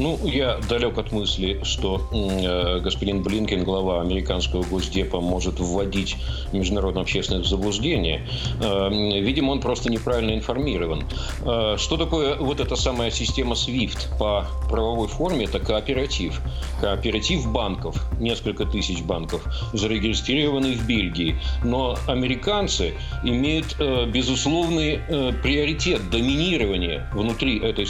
Ну, 0.01 0.19
я 0.23 0.57
далек 0.67 0.97
от 0.97 1.11
мысли, 1.11 1.59
что 1.61 2.01
э, 2.11 2.79
господин 2.79 3.21
Блинкен, 3.21 3.63
глава 3.63 4.01
американского 4.01 4.63
госдепа, 4.63 5.21
может 5.21 5.59
вводить 5.59 6.17
международное 6.51 7.03
общественное 7.03 7.43
заблуждение. 7.43 8.27
Э, 8.63 8.89
видимо, 8.89 9.51
он 9.51 9.61
просто 9.61 9.91
неправильно 9.91 10.33
информирован. 10.33 11.03
Э, 11.45 11.75
что 11.77 11.97
такое 11.97 12.35
вот 12.37 12.59
эта 12.59 12.75
самая 12.75 13.11
система 13.11 13.53
SWIFT 13.53 14.17
по 14.17 14.47
правовой 14.67 15.07
форме? 15.07 15.45
Это 15.45 15.59
кооператив. 15.59 16.41
Кооператив 16.79 17.51
банков, 17.51 17.95
несколько 18.19 18.65
тысяч 18.65 19.03
банков, 19.03 19.45
зарегистрированы 19.71 20.73
в 20.73 20.87
Бельгии. 20.87 21.35
Но 21.63 21.95
американцы 22.07 22.95
имеют 23.23 23.75
э, 23.77 24.07
безусловный 24.07 24.99
э, 25.07 25.31
приоритет 25.43 26.09
доминирования 26.09 27.07
внутри 27.13 27.59
этой 27.59 27.85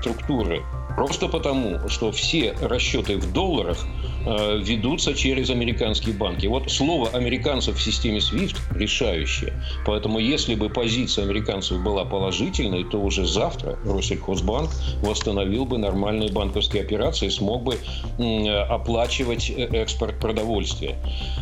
структуры. 0.00 0.62
Просто 0.96 1.28
потому, 1.28 1.88
что 1.88 2.12
все 2.12 2.54
расчеты 2.60 3.16
в 3.16 3.32
долларах 3.32 3.78
э, 4.26 4.58
ведутся 4.58 5.14
через 5.14 5.50
американские 5.50 6.14
банки. 6.14 6.46
Вот 6.46 6.70
слово 6.70 7.08
американцев 7.10 7.76
в 7.76 7.82
системе 7.82 8.18
SWIFT 8.18 8.56
решающее. 8.74 9.52
Поэтому 9.86 10.18
если 10.18 10.54
бы 10.54 10.68
позиция 10.68 11.24
американцев 11.24 11.82
была 11.82 12.04
положительной, 12.04 12.84
то 12.84 12.98
уже 12.98 13.26
завтра 13.26 13.78
Россельхозбанк 13.84 14.70
восстановил 15.02 15.64
бы 15.64 15.78
нормальные 15.78 16.30
банковские 16.30 16.82
операции, 16.82 17.28
смог 17.28 17.62
бы 17.62 17.76
э, 18.18 18.48
оплачивать 18.48 19.50
э, 19.50 19.64
экспорт 19.72 20.18
продовольствия. 20.18 20.96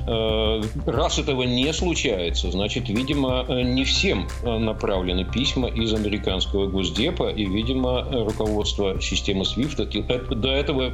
Э, 0.06 0.62
раз 0.86 1.18
этого 1.18 1.42
не 1.42 1.72
случается, 1.72 2.50
значит, 2.50 2.88
видимо, 2.88 3.44
э, 3.48 3.62
не 3.62 3.84
всем 3.84 4.28
э, 4.42 4.58
направлены 4.58 5.24
письма 5.24 5.68
из 5.68 5.92
американского 5.92 6.66
госдепа, 6.66 7.30
и, 7.30 7.46
видимо, 7.46 8.06
руководство 8.10 9.00
системы 9.00 9.39
режима 9.40 9.44
SWIFT 9.44 10.34
до 10.34 10.48
этого, 10.48 10.92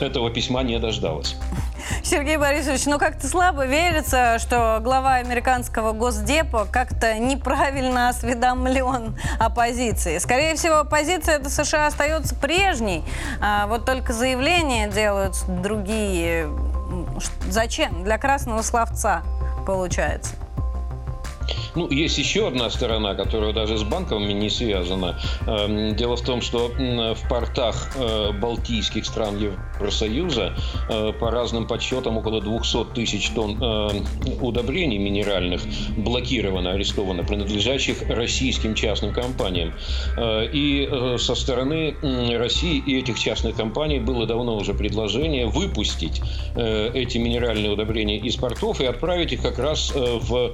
этого 0.00 0.30
письма 0.30 0.62
не 0.62 0.78
дождалась. 0.78 1.36
Сергей 2.02 2.36
Борисович, 2.36 2.86
ну 2.86 2.98
как-то 2.98 3.26
слабо 3.26 3.66
верится, 3.66 4.38
что 4.38 4.78
глава 4.82 5.14
американского 5.14 5.92
Госдепа 5.92 6.66
как-то 6.70 7.18
неправильно 7.18 8.08
осведомлен 8.08 9.16
о 9.38 9.50
позиции. 9.50 10.18
Скорее 10.18 10.54
всего, 10.54 10.84
позиция 10.84 11.36
это 11.36 11.50
США 11.50 11.88
остается 11.88 12.34
прежней, 12.34 13.04
а 13.40 13.66
вот 13.66 13.84
только 13.84 14.12
заявления 14.12 14.88
делают 14.88 15.36
другие. 15.62 16.48
Зачем? 17.48 18.04
Для 18.04 18.18
красного 18.18 18.62
словца 18.62 19.22
получается. 19.66 20.34
Ну, 21.74 21.88
есть 21.90 22.18
еще 22.18 22.48
одна 22.48 22.68
сторона, 22.70 23.14
которая 23.14 23.52
даже 23.52 23.78
с 23.78 23.82
банками 23.82 24.32
не 24.32 24.50
связана. 24.50 25.18
Эм, 25.46 25.96
дело 25.96 26.16
в 26.16 26.22
том, 26.22 26.42
что 26.42 26.68
в 26.68 27.28
портах 27.28 27.92
э, 27.96 28.32
балтийских 28.32 29.06
стран 29.06 29.38
Евросоюза 29.38 30.54
э, 30.88 31.12
по 31.18 31.30
разным 31.30 31.66
подсчетам 31.66 32.18
около 32.18 32.40
200 32.42 32.94
тысяч 32.94 33.30
тонн 33.30 33.58
э, 33.62 33.88
удобрений 34.40 34.98
минеральных 34.98 35.62
блокировано, 35.96 36.72
арестовано, 36.72 37.24
принадлежащих 37.24 38.02
российским 38.08 38.74
частным 38.74 39.12
компаниям. 39.12 39.74
И 40.18 40.88
со 41.18 41.34
стороны 41.34 41.94
России 42.36 42.82
и 42.86 42.98
этих 42.98 43.18
частных 43.18 43.56
компаний 43.56 43.98
было 43.98 44.26
давно 44.26 44.56
уже 44.56 44.74
предложение 44.74 45.46
выпустить 45.46 46.20
эти 46.54 47.18
минеральные 47.18 47.70
удобрения 47.70 48.18
из 48.18 48.36
портов 48.36 48.80
и 48.80 48.84
отправить 48.84 49.32
их 49.32 49.42
как 49.42 49.58
раз 49.58 49.92
в 49.94 50.52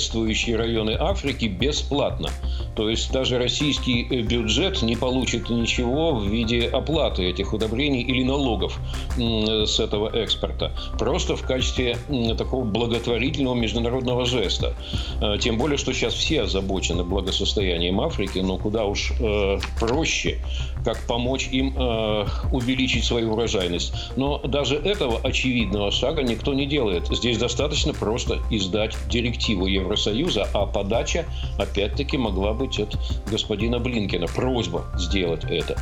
бедствующие 0.00 0.56
районы 0.56 0.96
Африки 0.98 1.44
бесплатно. 1.44 2.30
То 2.74 2.88
есть 2.88 3.12
даже 3.12 3.38
российский 3.38 4.06
э, 4.10 4.22
бюджет 4.22 4.80
не 4.80 4.96
получит 4.96 5.50
ничего 5.50 6.14
в 6.14 6.26
виде 6.26 6.68
оплаты 6.68 7.24
этих 7.24 7.52
удобрений 7.52 8.00
или 8.00 8.24
налогов 8.24 8.78
с 9.16 9.78
этого 9.78 10.08
экспорта. 10.16 10.72
Просто 10.98 11.36
в 11.36 11.42
качестве 11.42 11.98
такого 12.38 12.64
благотворительного 12.64 13.54
международного 13.54 14.24
жеста. 14.24 14.74
Э, 15.20 15.36
тем 15.38 15.58
более, 15.58 15.76
что 15.76 15.92
сейчас 15.92 16.14
все 16.14 16.42
озабочены 16.42 17.04
благосостоянием 17.04 18.00
Африки, 18.00 18.38
но 18.38 18.56
куда 18.56 18.86
уж 18.86 19.12
э, 19.20 19.58
проще, 19.78 20.38
как 20.84 20.98
помочь 21.06 21.48
им 21.52 21.74
э, 21.76 22.26
увеличить 22.52 23.04
свою 23.04 23.32
урожайность. 23.32 23.92
Но 24.16 24.38
даже 24.38 24.76
этого 24.76 25.20
очевидного 25.22 25.90
шага 25.90 26.22
никто 26.22 26.54
не 26.54 26.66
делает. 26.66 27.06
Здесь 27.08 27.38
достаточно 27.38 27.92
просто 27.92 28.38
издать 28.50 28.96
директиву 29.08 29.66
Евросоюза, 29.66 30.48
а 30.52 30.66
подача, 30.66 31.26
опять-таки, 31.58 32.16
могла 32.16 32.52
быть 32.52 32.78
от 32.78 32.96
господина 33.30 33.78
Блинкина. 33.78 34.26
Просьба 34.26 34.84
сделать 34.96 35.44
это. 35.44 35.76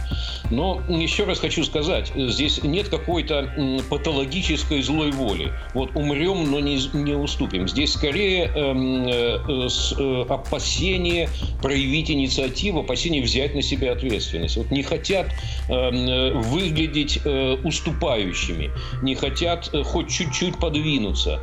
Но 0.50 0.80
еще 0.88 1.24
раз 1.24 1.38
хочу 1.38 1.64
сказать, 1.64 2.12
здесь 2.14 2.62
нет 2.62 2.88
какой-то 2.88 3.82
патологической 3.90 4.82
злой 4.82 5.10
воли. 5.12 5.52
Вот 5.74 5.94
умрем, 5.94 6.50
но 6.50 6.60
не, 6.60 6.78
не 6.92 7.14
уступим. 7.14 7.68
Здесь 7.68 7.92
скорее 7.92 8.46
эм, 8.46 9.06
э, 9.06 9.68
э, 9.98 10.24
опасение 10.28 11.28
проявить 11.62 12.10
инициативу, 12.10 12.80
опасение 12.80 13.22
взять 13.22 13.54
на 13.54 13.62
себя 13.62 13.92
ответственность. 13.92 14.56
Вот 14.56 14.70
не 14.70 14.82
хотят 14.88 15.26
эм, 15.68 16.08
э, 16.08 16.32
выглядеть 16.32 17.20
э, 17.24 17.56
уступающими, 17.62 18.70
не 19.02 19.14
хотят 19.14 19.70
э, 19.72 19.82
хоть 19.82 20.08
чуть-чуть 20.08 20.58
подвинуться, 20.58 21.40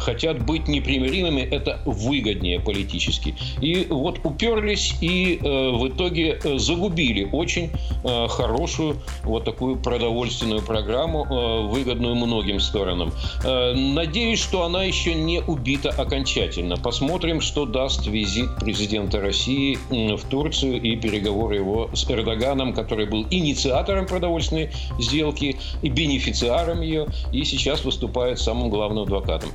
хотят 0.00 0.44
быть 0.44 0.68
непримиримыми. 0.68 1.40
Это 1.40 1.80
выгоднее 1.84 2.60
политически. 2.60 3.34
И 3.60 3.86
вот 3.90 4.20
уперлись 4.24 4.94
и 5.00 5.38
в 5.42 5.88
итоге 5.88 6.40
загубили 6.58 7.28
очень 7.30 7.70
хорошую 8.02 8.96
вот 9.24 9.44
такую 9.44 9.76
продовольственную 9.76 10.62
программу, 10.62 11.68
выгодную 11.68 12.14
многим 12.14 12.60
сторонам. 12.60 13.12
Надеюсь, 13.44 14.40
что 14.40 14.64
она 14.64 14.84
еще 14.84 15.14
не 15.14 15.40
убита 15.40 15.90
окончательно. 15.90 16.76
Посмотрим, 16.76 17.40
что 17.40 17.66
даст 17.66 18.06
визит 18.06 18.56
президента 18.60 19.20
России 19.20 19.78
в 19.90 20.22
Турцию 20.28 20.80
и 20.80 20.96
переговоры 20.96 21.56
его 21.56 21.90
с 21.92 22.08
Эрдоганом, 22.10 22.72
который 22.76 23.06
был 23.06 23.26
инициатором 23.30 24.06
продовольственной 24.06 24.70
сделки 25.00 25.58
и 25.82 25.88
бенефициаром 25.88 26.82
ее, 26.82 27.08
и 27.32 27.44
сейчас 27.44 27.84
выступает 27.84 28.38
самым 28.38 28.70
главным 28.70 29.02
адвокатом. 29.04 29.50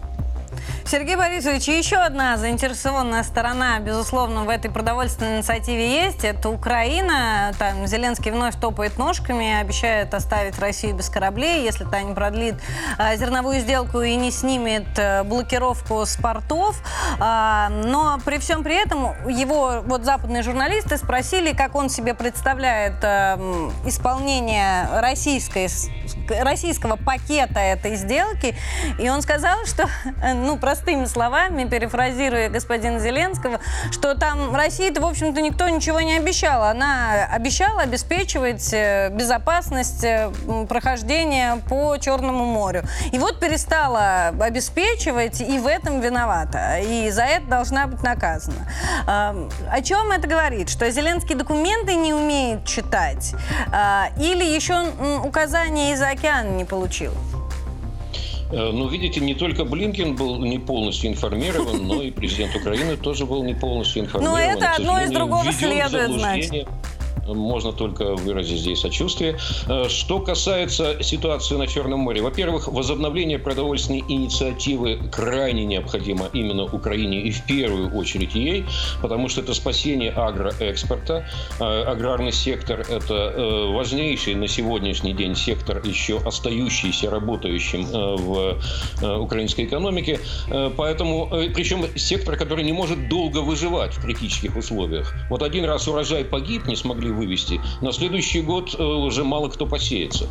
Сергей 0.86 1.16
Борисович, 1.16 1.68
еще 1.70 1.95
одна 1.97 2.38
заинтересованная 2.38 3.24
сторона, 3.24 3.80
безусловно, 3.80 4.43
в 4.43 4.49
этой 4.49 4.70
продовольственной 4.70 5.38
инициативе 5.38 5.89
есть. 6.03 6.26
Это 6.26 6.49
Украина. 6.49 7.53
Там 7.57 7.88
Зеленский 7.88 8.32
вновь 8.32 8.59
топает 8.59 8.97
ножками, 8.97 9.62
обещает 9.62 10.14
оставить 10.14 10.59
Россию 10.59 10.95
без 10.95 11.09
кораблей, 11.09 11.64
если 11.64 11.86
та 11.86 12.01
не 12.01 12.14
продлит 12.14 12.55
э, 12.97 13.16
зерновую 13.16 13.62
сделку 13.62 14.01
и 14.01 14.16
не 14.16 14.32
снимет 14.32 14.88
э, 14.97 15.24
блокировку 15.24 16.05
с 16.05 16.18
портов. 16.18 16.82
Э, 17.20 17.68
но 17.70 18.20
при 18.26 18.38
всем 18.38 18.64
при 18.64 18.76
этом 18.76 19.14
его 19.30 19.82
вот 19.86 20.03
западные 20.03 20.43
журналисты 20.43 20.97
спросили, 20.97 21.53
как 21.53 21.76
он 21.76 21.89
себе 21.89 22.14
представляет 22.14 23.01
э, 23.03 23.38
исполнение 23.86 24.88
российской, 24.99 25.68
российского 26.39 26.95
пакета 26.95 27.59
этой 27.59 27.95
сделки. 27.95 28.55
И 28.99 29.09
он 29.09 29.21
сказал, 29.21 29.65
что 29.65 29.89
ну, 30.34 30.57
простыми 30.57 31.05
словами, 31.05 31.65
перефразируя 31.65 32.49
господина 32.49 32.99
Зеленского, 32.99 33.59
что 33.91 34.15
там 34.15 34.55
России-то, 34.55 35.01
в 35.01 35.05
общем-то, 35.05 35.41
никто 35.41 35.67
ничего 35.69 36.01
не 36.01 36.17
обещал. 36.17 36.63
Она 36.63 37.25
обещала 37.32 37.82
обеспечивать 37.82 38.73
э, 38.73 39.09
безопасность 39.11 40.03
э, 40.03 40.32
прохождения 40.67 41.57
по 41.69 41.97
Черному 41.97 42.45
морю. 42.45 42.84
И 43.11 43.19
вот 43.19 43.39
перестала 43.39 44.27
обеспечивать, 44.39 45.41
и 45.41 45.59
в 45.59 45.67
этом 45.67 46.01
виновата. 46.01 46.79
И 46.79 47.09
за 47.09 47.23
это 47.23 47.45
должна 47.47 47.88
быть 47.88 48.03
наказана. 48.03 48.67
О 49.07 49.82
чем 49.82 50.11
это 50.11 50.27
говорит? 50.27 50.69
Что 50.69 50.89
Зеленский 50.89 51.36
документы 51.36 51.95
не 51.95 52.13
умеет 52.13 52.65
читать? 52.65 53.34
А, 53.71 54.09
или 54.17 54.43
еще 54.43 54.86
указания 55.23 55.93
из 55.93 56.01
океана 56.22 56.49
не 56.49 56.65
получил? 56.65 57.11
Э, 58.51 58.72
ну, 58.72 58.88
видите, 58.88 59.19
не 59.22 59.34
только 59.34 59.65
Блинкин 59.65 60.15
был 60.15 60.38
не 60.39 60.59
полностью 60.59 61.09
информирован, 61.09 61.88
но 61.88 62.01
и 62.01 62.11
президент 62.11 62.55
Украины 62.55 62.97
тоже 62.97 63.26
был 63.26 63.43
не 63.43 63.53
полностью 63.53 64.03
информирован. 64.03 64.39
Ну, 64.39 64.45
это 64.45 64.72
одно 64.72 65.01
из 65.01 65.09
другого 65.09 65.51
следует, 65.51 66.11
значит 66.11 66.67
можно 67.28 67.72
только 67.72 68.16
выразить 68.16 68.59
здесь 68.59 68.80
сочувствие. 68.80 69.38
Э, 69.68 69.88
что 69.89 70.20
касается 70.20 71.01
ситуации 71.03 71.55
на 71.55 71.68
Черном 71.68 71.99
море. 71.99 72.22
Во-первых, 72.22 72.68
возобновление 72.68 73.39
продовольственной 73.39 74.03
инициативы 74.07 74.99
крайне 75.12 75.66
необходимо 75.66 76.30
именно 76.34 76.64
Украине 76.64 77.22
и 77.22 77.32
в 77.32 77.45
первую 77.45 77.95
очередь 77.95 78.36
ей, 78.36 78.66
потому 79.01 79.30
что 79.30 79.41
это 79.41 79.53
спасение 79.53 80.12
агроэкспорта. 80.12 81.26
Э, 81.59 81.84
аграрный 81.84 82.32
сектор– 82.32 82.80
это 82.89 83.14
э, 83.14 83.72
важнейший 83.72 84.36
на 84.36 84.47
сегодняшний 84.47 85.14
день 85.14 85.36
сектор, 85.36 85.82
еще 85.84 86.20
остающийся 86.20 87.09
работающим 87.09 87.86
в 87.86 88.57
украинской 89.20 89.66
экономике. 89.66 90.20
Поэтому, 90.78 91.28
причем 91.53 91.86
сектор, 91.95 92.38
который 92.38 92.64
не 92.64 92.74
может 92.74 93.09
долго 93.09 93.39
выживать 93.39 93.93
в 93.93 94.01
критических 94.01 94.55
условиях. 94.55 95.14
Вот 95.30 95.43
один 95.43 95.66
раз 95.66 95.88
урожай 95.88 96.24
погиб, 96.24 96.66
не 96.66 96.76
смогли 96.76 97.01
вывести. 97.10 97.62
На 97.82 97.91
следующий 97.91 98.41
год 98.41 98.76
э, 98.78 98.84
уже 98.84 99.24
мало 99.24 99.49
кто 99.49 99.66
посеется. 99.66 100.28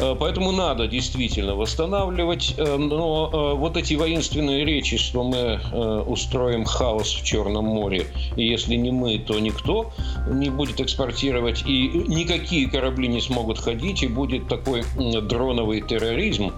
Э, 0.00 0.14
поэтому 0.18 0.52
надо 0.52 0.86
действительно 0.86 1.54
восстанавливать. 1.54 2.54
Э, 2.56 2.76
но 2.76 3.56
вот 3.56 3.76
эти 3.76 3.94
воинственные 3.94 4.64
речи, 4.64 4.96
что 4.96 5.22
мы 5.22 5.60
устроим 6.06 6.64
хаос 6.64 7.12
в 7.14 7.24
Черном 7.24 7.64
море, 7.64 8.06
и 8.36 8.46
если 8.46 8.76
не 8.76 8.90
мы, 8.90 9.18
то 9.18 9.38
никто 9.38 9.92
не 10.30 10.50
будет 10.50 10.80
экспортировать, 10.80 11.64
и 11.66 11.88
никакие 12.06 12.68
корабли 12.68 13.08
не 13.08 13.20
смогут 13.20 13.58
ходить, 13.58 14.02
и 14.02 14.08
будет 14.08 14.48
такой 14.48 14.84
дроновый 14.96 15.80
терроризм. 15.82 16.52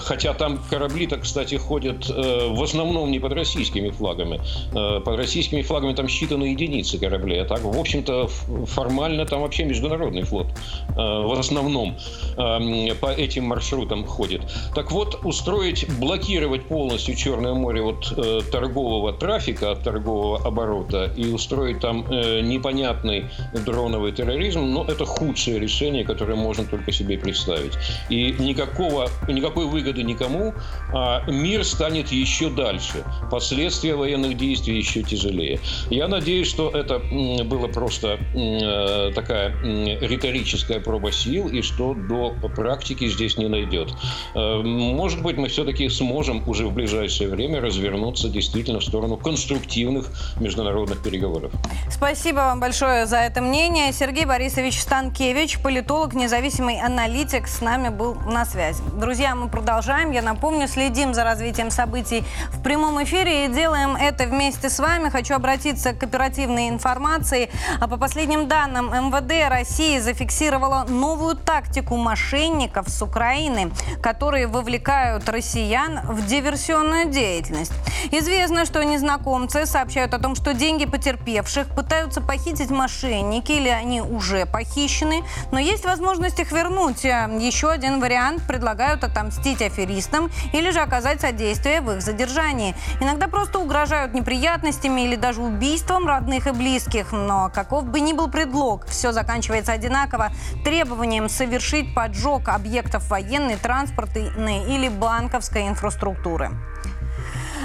Хотя 0.00 0.34
там 0.34 0.58
корабли-то, 0.70 1.18
кстати, 1.18 1.56
ходят 1.56 2.08
в 2.08 2.62
основном 2.62 3.10
не 3.10 3.18
под 3.18 3.32
российскими 3.32 3.90
флагами. 3.90 4.40
Под 4.72 5.16
российскими 5.16 5.62
флагами 5.62 5.94
там 5.94 6.08
считаны 6.08 6.44
единицы 6.44 6.98
кораблей. 6.98 7.42
А 7.42 7.44
так, 7.44 7.62
в 7.62 7.78
общем-то, 7.78 8.28
формально 8.66 9.26
там 9.26 9.42
вообще 9.42 9.64
международный 9.64 10.22
флот 10.22 10.46
э, 10.90 10.94
в 10.96 11.38
основном 11.38 11.96
эм, 12.36 12.96
по 12.96 13.12
этим 13.12 13.44
маршрутам 13.44 14.04
ходит. 14.06 14.42
Так 14.74 14.90
вот, 14.92 15.20
устроить, 15.24 15.86
блокировать 15.98 16.66
полностью 16.66 17.14
Черное 17.14 17.54
море 17.54 17.82
от 17.82 18.12
э, 18.16 18.40
торгового 18.50 19.12
трафика, 19.12 19.72
от 19.72 19.82
торгового 19.82 20.38
оборота 20.46 21.10
и 21.16 21.26
устроить 21.32 21.80
там 21.80 22.06
э, 22.10 22.40
непонятный 22.40 23.26
дроновый 23.64 24.12
терроризм, 24.12 24.60
ну, 24.60 24.84
это 24.84 25.04
худшее 25.04 25.58
решение, 25.58 26.04
которое 26.04 26.34
можно 26.34 26.64
только 26.64 26.92
себе 26.92 27.18
представить. 27.18 27.72
И 28.08 28.34
никакого, 28.38 29.08
никакой 29.28 29.66
выгоды 29.66 30.02
никому, 30.02 30.54
а 30.92 31.22
мир 31.30 31.64
станет 31.64 32.12
еще 32.12 32.50
дальше. 32.50 33.04
Последствия 33.30 33.94
военных 33.94 34.36
действий 34.36 34.78
еще 34.78 35.02
тяжелее. 35.02 35.60
Я 35.90 36.08
надеюсь, 36.08 36.48
что 36.48 36.70
это 36.70 36.98
было 37.44 37.68
просто 37.68 38.18
э, 38.34 39.12
такая 39.14 39.54
риторическая 39.62 40.80
проба 40.80 41.12
сил 41.12 41.48
и 41.48 41.62
что 41.62 41.94
до 41.94 42.30
практики 42.54 43.08
здесь 43.08 43.36
не 43.36 43.48
найдет. 43.48 43.90
Э, 44.34 44.62
может 44.62 45.22
быть, 45.22 45.36
мы 45.36 45.48
все-таки 45.48 45.88
сможем 45.88 46.48
уже 46.48 46.66
в 46.66 46.72
ближайшее 46.72 47.28
время 47.28 47.60
развернуться 47.60 48.28
действительно 48.28 48.80
в 48.80 48.84
сторону 48.84 49.16
конструктивных 49.16 50.10
международных 50.40 51.02
переговоров. 51.02 51.52
Спасибо 51.90 52.36
вам 52.36 52.60
большое 52.60 53.06
за 53.06 53.18
это 53.18 53.40
мнение. 53.40 53.92
Сергей 53.92 54.24
Борисович 54.24 54.80
Станкевич, 54.80 55.60
политолог, 55.60 56.14
независимый 56.14 56.80
аналитик, 56.80 57.46
с 57.46 57.60
нами 57.60 57.88
был 57.88 58.14
на 58.14 58.44
связи. 58.44 58.82
Друзья, 58.98 59.34
мы 59.34 59.48
продолжаем. 59.48 60.10
Я 60.10 60.22
напомню, 60.22 60.68
следим 60.68 61.14
за 61.14 61.24
развитием 61.24 61.70
событий 61.70 62.24
в 62.50 62.62
прямом 62.62 63.02
эфире 63.04 63.46
и 63.46 63.48
делаем 63.48 63.96
это 63.96 64.24
вместе 64.26 64.68
с 64.68 64.78
вами. 64.78 65.08
Хочу 65.08 65.34
обратиться 65.34 65.92
к 65.92 66.02
оперативной 66.02 66.68
информации. 66.68 67.50
А 67.80 67.88
по 67.88 67.96
последним 68.12 68.46
данным, 68.46 68.90
МВД 68.90 69.48
России 69.48 69.98
зафиксировала 69.98 70.84
новую 70.86 71.34
тактику 71.34 71.96
мошенников 71.96 72.90
с 72.90 73.00
Украины, 73.00 73.72
которые 74.02 74.46
вовлекают 74.48 75.26
россиян 75.30 76.00
в 76.04 76.26
диверсионную 76.26 77.06
деятельность. 77.06 77.72
Известно, 78.10 78.66
что 78.66 78.84
незнакомцы 78.84 79.64
сообщают 79.64 80.12
о 80.12 80.18
том, 80.18 80.34
что 80.34 80.52
деньги 80.52 80.84
потерпевших 80.84 81.68
пытаются 81.68 82.20
похитить 82.20 82.68
мошенники 82.68 83.52
или 83.52 83.70
они 83.70 84.02
уже 84.02 84.44
похищены, 84.44 85.24
но 85.50 85.58
есть 85.58 85.86
возможность 85.86 86.38
их 86.38 86.52
вернуть. 86.52 87.04
Еще 87.04 87.70
один 87.70 87.98
вариант 87.98 88.42
предлагают 88.46 89.04
отомстить 89.04 89.62
аферистам 89.62 90.30
или 90.52 90.70
же 90.70 90.80
оказать 90.80 91.22
содействие 91.22 91.80
в 91.80 91.90
их 91.92 92.02
задержании. 92.02 92.74
Иногда 93.00 93.26
просто 93.26 93.58
угрожают 93.58 94.12
неприятностями 94.12 95.00
или 95.00 95.16
даже 95.16 95.40
убийством 95.40 96.06
родных 96.06 96.46
и 96.46 96.50
близких. 96.50 97.12
Но 97.12 97.50
каков 97.54 97.84
бы 97.84 98.01
ни 98.04 98.12
был 98.12 98.28
предлог, 98.28 98.86
все 98.86 99.12
заканчивается 99.12 99.72
одинаково 99.72 100.30
требованием 100.64 101.28
совершить 101.28 101.94
поджог 101.94 102.48
объектов 102.48 103.08
военной, 103.10 103.56
транспортной 103.56 104.64
или 104.64 104.88
банковской 104.88 105.68
инфраструктуры. 105.68 106.50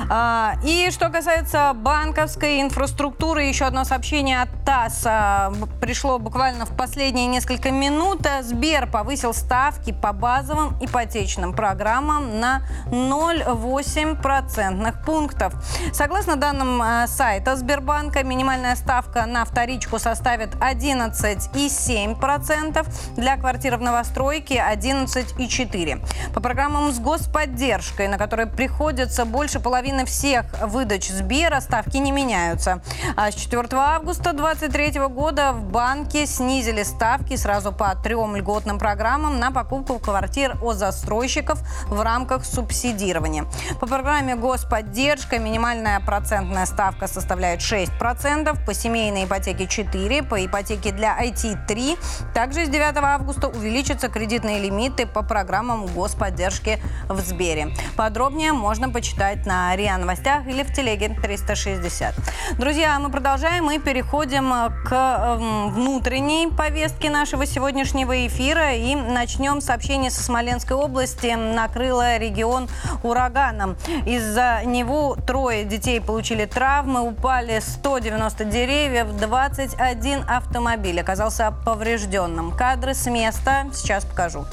А, 0.10 0.56
и 0.64 0.90
что 0.92 1.10
касается 1.10 1.74
банковской 1.74 2.62
инфраструктуры, 2.62 3.44
еще 3.44 3.66
одно 3.66 3.84
сообщение 3.84 4.42
от 4.42 4.50
ТАСС 4.66 5.04
а, 5.06 5.52
пришло 5.82 6.18
буквально 6.20 6.66
в 6.66 6.74
последние 6.76 7.28
несколько 7.28 7.72
минут. 7.72 8.28
Сбер 8.42 8.88
повысил 8.88 9.34
ставки 9.34 9.92
по 9.92 10.14
базовым 10.14 10.78
ипотечным 10.80 11.54
программам 11.54 12.40
на 12.40 12.62
0,8 12.88 14.22
процентных 14.22 15.04
пунктов. 15.04 15.54
Согласно 15.94 16.36
данным 16.36 16.82
а, 16.82 17.08
сайта 17.08 17.56
Сбербанка, 17.56 18.24
минимальная 18.24 18.76
ставка 18.76 19.26
на 19.26 19.46
вторичку 19.46 20.00
составит 20.00 20.56
11,7%, 20.56 22.88
для 23.16 23.38
квартир 23.38 23.78
в 23.78 23.82
новостройке 23.82 24.56
11,4%. 24.56 26.34
По 26.34 26.40
программам 26.40 26.92
с 26.92 27.00
господдержкой, 27.00 28.08
на 28.08 28.18
которые 28.18 28.48
приходится 28.48 29.26
больше 29.26 29.60
половины 29.60 29.87
половины 29.88 30.06
всех 30.06 30.46
выдач 30.64 31.08
Сбера 31.08 31.62
ставки 31.62 31.96
не 31.96 32.12
меняются. 32.12 32.82
А 33.16 33.32
с 33.32 33.36
4 33.36 33.68
августа 33.72 34.34
2023 34.34 35.00
года 35.08 35.54
в 35.54 35.64
банке 35.64 36.26
снизили 36.26 36.84
ставки 36.84 37.38
сразу 37.38 37.72
по 37.72 37.96
трем 37.96 38.36
льготным 38.36 38.80
программам 38.80 39.40
на 39.40 39.52
покупку 39.52 39.98
квартир 39.98 40.58
от 40.62 40.76
застройщиков 40.76 41.60
в 41.88 42.02
рамках 42.02 42.44
субсидирования. 42.44 43.46
По 43.80 43.88
программе 43.88 44.36
господдержка 44.36 45.40
минимальная 45.40 46.02
процентная 46.02 46.66
ставка 46.66 47.08
составляет 47.08 47.62
6%, 47.62 48.66
по 48.66 48.74
семейной 48.74 49.24
ипотеке 49.24 49.64
4%, 49.64 50.28
по 50.28 50.46
ипотеке 50.46 50.92
для 50.92 51.18
IT 51.18 51.66
3%. 51.66 51.98
Также 52.34 52.66
с 52.66 52.70
9 52.70 52.98
августа 52.98 53.48
увеличатся 53.48 54.10
кредитные 54.10 54.60
лимиты 54.60 55.06
по 55.06 55.22
программам 55.22 55.86
господдержки 55.86 56.82
в 57.08 57.22
Сбере. 57.22 57.70
Подробнее 57.96 58.52
можно 58.52 58.90
почитать 58.90 59.46
на 59.46 59.77
РИА 59.78 59.98
Новостях 59.98 60.48
или 60.48 60.64
в 60.64 60.74
телеге 60.74 61.10
360. 61.10 62.16
Друзья, 62.58 62.98
мы 63.00 63.12
продолжаем 63.12 63.70
и 63.70 63.78
переходим 63.78 64.50
к 64.86 64.92
эм, 64.92 65.72
внутренней 65.72 66.48
повестке 66.48 67.10
нашего 67.10 67.46
сегодняшнего 67.46 68.26
эфира 68.26 68.74
и 68.74 68.96
начнем 68.96 69.62
сообщение 69.62 70.10
со 70.10 70.24
Смоленской 70.24 70.76
области. 70.76 71.36
Накрыло 71.36 72.18
регион 72.18 72.68
ураганом. 73.04 73.78
Из-за 74.06 74.62
него 74.66 75.16
трое 75.16 75.64
детей 75.64 76.02
получили 76.02 76.46
травмы, 76.46 77.02
упали 77.02 77.60
190 77.60 78.46
деревьев, 78.46 79.16
21 79.20 80.26
автомобиль 80.28 81.00
оказался 81.00 81.54
поврежденным. 81.66 82.52
Кадры 82.52 82.96
с 82.96 83.06
места 83.06 83.68
сейчас 83.74 84.06
покажу. 84.06 84.46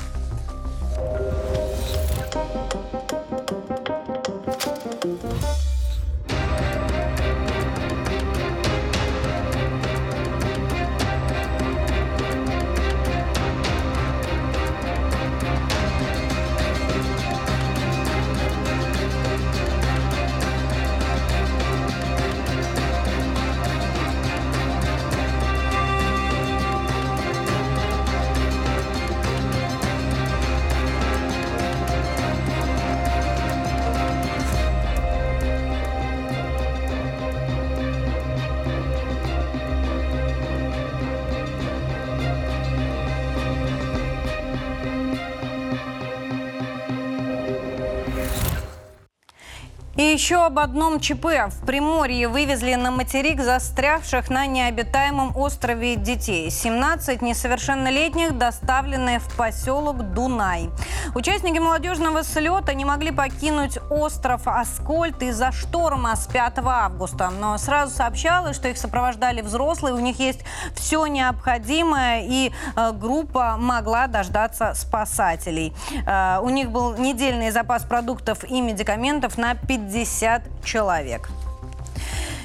Еще 50.24 50.46
об 50.46 50.58
одном 50.58 51.00
ЧП. 51.00 51.26
В 51.48 51.66
Приморье 51.66 52.28
вывезли 52.28 52.76
на 52.76 52.90
материк 52.90 53.42
застрявших 53.42 54.30
на 54.30 54.46
необитаемом 54.46 55.36
острове 55.36 55.96
детей. 55.96 56.48
17 56.48 57.20
несовершеннолетних 57.20 58.38
доставлены 58.38 59.18
в 59.18 59.36
поселок 59.36 60.14
Дунай. 60.14 60.70
Участники 61.14 61.58
молодежного 61.58 62.24
слета 62.24 62.72
не 62.72 62.86
могли 62.86 63.10
покинуть 63.10 63.76
остров 63.90 64.48
Аскольд 64.48 65.22
из-за 65.22 65.52
шторма 65.52 66.16
с 66.16 66.26
5 66.26 66.54
августа. 66.64 67.28
Но 67.28 67.58
сразу 67.58 67.94
сообщалось, 67.94 68.56
что 68.56 68.68
их 68.68 68.78
сопровождали 68.78 69.42
взрослые, 69.42 69.94
у 69.94 70.00
них 70.00 70.18
есть 70.18 70.40
все 70.74 71.04
необходимое, 71.06 72.22
и 72.22 72.50
э, 72.76 72.92
группа 72.92 73.56
могла 73.58 74.06
дождаться 74.06 74.72
спасателей. 74.72 75.74
Э, 76.06 76.38
у 76.40 76.48
них 76.48 76.70
был 76.70 76.96
недельный 76.96 77.50
запас 77.50 77.82
продуктов 77.82 78.42
и 78.44 78.62
медикаментов 78.62 79.36
на 79.36 79.54
50 79.54 80.13
50 80.14 80.42
человек. 80.64 81.28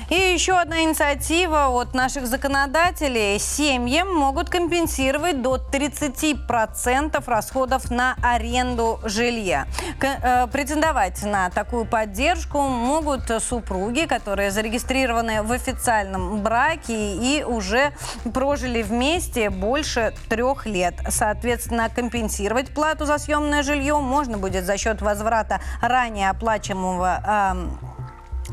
И 0.09 0.15
еще 0.15 0.53
одна 0.53 0.81
инициатива 0.81 1.67
от 1.67 1.93
наших 1.93 2.25
законодателей. 2.25 3.37
Семьям 3.37 4.11
могут 4.11 4.49
компенсировать 4.49 5.43
до 5.43 5.57
30% 5.57 7.23
расходов 7.27 7.91
на 7.91 8.15
аренду 8.23 8.99
жилья. 9.03 9.67
Э, 10.01 10.47
претендовать 10.47 11.21
на 11.21 11.51
такую 11.51 11.85
поддержку 11.85 12.59
могут 12.59 13.29
супруги, 13.39 14.07
которые 14.07 14.49
зарегистрированы 14.49 15.43
в 15.43 15.51
официальном 15.51 16.41
браке 16.41 17.15
и 17.15 17.43
уже 17.43 17.91
прожили 18.33 18.81
вместе 18.81 19.51
больше 19.51 20.15
трех 20.27 20.65
лет. 20.65 20.95
Соответственно, 21.09 21.87
компенсировать 21.87 22.73
плату 22.73 23.05
за 23.05 23.19
съемное 23.19 23.61
жилье 23.61 23.99
можно 23.99 24.39
будет 24.39 24.65
за 24.65 24.75
счет 24.79 25.03
возврата 25.03 25.61
ранее 25.83 26.31
оплачиваемого 26.31 27.59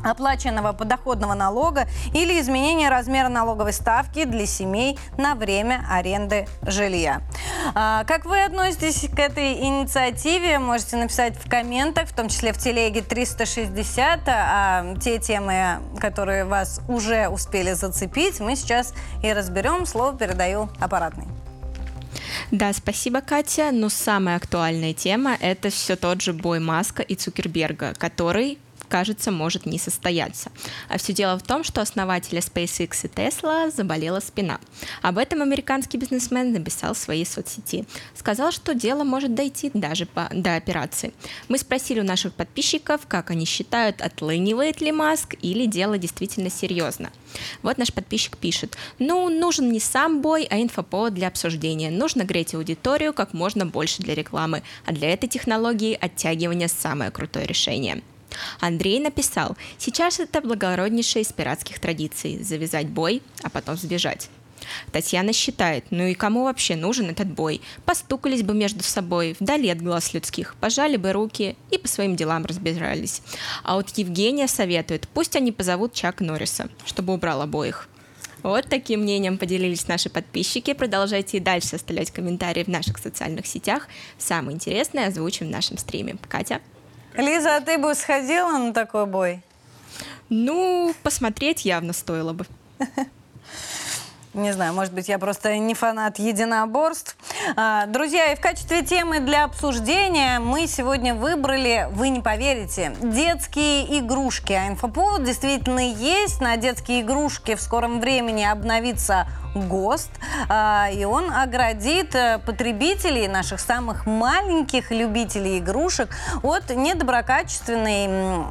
оплаченного 0.05 0.73
подоходного 0.73 1.35
налога 1.35 1.87
или 2.13 2.41
изменение 2.41 2.89
размера 2.89 3.29
налоговой 3.29 3.73
ставки 3.73 4.25
для 4.25 4.47
семей 4.47 4.99
на 5.17 5.35
время 5.35 5.85
аренды 5.91 6.47
жилья. 6.63 7.23
А, 7.75 8.05
как 8.05 8.25
вы 8.25 8.43
относитесь 8.43 9.09
к 9.09 9.19
этой 9.19 9.55
инициативе, 9.55 10.59
можете 10.59 10.97
написать 10.97 11.37
в 11.37 11.49
комментах, 11.49 12.09
в 12.09 12.15
том 12.15 12.29
числе 12.29 12.53
в 12.53 12.59
телеге 12.59 13.03
360, 13.03 14.21
а 14.27 14.95
те 15.01 15.19
темы, 15.19 15.79
которые 15.99 16.45
вас 16.45 16.81
уже 16.89 17.29
успели 17.29 17.73
зацепить, 17.73 18.41
мы 18.41 18.57
сейчас 18.57 18.95
и 19.23 19.33
разберем. 19.33 19.87
Слово 19.87 20.17
передаю 20.17 20.69
аппаратной. 20.81 21.27
Да, 22.51 22.73
спасибо, 22.73 23.21
Катя. 23.21 23.71
Но 23.73 23.89
самая 23.89 24.37
актуальная 24.37 24.95
тема– 24.95 25.37
это 25.41 25.71
все 25.71 25.97
тот 25.97 26.23
же 26.23 26.33
бой 26.33 26.61
Маска 26.61 27.03
и 27.03 27.15
Цукерберга, 27.15 27.95
который 27.95 28.59
кажется, 28.89 29.31
может 29.31 29.67
не 29.67 29.79
состояться. 29.79 30.51
А 30.89 30.99
все 30.99 31.13
дело 31.13 31.39
в 31.39 31.43
том, 31.43 31.65
что 31.65 31.81
основателя 31.81 32.41
SpaceX 32.41 33.05
и 33.05 33.09
Tesla 33.09 33.71
заболела 33.71 34.21
спина. 34.21 34.61
Об 35.03 35.19
этом 35.19 35.43
американский 35.43 35.99
бизнесмен 35.99 36.53
написал 36.53 36.95
в 36.95 36.99
своей 36.99 37.27
соцсети. 37.27 37.85
Сказал, 38.15 38.53
что 38.53 38.75
дело 38.75 39.05
может 39.05 39.35
дойти 39.35 39.71
даже 39.75 40.07
по, 40.07 40.29
до 40.33 40.57
операции. 40.57 41.13
Мы 41.49 41.59
спросили 41.59 42.01
у 42.01 42.05
наших 42.05 42.33
подписчиков, 42.33 43.03
как 43.07 43.31
они 43.31 43.45
считают, 43.45 44.01
отлынивает 44.01 44.81
ли 44.81 44.93
Маск 44.93 45.35
или 45.43 45.67
дело 45.67 45.99
действительно 45.99 46.51
серьезно. 46.51 47.11
Вот 47.63 47.79
наш 47.79 47.93
подписчик 47.93 48.37
пишет. 48.37 48.77
Ну, 48.99 49.29
нужен 49.29 49.71
не 49.71 49.81
сам 49.81 50.23
бой, 50.23 50.47
а 50.51 50.61
инфоповод 50.61 51.15
для 51.15 51.29
обсуждения. 51.29 51.91
Нужно 51.91 52.25
греть 52.25 52.55
аудиторию 52.55 53.13
как 53.13 53.33
можно 53.35 53.67
больше 53.67 54.03
для 54.03 54.15
рекламы. 54.15 54.63
А 54.85 54.93
для 54.93 55.11
этой 55.13 55.29
технологии 55.29 55.99
оттягивание 56.01 56.69
самое 56.69 57.11
крутое 57.11 57.47
решение. 57.47 58.03
Андрей 58.61 59.01
написал, 59.01 59.57
сейчас 59.79 60.21
это 60.21 60.41
благороднейшая 60.41 61.23
из 61.23 61.33
пиратских 61.33 61.79
традиций– 61.79 62.43
завязать 62.43 62.89
бой, 62.89 63.23
а 63.43 63.51
потом 63.51 63.77
сбежать. 63.77 64.29
Татьяна 64.93 65.33
считает, 65.33 65.85
ну 65.91 66.05
и 66.07 66.15
кому 66.15 66.45
вообще 66.45 66.77
нужен 66.77 67.11
этот 67.11 67.29
бой? 67.29 67.61
Постукались 67.85 68.43
бы 68.43 68.55
между 68.55 68.83
собой, 68.83 69.37
вдали 69.39 69.69
от 69.69 69.81
глаз 69.81 70.13
людских, 70.15 70.57
пожали 70.61 70.97
бы 70.97 71.13
руки 71.13 71.57
и 71.71 71.79
по 71.79 71.89
своим 71.89 72.17
делам 72.17 72.45
разбирались. 72.45 73.23
А 73.63 73.77
вот 73.77 73.91
Евгения 73.97 74.49
советует, 74.49 75.09
пусть 75.09 75.37
они 75.37 75.53
позовут 75.53 75.93
Чак 75.93 76.21
Норриса, 76.21 76.69
чтобы 76.85 77.15
убрал 77.15 77.43
обоих. 77.43 77.89
Вот 78.43 78.67
таким 78.69 79.01
мнением 79.01 79.39
поделились 79.39 79.89
наши 79.89 80.09
подписчики. 80.09 80.73
Продолжайте 80.73 81.39
и 81.39 81.41
дальше 81.41 81.77
оставлять 81.77 82.13
комментарии 82.13 82.63
в 82.63 82.69
наших 82.69 82.99
социальных 82.99 83.47
сетях. 83.47 83.89
Самое 84.19 84.55
интересное 84.55 85.09
озвучим 85.09 85.49
в 85.49 85.51
нашем 85.51 85.79
стриме. 85.79 86.17
Катя? 86.29 86.61
Лиза, 87.17 87.57
а 87.57 87.61
ты 87.61 87.79
бы 87.79 87.95
сходила 87.95 88.59
на 88.59 88.73
такой 88.75 89.07
бой? 89.07 89.41
Ну, 90.29 90.95
посмотреть 91.03 91.65
явно 91.65 91.93
стоило 91.93 92.33
бы. 92.33 92.47
Не 94.37 94.53
знаю, 94.53 94.75
может 94.75 94.93
быть, 94.93 95.09
я 95.09 95.19
просто 95.19 95.57
не 95.57 95.73
фанат 95.73 96.19
единоборств. 96.19 97.17
А, 97.57 97.87
друзья, 97.87 98.33
и 98.33 98.37
в 98.37 98.41
качестве 98.41 98.83
темы 98.83 99.21
для 99.21 99.45
обсуждения 99.45 100.41
мы 100.41 100.67
сегодня 100.67 101.15
выбрали, 101.15 101.89
вы 101.93 102.11
не 102.11 102.21
поверите, 102.21 102.95
детские 103.01 103.99
игрушки. 103.99 104.53
А 104.53 104.69
инфоповод 104.69 105.25
действительно 105.25 105.81
есть. 105.81 106.43
На 106.43 106.59
детские 106.59 107.01
игрушки 107.01 107.55
в 107.55 107.63
скором 107.63 107.99
времени 107.99 108.45
обновится 108.45 109.27
ГОСТ, 109.55 110.11
а, 110.51 110.91
и 110.93 111.07
он 111.07 111.33
оградит 111.33 112.15
э, 112.15 112.39
потребителей, 112.45 113.29
наших 113.29 113.59
самых 113.59 114.05
маленьких 114.05 114.91
любителей 114.91 115.61
игрушек, 115.61 116.11
от 116.43 116.69
недоброкачественной 116.69 118.45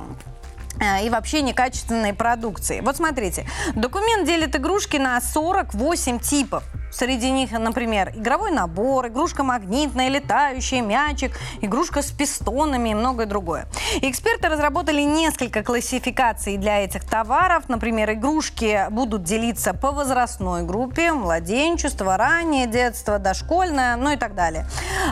и 1.03 1.09
вообще 1.09 1.41
некачественной 1.41 2.13
продукции. 2.13 2.81
Вот 2.81 2.97
смотрите, 2.97 3.47
документ 3.75 4.25
делит 4.25 4.55
игрушки 4.55 4.97
на 4.97 5.19
48 5.21 6.19
типов. 6.19 6.63
Среди 6.95 7.29
них, 7.29 7.51
например, 7.51 8.13
игровой 8.15 8.51
набор, 8.51 9.07
игрушка 9.07 9.43
магнитная, 9.43 10.07
летающая, 10.07 10.81
мячик, 10.81 11.37
игрушка 11.59 12.01
с 12.01 12.09
пистонами 12.09 12.89
и 12.89 12.93
многое 12.93 13.25
другое. 13.25 13.67
Эксперты 14.01 14.47
разработали 14.47 15.01
несколько 15.01 15.61
классификаций 15.61 16.55
для 16.55 16.79
этих 16.85 17.03
товаров. 17.03 17.67
Например, 17.67 18.13
игрушки 18.13 18.85
будут 18.91 19.23
делиться 19.23 19.73
по 19.73 19.91
возрастной 19.91 20.63
группе, 20.63 21.11
младенчество, 21.11 22.15
раннее 22.15 22.65
детство, 22.65 23.19
дошкольное, 23.19 23.97
ну 23.97 24.11
и 24.11 24.15
так 24.15 24.33
далее. 24.33 24.65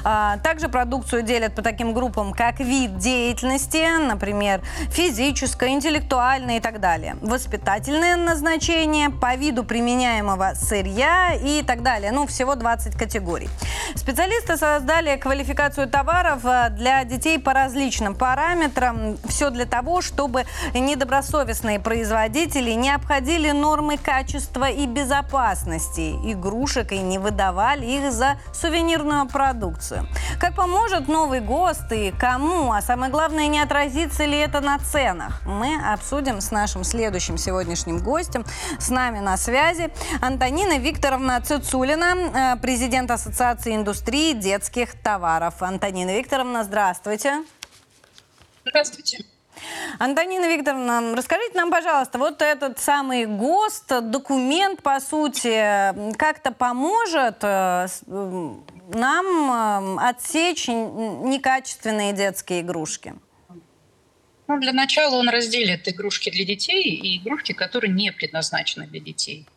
А, 0.06 0.38
также 0.38 0.70
продукцию 0.70 1.24
делят 1.24 1.54
по 1.54 1.62
таким 1.62 1.94
группам, 1.94 2.32
как 2.32 2.62
вид 2.62 2.98
деятельности, 2.98 3.86
например, 4.00 4.62
физическое, 4.90 5.53
интеллектуальное 5.62 6.58
и 6.58 6.60
так 6.62 6.80
далее. 6.80 7.18
Воспитательное 7.22 8.16
назначение 8.16 9.10
по 9.10 9.36
виду 9.36 9.64
применяемого 9.64 10.54
сырья 10.56 11.34
и 11.34 11.62
так 11.62 11.74
так 11.74 11.82
далее. 11.82 12.12
Ну, 12.12 12.28
всего 12.28 12.54
20 12.56 12.96
категорий. 12.96 13.50
Специалисты 13.96 14.58
создали 14.58 15.18
квалификацию 15.18 15.90
товаров 15.90 16.46
э, 16.46 16.70
для 16.70 17.04
детей 17.04 17.40
по 17.40 17.54
различным 17.54 18.14
параметрам. 18.14 19.18
Все 19.28 19.50
для 19.50 19.66
того, 19.66 20.02
чтобы 20.02 20.46
недобросовестные 20.76 21.80
производители 21.80 22.72
не 22.72 22.92
обходили 22.92 23.52
нормы 23.52 23.98
качества 23.98 24.70
и 24.70 24.86
безопасности 24.86 26.12
игрушек 26.32 26.92
и 26.92 27.00
не 27.00 27.18
выдавали 27.18 27.86
их 27.86 28.12
за 28.12 28.36
сувенирную 28.54 29.28
продукцию. 29.28 30.08
Как 30.40 30.54
поможет 30.56 31.08
новый 31.08 31.40
ГОСТ 31.40 31.92
и 31.92 32.12
кому, 32.12 32.72
а 32.72 32.82
самое 32.82 33.12
главное, 33.12 33.48
не 33.48 33.60
отразится 33.60 34.26
ли 34.26 34.38
это 34.38 34.62
на 34.62 34.78
ценах, 34.78 35.42
мы 35.46 35.76
обсудим 35.94 36.42
с 36.42 36.52
нашим 36.52 36.84
следующим 36.84 37.38
сегодняшним 37.38 38.00
гостем. 38.00 38.46
С 38.80 38.90
нами 38.90 39.20
на 39.20 39.38
связи 39.38 39.92
Антонина 40.22 40.78
Викторовна 40.78 41.42
Цицу 41.42 41.74
Цулина, 41.74 42.56
э, 42.56 42.62
президент 42.62 43.10
Ассоциации 43.10 43.76
индустрии 43.76 44.34
детских 44.34 44.94
товаров. 45.02 45.56
Антонина 45.62 46.16
Викторовна, 46.16 46.64
здравствуйте. 46.64 47.44
Здравствуйте. 48.66 49.26
Антонина 50.00 50.46
Викторовна, 50.46 51.16
расскажите 51.16 51.58
нам, 51.58 51.72
пожалуйста, 51.72 52.18
вот 52.18 52.42
этот 52.42 52.80
самый 52.80 53.26
ГОСТ, 53.26 54.10
документ, 54.10 54.82
по 54.82 55.00
сути, 55.00 56.16
как-то 56.16 56.52
поможет 56.52 57.38
э, 57.42 57.88
нам 58.94 59.98
э, 59.98 60.10
отсечь 60.10 60.68
некачественные 60.68 62.14
детские 62.14 62.62
игрушки? 62.62 63.16
Ну, 64.54 64.60
для 64.60 64.72
начала 64.72 65.16
он 65.16 65.30
разделит 65.30 65.88
игрушки 65.88 66.30
для 66.30 66.46
детей 66.46 66.84
и 66.84 67.18
игрушки, 67.18 67.54
которые 67.54 67.92
не 67.92 68.12
предназначены 68.12 68.86
для 68.86 69.00
детей. 69.00 69.48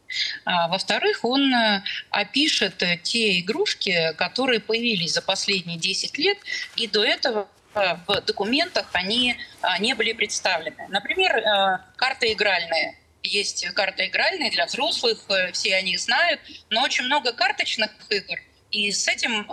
А, 0.47 0.69
во-вторых, 0.69 1.23
он 1.23 1.53
э, 1.53 1.83
опишет 2.09 2.83
э, 2.83 2.99
те 3.03 3.41
игрушки, 3.41 4.15
которые 4.17 4.59
появились 4.59 5.13
за 5.13 5.21
последние 5.21 5.77
10 5.77 6.17
лет, 6.17 6.39
и 6.77 6.87
до 6.87 7.05
этого 7.05 7.47
э, 7.75 7.97
в 8.07 8.23
документах 8.23 8.89
они 8.95 9.37
не 9.81 9.93
были 9.95 10.15
представлены. 10.15 10.89
Например, 10.89 11.83
карты 11.97 12.33
игральные. 12.33 12.99
Есть 13.23 13.67
карты 13.75 14.07
игральные 14.07 14.51
для 14.51 14.65
взрослых, 14.65 15.19
все 15.53 15.77
они 15.77 15.99
знают, 15.99 16.41
но 16.71 16.83
очень 16.83 17.05
много 17.05 17.33
карточных 17.35 17.91
игр– 18.09 18.39
и 18.71 18.91
с 18.91 19.09
этим 19.09 19.45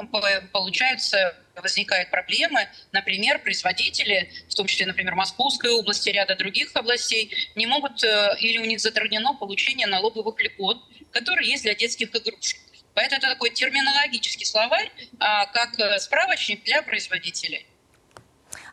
получается 0.52 1.36
возникают 1.62 2.10
проблемы. 2.10 2.68
Например, 2.92 3.40
производители, 3.40 4.32
в 4.50 4.56
том 4.56 4.68
числе, 4.68 4.86
например, 4.86 5.16
Московской 5.16 5.72
области, 5.72 6.10
ряда 6.10 6.36
других 6.36 6.72
областей, 6.76 7.32
не 7.56 7.66
могут 7.66 8.04
э, 8.04 8.36
или 8.40 8.58
у 8.58 8.66
них 8.66 8.80
затруднено 8.80 9.34
получение 9.34 9.88
налоговых 9.88 10.40
льгот, 10.42 10.78
которые 11.12 11.50
есть 11.50 11.64
для 11.64 11.76
детских 11.76 12.10
игрушек. 12.16 12.60
Поэтому 12.94 13.20
это 13.20 13.30
такой 13.30 13.50
терминологический 13.50 14.46
словарь, 14.46 14.92
а, 15.20 15.46
как 15.48 15.80
э, 15.80 16.00
справочник 16.00 16.64
для 16.64 16.82
производителей. 16.82 17.66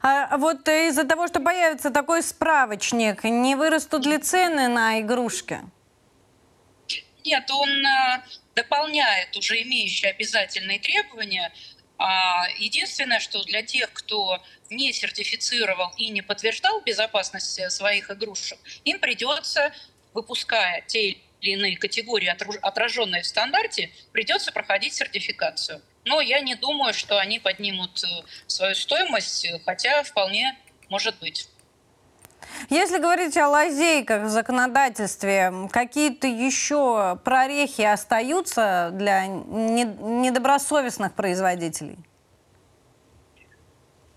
А 0.02 0.36
вот 0.38 0.66
из-за 0.68 1.04
того, 1.04 1.26
что 1.26 1.40
появится 1.40 1.90
такой 1.90 2.22
справочник, 2.22 3.24
не 3.24 3.54
вырастут 3.54 4.06
ли 4.06 4.18
цены 4.18 4.68
на 4.68 5.00
игрушки? 5.00 5.60
Нет, 7.24 7.50
он 7.50 7.68
э, 7.68 8.22
дополняет 8.54 9.36
уже 9.36 9.60
имеющие 9.62 10.10
обязательные 10.10 10.78
требования. 10.78 11.52
А, 12.02 12.48
единственное, 12.56 13.20
что 13.20 13.42
для 13.44 13.62
тех, 13.62 13.92
кто 13.92 14.42
не 14.70 14.90
сертифицировал 14.90 15.92
и 15.98 16.08
не 16.08 16.22
подтверждал 16.22 16.80
безопасность 16.80 17.70
своих 17.70 18.10
игрушек, 18.10 18.58
им 18.86 18.98
придется, 19.00 19.74
выпуская 20.14 20.82
те 20.86 21.18
или 21.42 21.52
иные 21.52 21.76
категории, 21.76 22.28
отраженные 22.62 23.20
в 23.20 23.26
стандарте, 23.26 23.90
придется 24.12 24.50
проходить 24.50 24.94
сертификацию. 24.94 25.82
Но 26.06 26.22
я 26.22 26.40
не 26.40 26.54
думаю, 26.54 26.94
что 26.94 27.18
они 27.18 27.38
поднимут 27.38 28.02
э, 28.02 28.06
свою 28.46 28.74
стоимость, 28.74 29.46
хотя 29.66 30.02
вполне 30.02 30.56
может 30.88 31.18
быть. 31.18 31.48
Если 32.68 32.98
говорить 32.98 33.36
о 33.36 33.48
лазейках 33.48 34.24
в 34.24 34.28
законодательстве, 34.28 35.52
какие-то 35.72 36.26
еще 36.26 37.18
прорехи 37.24 37.82
остаются 37.82 38.90
для 38.92 39.26
недобросовестных 39.26 41.14
производителей? 41.14 41.98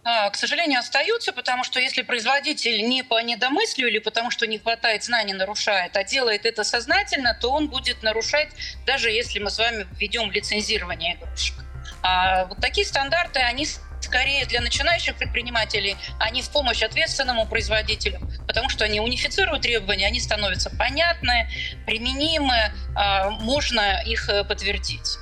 А, 0.06 0.30
к 0.30 0.36
сожалению, 0.36 0.80
остаются, 0.80 1.32
потому 1.32 1.64
что 1.64 1.80
если 1.80 2.02
производитель 2.02 2.88
не 2.90 3.04
по 3.04 3.22
недомыслию 3.22 3.88
или 3.88 4.00
потому 4.00 4.32
что 4.32 4.46
не 4.46 4.60
хватает 4.60 5.04
знаний, 5.04 5.34
нарушает, 5.34 5.96
а 5.96 6.04
делает 6.04 6.46
это 6.46 6.66
сознательно, 6.66 7.38
то 7.40 7.50
он 7.50 7.70
будет 7.70 8.04
нарушать, 8.04 8.50
даже 8.86 9.10
если 9.10 9.40
мы 9.40 9.50
с 9.50 9.58
вами 9.58 9.88
введем 9.94 10.30
лицензирование 10.30 11.16
игрушек. 11.16 11.56
А 12.02 12.46
вот 12.46 12.58
такие 12.60 12.86
стандарты, 12.86 13.40
они 13.40 13.66
скорее 14.04 14.46
для 14.46 14.62
начинающих 14.62 15.16
предпринимателей, 15.16 15.96
а 16.20 16.30
не 16.30 16.42
в 16.42 16.50
помощь 16.50 16.84
ответственному 16.84 17.46
производителю, 17.46 18.20
потому 18.48 18.70
что 18.70 18.86
они 18.86 19.00
унифицируют 19.00 19.62
требования, 19.62 20.08
они 20.08 20.20
становятся 20.20 20.70
понятны, 20.70 21.50
применимы, 21.86 22.72
а, 22.96 23.30
можно 23.30 24.02
их 24.06 24.30
э, 24.30 24.44
подтвердить. 24.44 25.18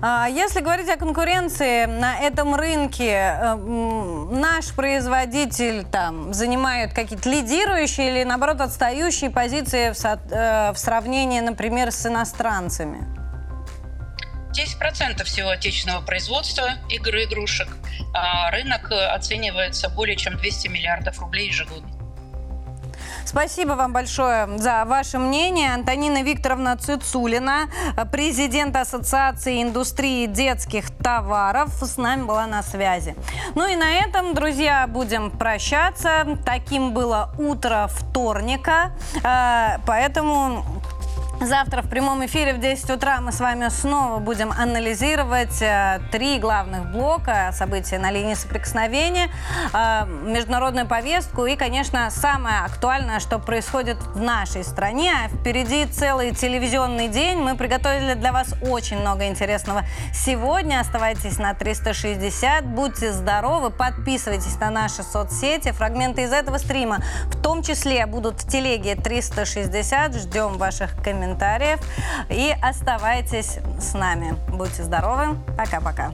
А 0.00 0.26
Если 0.28 0.60
говорить 0.60 0.88
о 0.88 0.96
конкуренции 0.96 1.84
на 1.84 2.18
этом 2.18 2.54
рынке, 2.54 3.10
э, 3.10 3.54
наш 3.54 4.72
производитель 4.74 5.84
там 5.84 6.32
занимает 6.34 6.92
какие-то 6.92 7.28
лидирующие 7.28 8.10
или, 8.10 8.24
наоборот, 8.24 8.60
отстающие 8.60 9.30
позиции 9.30 9.92
в, 9.92 10.04
э, 10.04 10.72
в 10.72 10.78
сравнении, 10.78 11.40
например, 11.40 11.90
с 11.90 12.06
иностранцами? 12.06 13.13
10% 14.54 15.24
всего 15.24 15.50
отечественного 15.50 16.04
производства 16.04 16.70
игр 16.88 17.16
и 17.16 17.24
игрушек, 17.24 17.68
а 18.14 18.50
рынок 18.50 18.90
э, 18.92 19.06
оценивается 19.06 19.88
более 19.88 20.16
чем 20.16 20.36
200 20.36 20.68
миллиардов 20.68 21.18
рублей 21.20 21.48
ежегодно. 21.48 21.90
Спасибо 23.24 23.72
вам 23.72 23.92
большое 23.92 24.46
за 24.58 24.84
ваше 24.84 25.18
мнение. 25.18 25.74
Антонина 25.74 26.22
Викторовна 26.22 26.76
Цицулина, 26.76 27.68
президент 28.12 28.76
Ассоциации 28.76 29.62
индустрии 29.62 30.26
детских 30.26 30.90
товаров, 30.90 31.70
с 31.82 31.96
нами 31.96 32.22
была 32.22 32.46
на 32.46 32.62
связи. 32.62 33.16
Ну 33.54 33.66
и 33.66 33.76
на 33.76 33.94
этом, 33.94 34.34
друзья, 34.34 34.86
будем 34.86 35.30
прощаться. 35.30 36.38
Таким 36.44 36.92
было 36.92 37.34
утро 37.38 37.88
вторника. 37.90 38.92
Э, 39.24 39.78
Поэтому 39.86 40.64
Завтра 41.40 41.82
в 41.82 41.90
прямом 41.90 42.24
эфире 42.24 42.54
в 42.54 42.60
10 42.60 42.88
утра 42.90 43.20
мы 43.20 43.32
с 43.32 43.40
вами 43.40 43.68
снова 43.68 44.18
будем 44.18 44.52
анализировать 44.52 45.60
э, 45.60 46.00
три 46.10 46.38
главных 46.38 46.90
блока 46.90 47.50
события 47.52 47.98
на 47.98 48.10
линии 48.10 48.34
соприкосновения, 48.34 49.28
э, 49.72 50.06
международную 50.06 50.86
повестку 50.86 51.44
и, 51.44 51.56
конечно, 51.56 52.08
самое 52.10 52.60
актуальное, 52.60 53.20
что 53.20 53.38
происходит 53.38 53.98
в 54.14 54.20
нашей 54.20 54.64
стране. 54.64 55.12
А 55.12 55.28
Впереди 55.28 55.84
целый 55.86 56.34
телевизионный 56.34 57.08
день. 57.08 57.38
Мы 57.38 57.56
приготовили 57.56 58.14
для 58.14 58.32
вас 58.32 58.54
очень 58.62 58.98
много 59.00 59.26
интересного 59.26 59.82
сегодня. 60.14 60.80
Оставайтесь 60.80 61.38
на 61.38 61.52
360, 61.52 62.64
будьте 62.64 63.12
здоровы, 63.12 63.70
подписывайтесь 63.70 64.58
на 64.60 64.70
наши 64.70 65.02
соцсети. 65.02 65.72
Фрагменты 65.72 66.22
из 66.22 66.32
этого 66.32 66.58
стрима 66.58 67.02
в 67.26 67.42
том 67.42 67.62
числе 67.62 68.06
будут 68.06 68.40
в 68.40 68.48
телеге 68.48 68.94
360. 68.94 70.14
Ждем 70.14 70.56
ваших 70.56 70.96
комментариев 71.24 71.80
и 72.28 72.54
оставайтесь 72.60 73.58
с 73.78 73.94
нами. 73.94 74.36
Будьте 74.48 74.82
здоровы. 74.82 75.36
Пока-пока. 75.56 76.12